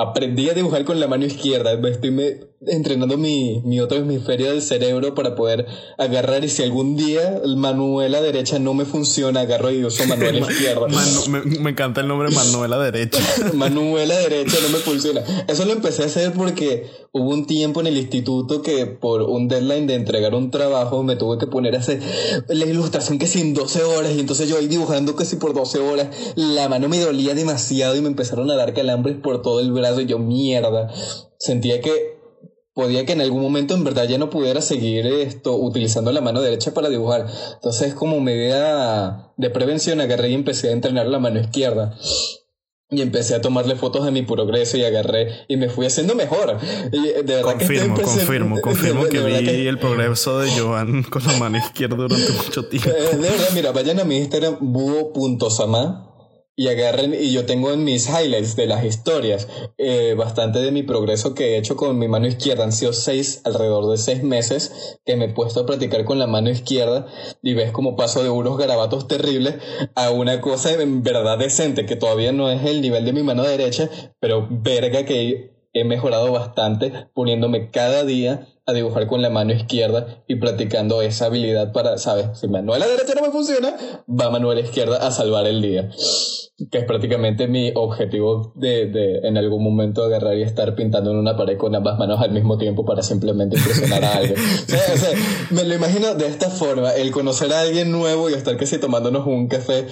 aprendí 0.00 0.48
a 0.48 0.54
dibujar 0.54 0.84
con 0.84 1.00
la 1.00 1.08
mano 1.08 1.26
izquierda. 1.26 1.72
Estoy 1.88 2.10
me, 2.10 2.36
entrenando 2.66 3.16
mi, 3.16 3.62
mi, 3.64 3.80
otro 3.80 3.98
hemisferio 3.98 4.50
del 4.50 4.60
cerebro 4.60 5.14
para 5.14 5.34
poder 5.34 5.66
agarrar 5.96 6.44
y 6.44 6.48
si 6.50 6.62
algún 6.62 6.94
día 6.94 7.40
el 7.42 7.56
manuela 7.56 8.20
derecha 8.20 8.58
no 8.58 8.74
me 8.74 8.84
funciona, 8.84 9.40
agarro 9.40 9.70
y 9.70 9.82
uso 9.82 10.04
manuela 10.06 10.40
izquierda. 10.50 10.86
me, 11.28 11.40
me, 11.42 11.70
encanta 11.70 12.02
el 12.02 12.08
nombre 12.08 12.28
manuela 12.30 12.78
derecha. 12.78 13.18
manuela 13.54 14.18
derecha 14.18 14.58
no 14.62 14.68
me 14.68 14.78
funciona. 14.78 15.22
Eso 15.48 15.64
lo 15.64 15.72
empecé 15.72 16.02
a 16.02 16.06
hacer 16.06 16.32
porque 16.32 16.90
hubo 17.12 17.30
un 17.30 17.46
tiempo 17.46 17.80
en 17.80 17.86
el 17.86 17.96
instituto 17.96 18.60
que 18.60 18.84
por 18.84 19.22
un 19.22 19.48
deadline 19.48 19.86
de 19.86 19.94
entregar 19.94 20.34
un 20.34 20.50
trabajo 20.50 21.02
me 21.02 21.16
tuve 21.16 21.38
que 21.38 21.46
poner 21.46 21.74
a 21.76 21.78
hacer 21.78 22.00
la 22.48 22.66
ilustración 22.66 23.18
que 23.18 23.26
sin 23.26 23.54
12 23.54 23.84
horas 23.84 24.12
y 24.14 24.20
entonces 24.20 24.50
yo 24.50 24.58
ahí 24.58 24.68
dibujando 24.68 25.16
que 25.16 25.24
si 25.24 25.36
por 25.36 25.54
12 25.54 25.78
horas 25.78 26.08
la 26.36 26.68
mano 26.68 26.90
me 26.90 27.00
dolía 27.00 27.34
demasiado 27.34 27.96
y 27.96 28.02
me 28.02 28.08
empezaron 28.08 28.50
a 28.50 28.56
dar 28.56 28.74
calambres 28.74 29.16
por 29.16 29.40
todo 29.40 29.60
el 29.60 29.72
brazo 29.72 30.02
y 30.02 30.06
yo 30.06 30.18
mierda. 30.18 30.92
Sentía 31.38 31.80
que 31.80 32.19
podía 32.74 33.04
que 33.04 33.12
en 33.12 33.20
algún 33.20 33.42
momento 33.42 33.74
en 33.74 33.84
verdad 33.84 34.08
ya 34.08 34.18
no 34.18 34.30
pudiera 34.30 34.60
seguir 34.60 35.06
esto 35.06 35.56
utilizando 35.56 36.12
la 36.12 36.20
mano 36.20 36.40
derecha 36.40 36.72
para 36.72 36.88
dibujar. 36.88 37.26
Entonces 37.54 37.94
como 37.94 38.20
medida 38.20 39.32
de 39.36 39.50
prevención 39.50 40.00
agarré 40.00 40.30
y 40.30 40.34
empecé 40.34 40.68
a 40.68 40.72
entrenar 40.72 41.06
la 41.06 41.18
mano 41.18 41.40
izquierda. 41.40 41.96
Y 42.92 43.02
empecé 43.02 43.36
a 43.36 43.40
tomarle 43.40 43.76
fotos 43.76 44.04
de 44.04 44.10
mi 44.10 44.22
progreso 44.22 44.76
y 44.76 44.82
agarré 44.82 45.44
y 45.46 45.56
me 45.56 45.68
fui 45.68 45.86
haciendo 45.86 46.16
mejor. 46.16 46.58
de 46.60 47.22
verdad 47.22 47.52
confirmo, 47.52 47.94
que 47.94 48.02
confirmo, 48.02 48.60
confirmo 48.60 49.04
que 49.08 49.20
vi 49.20 49.68
el 49.68 49.78
progreso 49.78 50.40
de 50.40 50.50
Joan 50.50 51.04
con 51.04 51.24
la 51.24 51.34
mano 51.34 51.58
izquierda 51.58 51.96
durante 51.96 52.32
mucho 52.32 52.66
tiempo. 52.66 52.90
Eh, 53.00 53.16
de 53.16 53.30
verdad, 53.30 53.48
mira, 53.54 53.70
vayan 53.70 54.00
a 54.00 54.04
mi 54.04 54.16
Instagram, 54.16 54.56
búho.sama 54.60 56.09
y 56.60 56.68
agarren, 56.68 57.14
y 57.18 57.32
yo 57.32 57.46
tengo 57.46 57.72
en 57.72 57.84
mis 57.84 58.06
highlights 58.10 58.54
de 58.54 58.66
las 58.66 58.84
historias 58.84 59.48
eh, 59.78 60.12
bastante 60.14 60.58
de 60.58 60.70
mi 60.70 60.82
progreso 60.82 61.34
que 61.34 61.54
he 61.54 61.56
hecho 61.56 61.74
con 61.74 61.98
mi 61.98 62.06
mano 62.06 62.26
izquierda. 62.26 62.64
Han 62.64 62.72
sido 62.72 62.92
seis, 62.92 63.40
alrededor 63.46 63.90
de 63.90 63.96
seis 63.96 64.22
meses 64.22 64.98
que 65.06 65.16
me 65.16 65.24
he 65.24 65.28
puesto 65.30 65.60
a 65.60 65.64
practicar 65.64 66.04
con 66.04 66.18
la 66.18 66.26
mano 66.26 66.50
izquierda 66.50 67.06
y 67.42 67.54
ves 67.54 67.72
como 67.72 67.96
paso 67.96 68.22
de 68.22 68.28
unos 68.28 68.58
garabatos 68.58 69.08
terribles 69.08 69.54
a 69.94 70.10
una 70.10 70.42
cosa 70.42 70.70
en 70.74 71.02
verdad 71.02 71.38
decente 71.38 71.86
que 71.86 71.96
todavía 71.96 72.30
no 72.32 72.50
es 72.50 72.62
el 72.66 72.82
nivel 72.82 73.06
de 73.06 73.14
mi 73.14 73.22
mano 73.22 73.42
derecha, 73.42 73.88
pero 74.20 74.46
verga 74.50 75.06
que 75.06 75.54
he 75.72 75.84
mejorado 75.84 76.30
bastante 76.30 77.06
poniéndome 77.14 77.70
cada 77.70 78.04
día 78.04 78.48
a 78.70 78.74
dibujar 78.74 79.06
con 79.06 79.22
la 79.22 79.30
mano 79.30 79.52
izquierda 79.52 80.22
y 80.26 80.36
practicando 80.36 81.02
esa 81.02 81.26
habilidad 81.26 81.72
para, 81.72 81.98
¿sabes? 81.98 82.38
Si 82.38 82.48
manual 82.48 82.82
a 82.82 82.86
la 82.86 82.92
derecha 82.92 83.14
no 83.14 83.22
me 83.22 83.32
funciona, 83.32 83.74
va 84.08 84.30
manual 84.30 84.58
a 84.58 84.60
la 84.60 84.66
izquierda 84.66 85.06
a 85.06 85.10
salvar 85.10 85.46
el 85.46 85.62
día 85.62 85.90
que 86.70 86.78
es 86.78 86.84
prácticamente 86.84 87.48
mi 87.48 87.72
objetivo 87.74 88.52
de, 88.54 88.86
de, 88.86 89.20
en 89.26 89.38
algún 89.38 89.64
momento 89.64 90.04
agarrar 90.04 90.36
y 90.36 90.42
estar 90.42 90.74
pintando 90.74 91.10
en 91.10 91.16
una 91.16 91.36
pared 91.36 91.56
con 91.56 91.74
ambas 91.74 91.98
manos 91.98 92.20
al 92.20 92.32
mismo 92.32 92.58
tiempo 92.58 92.84
para 92.84 93.02
simplemente 93.02 93.56
impresionar 93.56 94.04
a 94.04 94.16
alguien. 94.16 94.38
o 94.64 94.96
sea, 94.96 95.10
me 95.50 95.64
lo 95.64 95.74
imagino 95.74 96.14
de 96.14 96.26
esta 96.26 96.50
forma, 96.50 96.90
el 96.90 97.12
conocer 97.12 97.52
a 97.52 97.60
alguien 97.62 97.90
nuevo 97.90 98.28
y 98.28 98.34
estar 98.34 98.56
que 98.56 98.66
si 98.66 98.78
tomándonos 98.78 99.26
un 99.26 99.48
café 99.48 99.86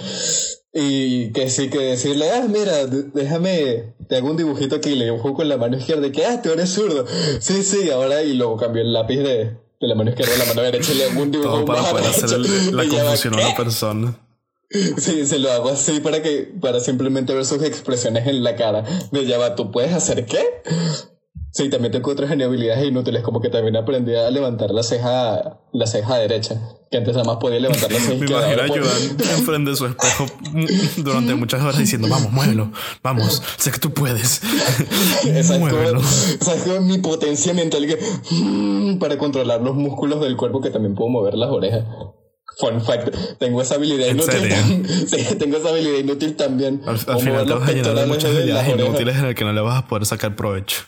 y 0.72 1.32
que 1.32 1.48
sí 1.48 1.70
que 1.70 1.78
decirle, 1.78 2.30
ah, 2.30 2.46
mira, 2.48 2.86
déjame, 2.86 3.94
te 4.08 4.16
hago 4.16 4.30
un 4.30 4.36
dibujito 4.36 4.76
aquí, 4.76 4.94
le 4.94 5.06
dibujo 5.06 5.34
con 5.34 5.48
la 5.48 5.56
mano 5.56 5.76
izquierda 5.76 6.06
y 6.06 6.12
que, 6.12 6.26
ah, 6.26 6.42
tú 6.42 6.50
eres 6.50 6.70
zurdo. 6.70 7.06
Sí, 7.40 7.62
sí, 7.62 7.90
ahora 7.90 8.22
y 8.22 8.34
luego 8.34 8.56
cambio 8.56 8.82
el 8.82 8.92
lápiz 8.92 9.18
de, 9.18 9.56
de 9.80 9.86
la 9.86 9.94
mano 9.94 10.10
izquierda 10.10 10.34
a 10.34 10.38
la 10.38 10.44
mano 10.46 10.62
derecha 10.62 10.92
y 10.92 10.96
le 10.96 11.04
hago 11.04 11.22
un 11.22 11.30
dibujo 11.30 11.50
Todo 11.50 11.64
para 11.64 11.82
poder 11.82 12.06
hacer 12.06 12.38
la 12.72 12.86
confusión 12.86 13.34
a 13.34 13.46
una 13.46 13.56
persona. 13.56 14.24
Sí, 14.70 15.24
se 15.24 15.38
lo 15.38 15.50
hago 15.50 15.70
así 15.70 16.00
para 16.00 16.22
que, 16.22 16.52
para 16.60 16.80
simplemente 16.80 17.32
ver 17.32 17.46
sus 17.46 17.62
expresiones 17.62 18.26
en 18.26 18.44
la 18.44 18.54
cara. 18.54 18.84
Me 19.12 19.24
llama, 19.24 19.54
¿tú 19.54 19.70
puedes 19.70 19.94
hacer 19.94 20.26
qué? 20.26 20.44
Sí, 21.50 21.70
también 21.70 21.90
tengo 21.92 22.10
otras 22.10 22.30
habilidades 22.30 22.86
inútiles, 22.86 23.22
como 23.22 23.40
que 23.40 23.48
también 23.48 23.74
aprendí 23.76 24.14
a 24.14 24.30
levantar 24.30 24.70
la 24.70 24.82
ceja, 24.82 25.60
la 25.72 25.86
ceja 25.86 26.16
derecha, 26.16 26.60
que 26.90 26.98
antes 26.98 27.14
nada 27.14 27.24
más 27.24 27.38
podía 27.38 27.58
levantar 27.58 27.90
la 27.90 27.98
ceja 28.00 28.14
Me 28.14 28.26
imagino 28.26 28.84
a 28.84 29.34
enfrente 29.38 29.70
de 29.70 29.76
su 29.76 29.86
espejo 29.86 30.26
durante 30.98 31.34
muchas 31.34 31.62
horas 31.62 31.78
diciendo, 31.78 32.06
vamos, 32.08 32.30
muévelo, 32.32 32.70
vamos, 33.02 33.42
sé 33.56 33.70
que 33.70 33.78
tú 33.78 33.92
puedes. 33.92 34.42
Esa 35.26 35.58
muévelo. 35.58 36.00
es 36.00 36.82
mi 36.82 36.98
potencia 36.98 37.54
mental 37.54 37.86
que, 37.86 37.98
para 39.00 39.16
controlar 39.16 39.62
los 39.62 39.74
músculos 39.74 40.20
del 40.20 40.36
cuerpo 40.36 40.60
que 40.60 40.70
también 40.70 40.94
puedo 40.94 41.08
mover 41.10 41.34
las 41.34 41.50
orejas. 41.50 41.84
Fun 42.58 42.80
fact, 42.82 43.14
tengo 43.38 43.62
esa 43.62 43.76
habilidad 43.76 44.08
inútil. 44.08 44.86
sí, 45.06 45.36
tengo 45.38 45.58
esa 45.58 45.68
habilidad 45.68 45.98
inútil 45.98 46.34
también. 46.34 46.82
Al, 46.86 46.98
final 46.98 47.46
te 47.46 47.54
vas 47.54 47.68
a 47.68 47.72
llenar 47.72 47.94
de 47.94 48.06
muchas 48.06 48.34
habilidades 48.34 48.74
inútiles 48.74 49.16
en 49.16 49.22
las 49.26 49.34
que 49.34 49.44
no 49.44 49.52
le 49.52 49.60
vas 49.60 49.78
a 49.78 49.86
poder 49.86 50.04
sacar 50.06 50.34
provecho. 50.34 50.82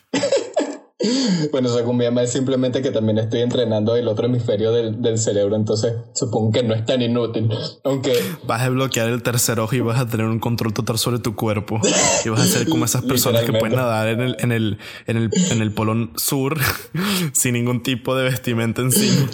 Bueno, 1.51 1.69
según 1.71 1.97
mi 1.97 2.05
mamá 2.05 2.23
es 2.23 2.33
simplemente 2.33 2.83
que 2.83 2.91
también 2.91 3.19
estoy 3.19 3.41
entrenando 3.41 3.97
el 3.97 4.07
otro 4.07 4.27
hemisferio 4.27 4.71
del, 4.73 5.01
del, 5.01 5.19
cerebro, 5.19 5.57
entonces 5.57 5.95
supongo 6.15 6.53
que 6.53 6.63
no 6.63 6.75
es 6.75 6.85
tan 6.85 7.01
inútil. 7.01 7.51
Aunque. 7.85 8.13
Vas 8.47 8.63
a 8.63 8.69
bloquear 8.69 9.09
el 9.09 9.23
tercer 9.23 9.61
ojo 9.61 9.75
y 9.75 9.81
vas 9.81 9.99
a 9.99 10.07
tener 10.07 10.27
un 10.27 10.41
control 10.41 10.75
total 10.75 10.99
sobre 10.99 11.19
tu 11.19 11.35
cuerpo. 11.35 11.81
Y 12.25 12.29
vas 12.29 12.41
a 12.41 12.47
ser 12.47 12.69
como 12.69 12.85
esas 12.85 13.03
personas 13.03 13.45
que 13.45 13.53
pueden 13.53 13.77
nadar 13.77 14.09
en 14.09 14.21
el, 14.21 14.37
en 14.41 14.53
el, 14.53 14.79
en 15.07 15.17
el, 15.17 15.31
en 15.51 15.63
el 15.63 15.73
polo 15.73 16.11
sur 16.17 16.59
sin 17.33 17.55
ningún 17.55 17.83
tipo 17.83 18.15
de 18.15 18.25
vestimenta 18.25 18.83
encima. 18.83 19.29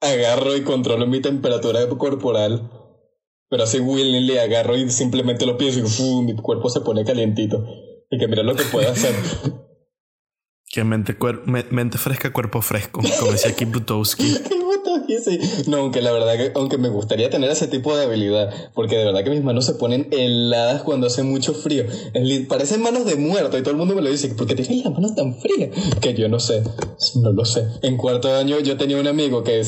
agarro 0.00 0.56
y 0.56 0.62
controlo 0.62 1.06
mi 1.06 1.20
temperatura 1.20 1.88
corporal. 1.88 2.70
Pero 3.50 3.64
así 3.64 3.80
willingly 3.80 4.38
agarro 4.38 4.76
y 4.76 4.88
simplemente 4.90 5.46
lo 5.46 5.56
pienso 5.56 5.80
y 5.80 6.22
mi 6.22 6.34
cuerpo 6.36 6.70
se 6.70 6.80
pone 6.80 7.04
calientito. 7.04 7.64
Y 8.10 8.18
que 8.18 8.28
mira 8.28 8.42
lo 8.42 8.54
que 8.54 8.64
puedo 8.64 8.90
hacer. 8.90 9.14
Que 10.74 10.82
mente, 10.82 11.16
mente 11.70 11.98
fresca, 11.98 12.32
cuerpo 12.32 12.60
fresco, 12.60 13.00
como 13.20 13.30
decía 13.30 13.54
Kim 13.54 13.70
Butowski. 13.70 14.38
No, 15.66 15.78
aunque 15.78 16.00
la 16.02 16.12
verdad 16.12 16.36
que, 16.36 16.52
aunque 16.54 16.78
me 16.78 16.88
gustaría 16.88 17.30
tener 17.30 17.50
ese 17.50 17.66
tipo 17.66 17.96
de 17.96 18.04
habilidad, 18.04 18.50
porque 18.74 18.96
de 18.96 19.04
verdad 19.04 19.24
que 19.24 19.30
mis 19.30 19.42
manos 19.42 19.66
se 19.66 19.74
ponen 19.74 20.08
heladas 20.10 20.82
cuando 20.82 21.06
hace 21.06 21.22
mucho 21.22 21.54
frío. 21.54 21.84
Parecen 22.48 22.82
manos 22.82 23.04
de 23.04 23.16
muerto 23.16 23.58
y 23.58 23.62
todo 23.62 23.70
el 23.70 23.76
mundo 23.76 23.94
me 23.94 24.02
lo 24.02 24.10
dice, 24.10 24.28
¿por 24.28 24.46
qué 24.46 24.54
tienes 24.54 24.84
las 24.84 24.92
manos 24.92 25.14
tan 25.14 25.34
frías? 25.34 25.70
Que 26.00 26.14
yo 26.14 26.28
no 26.28 26.40
sé, 26.40 26.62
no 27.16 27.32
lo 27.32 27.44
sé. 27.44 27.66
En 27.82 27.96
cuarto 27.96 28.34
año 28.34 28.60
yo 28.60 28.76
tenía 28.76 28.98
un 28.98 29.06
amigo 29.06 29.42
que, 29.42 29.62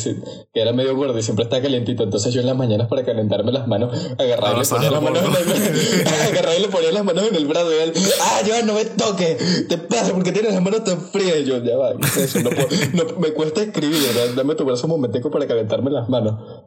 que 0.53 0.61
era 0.61 0.73
medio 0.73 0.97
gordo 0.97 1.19
y 1.19 1.23
siempre 1.23 1.45
estaba 1.45 1.63
calientito, 1.63 2.03
entonces 2.03 2.33
yo 2.33 2.41
en 2.41 2.47
las 2.47 2.57
mañanas 2.57 2.89
para 2.89 3.05
calentarme 3.05 3.53
las 3.53 3.67
manos 3.67 3.97
agarraba 4.19 4.57
y 4.57 4.61
le 4.61 4.67
ponía 4.67 4.91
las 4.91 5.03
manos 5.03 5.23
en 5.23 6.01
el, 6.01 6.07
agarraba 6.31 6.57
y 6.57 6.63
le 6.63 6.69
ponía 6.69 6.93
las 6.93 7.05
manos 7.05 7.29
en 7.29 7.35
el 7.35 7.47
brazo 7.47 7.73
y 7.73 7.83
él, 7.83 7.93
ah, 8.23 8.41
yo 8.47 8.65
no 8.65 8.75
me 8.75 8.85
toque, 8.85 9.37
te 9.69 9.79
pasa 9.79 10.13
porque 10.13 10.33
tienes 10.33 10.53
las 10.53 10.63
manos 10.63 10.85
tan 10.85 10.96
frías. 10.97 11.39
Y 11.41 11.45
yo, 11.45 11.63
ya 11.63 11.77
va, 11.77 11.93
eso? 11.93 12.41
No, 12.41 12.51
no, 12.51 13.19
me 13.19 13.33
cuesta 13.33 13.63
escribir, 13.63 14.01
dame 14.35 14.55
tu 14.55 14.65
brazo 14.65 14.87
un 14.87 14.93
momentico 14.93 15.31
para 15.31 15.47
calentarme 15.47 15.91
las 15.91 16.09
manos. 16.09 16.65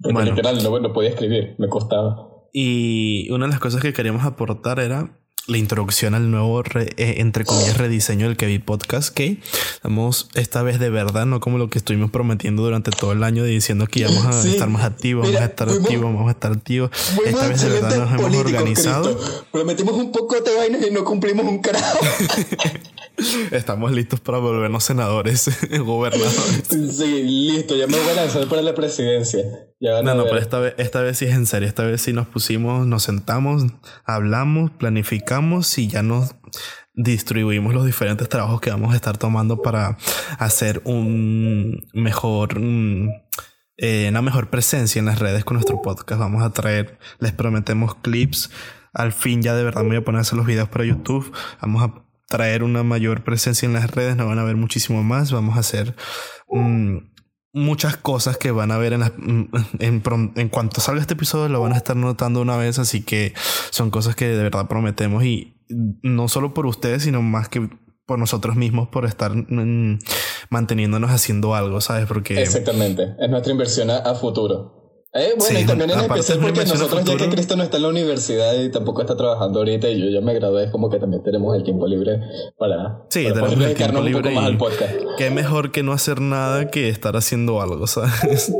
Porque 0.00 0.22
literal 0.22 0.62
no, 0.62 0.78
no 0.78 0.92
podía 0.92 1.10
escribir, 1.10 1.56
me 1.58 1.68
costaba. 1.68 2.28
Y 2.52 3.30
una 3.30 3.46
de 3.46 3.52
las 3.52 3.60
cosas 3.60 3.82
que 3.82 3.92
queríamos 3.92 4.24
aportar 4.24 4.78
era 4.78 5.20
la 5.48 5.56
introducción 5.56 6.14
al 6.14 6.30
nuevo, 6.30 6.62
eh, 6.74 7.14
entre 7.18 7.44
comillas, 7.44 7.78
rediseño 7.78 8.26
del 8.26 8.36
Kevin 8.36 8.60
Podcast, 8.60 9.12
que 9.12 9.38
estamos 9.74 10.28
esta 10.34 10.62
vez 10.62 10.78
de 10.78 10.90
verdad, 10.90 11.24
no 11.24 11.40
como 11.40 11.56
lo 11.56 11.70
que 11.70 11.78
estuvimos 11.78 12.10
prometiendo 12.10 12.62
durante 12.62 12.90
todo 12.90 13.12
el 13.12 13.24
año, 13.24 13.44
diciendo 13.44 13.86
que 13.86 14.00
íbamos 14.00 14.26
a 14.26 14.46
estar 14.46 14.68
más 14.68 14.84
activos, 14.84 15.26
vamos 15.26 15.40
a 15.40 15.46
estar 15.46 15.68
activos, 15.70 16.04
vamos 16.04 16.28
a 16.28 16.32
estar 16.32 16.52
activos. 16.52 16.90
Esta 17.24 17.48
vez 17.48 17.62
de 17.62 17.70
verdad 17.70 17.96
nos 17.96 18.20
hemos 18.20 18.36
organizado. 18.36 19.18
Prometimos 19.50 19.94
un 19.94 20.12
poco 20.12 20.38
de 20.38 20.54
vainas 20.54 20.86
y 20.86 20.90
no 20.90 21.02
cumplimos 21.02 21.46
un 21.46 21.60
carajo. 21.60 21.98
Estamos 23.50 23.92
listos 23.92 24.20
para 24.20 24.38
volvernos 24.38 24.84
senadores, 24.84 25.50
gobernadores. 25.80 26.62
Sí, 26.68 27.22
listo, 27.22 27.76
ya 27.76 27.86
me 27.86 27.98
voy 27.98 28.08
a 28.10 28.14
lanzar 28.14 28.46
para 28.46 28.62
la 28.62 28.74
presidencia. 28.74 29.40
no, 29.80 30.14
no, 30.14 30.24
pero 30.24 30.38
esta 30.38 30.58
vez, 30.60 30.74
esta 30.78 31.00
vez 31.02 31.18
sí 31.18 31.24
es 31.24 31.34
en 31.34 31.46
serio. 31.46 31.68
Esta 31.68 31.84
vez 31.84 32.00
sí 32.00 32.12
nos 32.12 32.28
pusimos, 32.28 32.86
nos 32.86 33.02
sentamos, 33.02 33.64
hablamos, 34.04 34.70
planificamos 34.70 35.78
y 35.78 35.88
ya 35.88 36.02
nos 36.02 36.34
distribuimos 36.94 37.74
los 37.74 37.86
diferentes 37.86 38.28
trabajos 38.28 38.60
que 38.60 38.70
vamos 38.70 38.92
a 38.92 38.96
estar 38.96 39.16
tomando 39.18 39.62
para 39.62 39.96
hacer 40.38 40.80
un 40.84 41.86
mejor. 41.92 42.60
Eh, 43.80 44.08
una 44.08 44.22
mejor 44.22 44.50
presencia 44.50 44.98
en 44.98 45.06
las 45.06 45.20
redes 45.20 45.44
con 45.44 45.54
nuestro 45.54 45.80
podcast. 45.82 46.20
Vamos 46.20 46.42
a 46.42 46.50
traer, 46.50 46.98
les 47.20 47.32
prometemos 47.32 47.94
clips. 47.96 48.50
Al 48.92 49.12
fin 49.12 49.42
ya 49.42 49.54
de 49.54 49.62
verdad 49.62 49.82
me 49.82 49.88
voy 49.88 49.96
a 49.98 50.04
poner 50.04 50.18
a 50.18 50.22
hacer 50.22 50.36
los 50.36 50.46
videos 50.46 50.68
para 50.68 50.84
YouTube. 50.84 51.32
Vamos 51.60 51.82
a 51.82 52.07
traer 52.28 52.62
una 52.62 52.82
mayor 52.82 53.24
presencia 53.24 53.66
en 53.66 53.72
las 53.72 53.90
redes, 53.90 54.16
nos 54.16 54.26
van 54.26 54.38
a 54.38 54.44
ver 54.44 54.56
muchísimo 54.56 55.02
más, 55.02 55.32
vamos 55.32 55.56
a 55.56 55.60
hacer 55.60 55.94
mm, 56.48 56.98
muchas 57.52 57.96
cosas 57.96 58.36
que 58.36 58.50
van 58.50 58.70
a 58.70 58.78
ver 58.78 58.92
en, 58.92 59.00
mm, 59.00 59.50
en, 59.80 60.02
en, 60.36 60.48
cuanto 60.48 60.80
salga 60.80 61.00
este 61.00 61.14
episodio, 61.14 61.48
lo 61.48 61.60
van 61.60 61.72
a 61.72 61.76
estar 61.76 61.96
notando 61.96 62.40
una 62.40 62.56
vez, 62.56 62.78
así 62.78 63.02
que 63.02 63.32
son 63.70 63.90
cosas 63.90 64.14
que 64.14 64.28
de 64.28 64.42
verdad 64.42 64.68
prometemos 64.68 65.24
y 65.24 65.54
no 66.02 66.28
solo 66.28 66.54
por 66.54 66.66
ustedes, 66.66 67.02
sino 67.02 67.22
más 67.22 67.48
que 67.48 67.68
por 68.06 68.18
nosotros 68.18 68.56
mismos, 68.56 68.88
por 68.88 69.04
estar 69.04 69.34
mm, 69.34 69.98
manteniéndonos 70.50 71.10
haciendo 71.10 71.54
algo, 71.54 71.80
¿sabes? 71.80 72.06
Porque... 72.06 72.40
Exactamente, 72.40 73.14
es 73.18 73.30
nuestra 73.30 73.52
inversión 73.52 73.90
a 73.90 74.14
futuro. 74.14 74.77
Eh, 75.14 75.32
bueno, 75.38 75.58
y 75.58 75.64
también 75.64 75.90
en 75.90 76.00
especial 76.00 76.38
porque 76.38 76.66
nosotros, 76.66 77.02
ya 77.02 77.16
que 77.16 77.28
Cristo 77.30 77.56
no 77.56 77.62
está 77.62 77.78
en 77.78 77.84
la 77.84 77.88
universidad 77.88 78.54
y 78.54 78.70
tampoco 78.70 79.00
está 79.00 79.16
trabajando 79.16 79.60
ahorita, 79.60 79.88
y 79.88 80.02
yo 80.02 80.10
ya 80.10 80.20
me 80.20 80.34
gradué, 80.34 80.64
es 80.64 80.70
como 80.70 80.90
que 80.90 80.98
también 80.98 81.22
tenemos 81.22 81.56
el 81.56 81.62
tiempo 81.62 81.86
libre 81.86 82.20
para, 82.58 83.06
sí, 83.08 83.24
tenemos 83.24 83.52
el 83.54 83.74
tiempo 83.74 84.02
libre 84.02 84.30
más 84.34 84.44
al 84.44 84.58
podcast. 84.58 84.92
Qué 85.16 85.30
mejor 85.30 85.72
que 85.72 85.82
no 85.82 85.92
hacer 85.92 86.20
nada 86.20 86.70
que 86.70 86.90
estar 86.90 87.16
haciendo 87.16 87.62
algo, 87.62 87.86
¿sabes? 87.86 88.52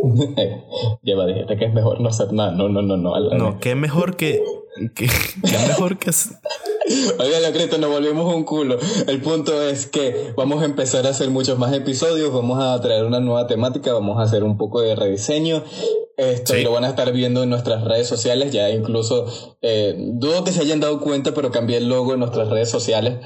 Lleva, 1.02 1.26
dijiste 1.26 1.56
que 1.58 1.66
es 1.66 1.74
mejor 1.74 2.00
no 2.00 2.08
hacer 2.08 2.32
nada. 2.32 2.52
No, 2.52 2.70
no, 2.70 2.80
no, 2.80 2.96
no. 2.96 3.18
No, 3.34 3.60
qué 3.60 3.74
mejor 3.74 4.16
que. 4.16 4.42
Qué 4.94 5.08
mejor 5.42 5.98
que. 5.98 6.10
Oiga, 7.18 7.52
Cristo, 7.52 7.78
nos 7.78 7.90
volvimos 7.90 8.34
un 8.34 8.44
culo. 8.44 8.78
El 9.06 9.20
punto 9.20 9.62
es 9.62 9.86
que 9.86 10.32
vamos 10.36 10.62
a 10.62 10.64
empezar 10.64 11.06
a 11.06 11.10
hacer 11.10 11.30
muchos 11.30 11.58
más 11.58 11.72
episodios, 11.74 12.32
vamos 12.32 12.62
a 12.62 12.80
traer 12.80 13.04
una 13.04 13.20
nueva 13.20 13.46
temática, 13.46 13.92
vamos 13.92 14.18
a 14.18 14.22
hacer 14.22 14.42
un 14.42 14.56
poco 14.56 14.80
de 14.80 14.94
rediseño 14.94 15.62
esto 16.18 16.54
lo 16.56 16.72
van 16.72 16.82
a 16.82 16.88
estar 16.88 17.12
viendo 17.12 17.44
en 17.44 17.50
nuestras 17.50 17.84
redes 17.84 18.08
sociales. 18.08 18.52
Ya 18.52 18.70
incluso 18.70 19.56
eh, 19.62 19.94
dudo 19.96 20.42
que 20.42 20.50
se 20.50 20.60
hayan 20.60 20.80
dado 20.80 21.00
cuenta, 21.00 21.32
pero 21.32 21.52
cambié 21.52 21.76
el 21.76 21.88
logo 21.88 22.12
en 22.12 22.20
nuestras 22.20 22.48
redes 22.48 22.68
sociales 22.68 23.18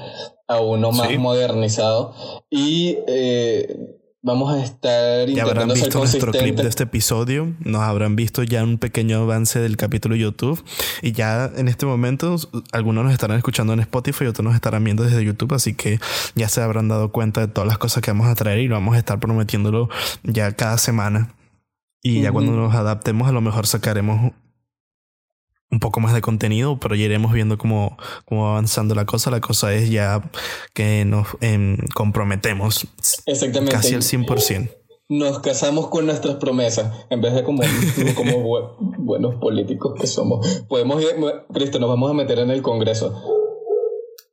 a 0.47 0.61
uno 0.61 0.91
más 0.91 1.17
modernizado. 1.17 2.13
Y 2.51 2.99
eh, 3.07 3.97
vamos 4.23 4.53
a 4.53 4.63
estar 4.63 5.29
ya 5.29 5.43
habrán 5.43 5.67
visto 5.67 5.99
nuestro 5.99 6.31
clip 6.31 6.55
de 6.55 6.69
este 6.69 6.83
episodio, 6.83 7.53
nos 7.59 7.81
habrán 7.81 8.15
visto 8.15 8.41
ya 8.41 8.63
un 8.63 8.77
pequeño 8.77 9.21
avance 9.21 9.59
del 9.59 9.75
capítulo 9.75 10.15
YouTube 10.15 10.63
y 11.01 11.11
ya 11.11 11.51
en 11.57 11.67
este 11.67 11.85
momento 11.85 12.37
algunos 12.71 13.03
nos 13.03 13.13
estarán 13.13 13.37
escuchando 13.37 13.73
en 13.73 13.81
Spotify 13.81 14.23
y 14.23 14.27
otros 14.27 14.45
nos 14.45 14.55
estarán 14.55 14.83
viendo 14.83 15.03
desde 15.03 15.23
YouTube, 15.23 15.53
así 15.53 15.73
que 15.75 15.99
ya 16.35 16.47
se 16.47 16.61
habrán 16.61 16.87
dado 16.87 17.11
cuenta 17.11 17.41
de 17.41 17.47
todas 17.49 17.67
las 17.67 17.77
cosas 17.77 18.01
que 18.01 18.11
vamos 18.11 18.27
a 18.27 18.35
traer 18.35 18.59
y 18.59 18.67
lo 18.69 18.75
vamos 18.75 18.95
a 18.95 18.97
estar 18.97 19.19
prometiéndolo 19.19 19.89
ya 20.23 20.53
cada 20.53 20.77
semana. 20.77 21.35
Y 22.05 22.21
ya 22.21 22.33
cuando 22.33 22.51
nos 22.51 22.75
adaptemos, 22.75 23.29
a 23.29 23.31
lo 23.31 23.39
mejor 23.39 23.65
sacaremos 23.65 24.33
un 25.73 25.79
poco 25.79 25.99
más 25.99 26.13
de 26.13 26.21
contenido, 26.21 26.77
pero 26.79 26.95
ya 26.95 27.05
iremos 27.05 27.33
viendo 27.33 27.57
cómo, 27.57 27.97
cómo 28.25 28.43
va 28.43 28.51
avanzando 28.51 28.93
la 28.93 29.05
cosa. 29.05 29.31
La 29.31 29.41
cosa 29.41 29.73
es 29.73 29.89
ya 29.89 30.21
que 30.73 31.03
nos 31.03 31.27
em, 31.41 31.77
comprometemos 31.93 32.87
Exactamente. 33.25 33.73
casi 33.73 33.95
al 33.95 34.03
100%. 34.03 34.69
Nos 35.09 35.39
casamos 35.39 35.87
con 35.87 36.05
nuestras 36.05 36.35
promesas, 36.35 37.05
en 37.09 37.21
vez 37.21 37.33
de 37.33 37.43
como, 37.43 37.61
como 38.15 38.71
buenos 38.99 39.35
políticos 39.35 39.95
que 39.99 40.07
somos. 40.07 40.63
Podemos 40.69 41.01
ir, 41.01 41.09
Cristo, 41.53 41.79
nos 41.79 41.89
vamos 41.89 42.09
a 42.09 42.13
meter 42.13 42.39
en 42.39 42.51
el 42.51 42.61
Congreso. 42.61 43.09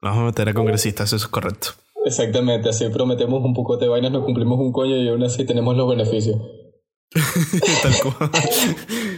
Nos 0.02 0.12
vamos 0.12 0.22
a 0.22 0.26
meter 0.26 0.48
a 0.48 0.54
congresistas, 0.54 1.08
eso 1.08 1.16
es 1.16 1.26
correcto. 1.26 1.70
Exactamente, 2.04 2.68
así 2.68 2.88
prometemos 2.88 3.44
un 3.44 3.52
poco 3.52 3.76
de 3.76 3.88
vainas, 3.88 4.12
nos 4.12 4.24
cumplimos 4.24 4.58
un 4.58 4.72
coño 4.72 4.96
y 4.96 5.08
aún 5.08 5.22
así 5.22 5.44
tenemos 5.44 5.76
los 5.76 5.88
beneficios. 5.88 6.38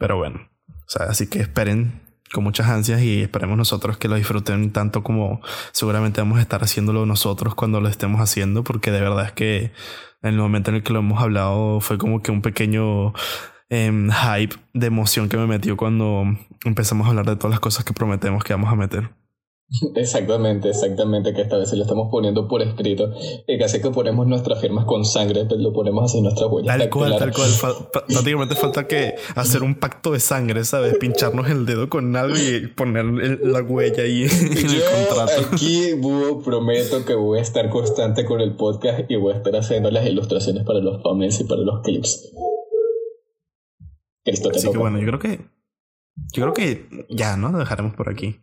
Pero 0.00 0.16
bueno, 0.16 0.48
o 0.66 0.88
sea, 0.88 1.06
así 1.10 1.28
que 1.28 1.40
esperen 1.40 2.00
con 2.32 2.42
muchas 2.42 2.68
ansias 2.68 3.02
y 3.02 3.20
esperemos 3.20 3.58
nosotros 3.58 3.98
que 3.98 4.08
lo 4.08 4.16
disfruten 4.16 4.72
tanto 4.72 5.02
como 5.02 5.42
seguramente 5.72 6.22
vamos 6.22 6.38
a 6.38 6.40
estar 6.40 6.62
haciéndolo 6.62 7.04
nosotros 7.04 7.54
cuando 7.54 7.82
lo 7.82 7.88
estemos 7.88 8.22
haciendo, 8.22 8.64
porque 8.64 8.90
de 8.92 9.00
verdad 9.00 9.26
es 9.26 9.32
que 9.32 9.72
en 10.22 10.30
el 10.30 10.38
momento 10.38 10.70
en 10.70 10.76
el 10.76 10.82
que 10.82 10.94
lo 10.94 11.00
hemos 11.00 11.22
hablado 11.22 11.80
fue 11.80 11.98
como 11.98 12.22
que 12.22 12.32
un 12.32 12.40
pequeño 12.40 13.12
em, 13.68 14.10
hype 14.10 14.56
de 14.72 14.86
emoción 14.86 15.28
que 15.28 15.36
me 15.36 15.46
metió 15.46 15.76
cuando 15.76 16.24
empezamos 16.64 17.06
a 17.06 17.10
hablar 17.10 17.26
de 17.26 17.36
todas 17.36 17.50
las 17.50 17.60
cosas 17.60 17.84
que 17.84 17.92
prometemos 17.92 18.42
que 18.42 18.54
vamos 18.54 18.72
a 18.72 18.76
meter. 18.76 19.10
Exactamente, 19.94 20.68
exactamente, 20.68 21.32
que 21.32 21.42
esta 21.42 21.56
vez 21.56 21.72
lo 21.72 21.82
estamos 21.82 22.08
poniendo 22.10 22.48
por 22.48 22.60
escrito 22.60 23.12
y 23.46 23.56
casi 23.56 23.80
que 23.80 23.90
ponemos 23.90 24.26
nuestras 24.26 24.60
firmas 24.60 24.84
con 24.84 25.04
sangre, 25.04 25.44
pero 25.48 25.60
lo 25.60 25.72
ponemos 25.72 26.04
así 26.04 26.18
en 26.18 26.24
nuestra 26.24 26.48
huella. 26.48 26.76
Tal 26.76 26.90
cual, 26.90 27.16
tal 27.16 27.32
cual. 27.32 27.50
prácticamente 28.08 28.56
falta 28.56 28.88
que 28.88 29.14
hacer 29.36 29.62
un 29.62 29.76
pacto 29.76 30.10
de 30.12 30.18
sangre, 30.18 30.64
¿sabes? 30.64 30.98
Pincharnos 30.98 31.48
el 31.48 31.66
dedo 31.66 31.88
con 31.88 32.16
algo 32.16 32.36
y 32.36 32.66
poner 32.66 33.04
la 33.04 33.62
huella 33.62 34.02
ahí 34.02 34.24
en 34.24 34.70
el 34.70 34.82
contrato. 34.82 35.48
Aquí, 35.52 35.92
Búho, 35.94 36.42
prometo 36.42 37.04
que 37.04 37.14
voy 37.14 37.38
a 37.38 37.42
estar 37.42 37.70
constante 37.70 38.24
con 38.24 38.40
el 38.40 38.56
podcast 38.56 39.08
y 39.08 39.14
voy 39.16 39.34
a 39.34 39.36
estar 39.36 39.54
haciendo 39.54 39.90
las 39.92 40.04
ilustraciones 40.04 40.64
para 40.64 40.80
los 40.80 41.00
thumbnails 41.02 41.40
y 41.40 41.44
para 41.44 41.62
los 41.62 41.80
clips. 41.82 42.32
Así 44.26 44.70
que 44.70 44.78
bueno, 44.78 44.98
yo 44.98 45.06
creo 45.06 45.18
que. 45.20 45.40
Yo 46.32 46.42
creo 46.42 46.52
que 46.52 47.06
ya, 47.08 47.36
¿no? 47.36 47.50
Lo 47.50 47.58
dejaremos 47.58 47.94
por 47.94 48.10
aquí. 48.10 48.40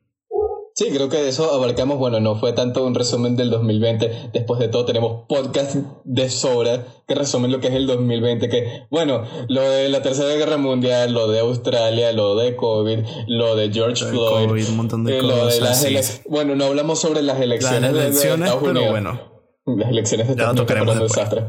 Sí, 0.77 0.91
creo 0.93 1.09
que 1.09 1.17
de 1.17 1.29
eso 1.29 1.51
abarcamos, 1.51 1.97
bueno, 1.97 2.19
no 2.19 2.35
fue 2.35 2.53
tanto 2.53 2.85
un 2.85 2.93
resumen 2.93 3.35
del 3.35 3.49
2020, 3.49 4.29
después 4.31 4.59
de 4.59 4.67
todo 4.67 4.85
tenemos 4.85 5.23
podcast 5.27 5.75
de 6.03 6.29
sobra 6.29 6.85
que 7.07 7.15
resumen 7.15 7.51
lo 7.51 7.59
que 7.59 7.69
es 7.69 7.73
el 7.73 7.87
2020, 7.87 8.47
que 8.47 8.83
bueno, 8.91 9.23
lo 9.47 9.61
de 9.61 9.89
la 9.89 10.03
Tercera 10.03 10.35
Guerra 10.35 10.57
Mundial, 10.57 11.13
lo 11.13 11.29
de 11.29 11.39
Australia, 11.39 12.11
lo 12.11 12.35
de 12.35 12.55
COVID, 12.55 12.99
lo 13.25 13.55
de 13.55 13.73
George 13.73 14.05
Floyd, 14.05 14.49
COVID, 14.49 14.69
un 14.69 14.77
montón 14.77 15.03
de 15.03 15.17
cosas, 15.17 15.91
las 15.91 16.21
bueno, 16.29 16.53
no 16.53 16.65
hablamos 16.65 16.99
sobre 16.99 17.23
las 17.23 17.41
elecciones, 17.41 17.91
de, 17.91 18.09
Estados 18.09 18.61
Unidos. 18.61 18.61
Pero 18.63 18.91
bueno, 18.91 19.19
las 19.65 19.89
elecciones 19.89 20.27
de 20.27 20.33
Estados 20.33 20.51
Unidos 20.51 20.67
fueron 20.67 20.89
un 20.89 20.99
desastre. 20.99 21.43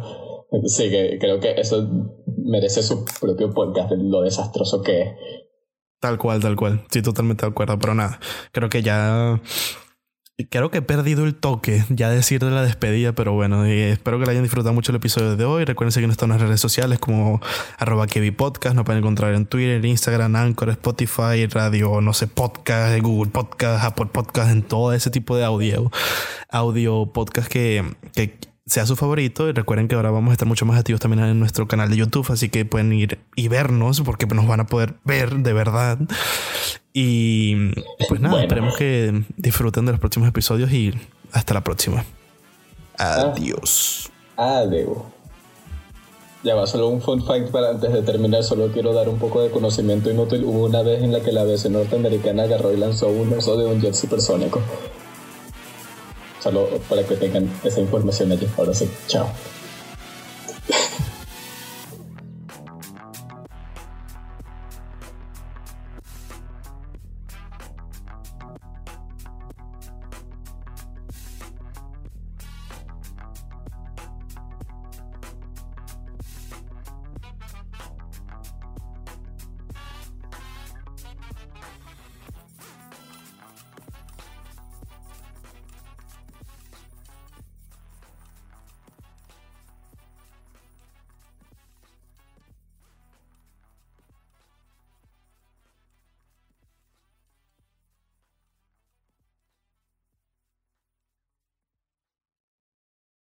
Sí, 0.64 0.88
que 0.88 1.18
creo 1.20 1.38
que 1.38 1.60
eso 1.60 1.86
merece 2.26 2.82
su 2.82 3.04
propio 3.20 3.50
podcast, 3.50 3.92
lo 3.92 4.22
desastroso 4.22 4.80
que 4.80 5.02
es. 5.02 5.08
Tal 6.00 6.18
cual, 6.18 6.40
tal 6.40 6.56
cual. 6.56 6.84
Sí, 6.90 7.02
totalmente 7.02 7.44
de 7.44 7.50
acuerdo. 7.50 7.78
Pero 7.78 7.94
nada, 7.94 8.20
creo 8.52 8.68
que 8.68 8.82
ya 8.82 9.40
creo 10.50 10.70
que 10.70 10.78
he 10.78 10.82
perdido 10.82 11.24
el 11.24 11.34
toque 11.34 11.84
ya 11.88 12.10
decir 12.10 12.40
de 12.44 12.50
la 12.52 12.62
despedida, 12.62 13.12
pero 13.12 13.32
bueno, 13.32 13.64
espero 13.64 14.18
que 14.18 14.24
le 14.24 14.30
hayan 14.30 14.44
disfrutado 14.44 14.72
mucho 14.72 14.92
el 14.92 14.96
episodio 14.96 15.36
de 15.36 15.44
hoy. 15.44 15.64
Recuerden 15.64 15.90
seguirnos 15.90 16.20
en 16.22 16.28
nuestras 16.28 16.48
redes 16.48 16.60
sociales 16.60 17.00
como 17.00 17.40
arroba 17.76 18.06
Podcast. 18.36 18.76
Nos 18.76 18.84
pueden 18.84 19.00
encontrar 19.00 19.34
en 19.34 19.46
Twitter, 19.46 19.84
Instagram, 19.84 20.36
Anchor, 20.36 20.70
Spotify, 20.70 21.46
Radio, 21.50 22.00
no 22.00 22.12
sé, 22.12 22.28
Podcast, 22.28 23.00
Google 23.00 23.32
Podcast, 23.32 23.84
Apple 23.84 24.06
Podcast, 24.06 24.50
en 24.52 24.62
todo 24.62 24.92
ese 24.92 25.10
tipo 25.10 25.36
de 25.36 25.44
audio, 25.44 25.90
audio 26.48 27.12
podcast 27.12 27.48
que, 27.48 27.84
que 28.14 28.38
sea 28.68 28.86
su 28.86 28.96
favorito. 28.96 29.48
Y 29.48 29.52
recuerden 29.52 29.88
que 29.88 29.94
ahora 29.94 30.10
vamos 30.10 30.30
a 30.30 30.32
estar 30.32 30.46
mucho 30.46 30.66
más 30.66 30.78
activos 30.78 31.00
también 31.00 31.24
en 31.24 31.38
nuestro 31.38 31.66
canal 31.66 31.90
de 31.90 31.96
YouTube, 31.96 32.30
así 32.30 32.48
que 32.48 32.64
pueden 32.64 32.92
ir 32.92 33.18
y 33.34 33.48
vernos 33.48 34.00
porque 34.02 34.26
nos 34.26 34.46
van 34.46 34.60
a 34.60 34.66
poder 34.66 34.94
ver 35.04 35.36
de 35.36 35.52
verdad. 35.52 35.98
Y 36.92 37.72
pues 38.08 38.20
nada, 38.20 38.40
esperemos 38.40 38.76
que 38.76 39.24
disfruten 39.36 39.86
de 39.86 39.92
los 39.92 40.00
próximos 40.00 40.28
episodios 40.28 40.72
y 40.72 40.92
hasta 41.32 41.54
la 41.54 41.62
próxima. 41.62 42.04
Ah. 42.98 43.32
Adiós. 43.32 44.10
Adiós. 44.36 44.98
Ya 46.44 46.54
va, 46.54 46.66
solo 46.66 46.88
un 46.88 47.02
fun 47.02 47.24
fact 47.24 47.50
para 47.50 47.70
antes 47.70 47.92
de 47.92 48.02
terminar, 48.02 48.44
solo 48.44 48.68
quiero 48.68 48.92
dar 48.92 49.08
un 49.08 49.18
poco 49.18 49.42
de 49.42 49.50
conocimiento 49.50 50.08
inútil. 50.10 50.44
Hubo 50.44 50.66
una 50.66 50.82
vez 50.82 51.02
en 51.02 51.12
la 51.12 51.20
que 51.20 51.32
la 51.32 51.42
BC 51.42 51.68
norteamericana 51.70 52.44
agarró 52.44 52.72
y 52.72 52.76
lanzó 52.76 53.08
un 53.08 53.32
oso 53.32 53.56
de 53.56 53.66
un 53.66 53.80
jet 53.80 53.94
supersónico. 53.94 54.60
Solo 56.40 56.68
para 56.88 57.02
que 57.04 57.16
tengan 57.16 57.50
esa 57.64 57.80
información 57.80 58.32
allí. 58.32 58.48
Ahora 58.56 58.74
sí, 58.74 58.88
chao. 59.06 59.28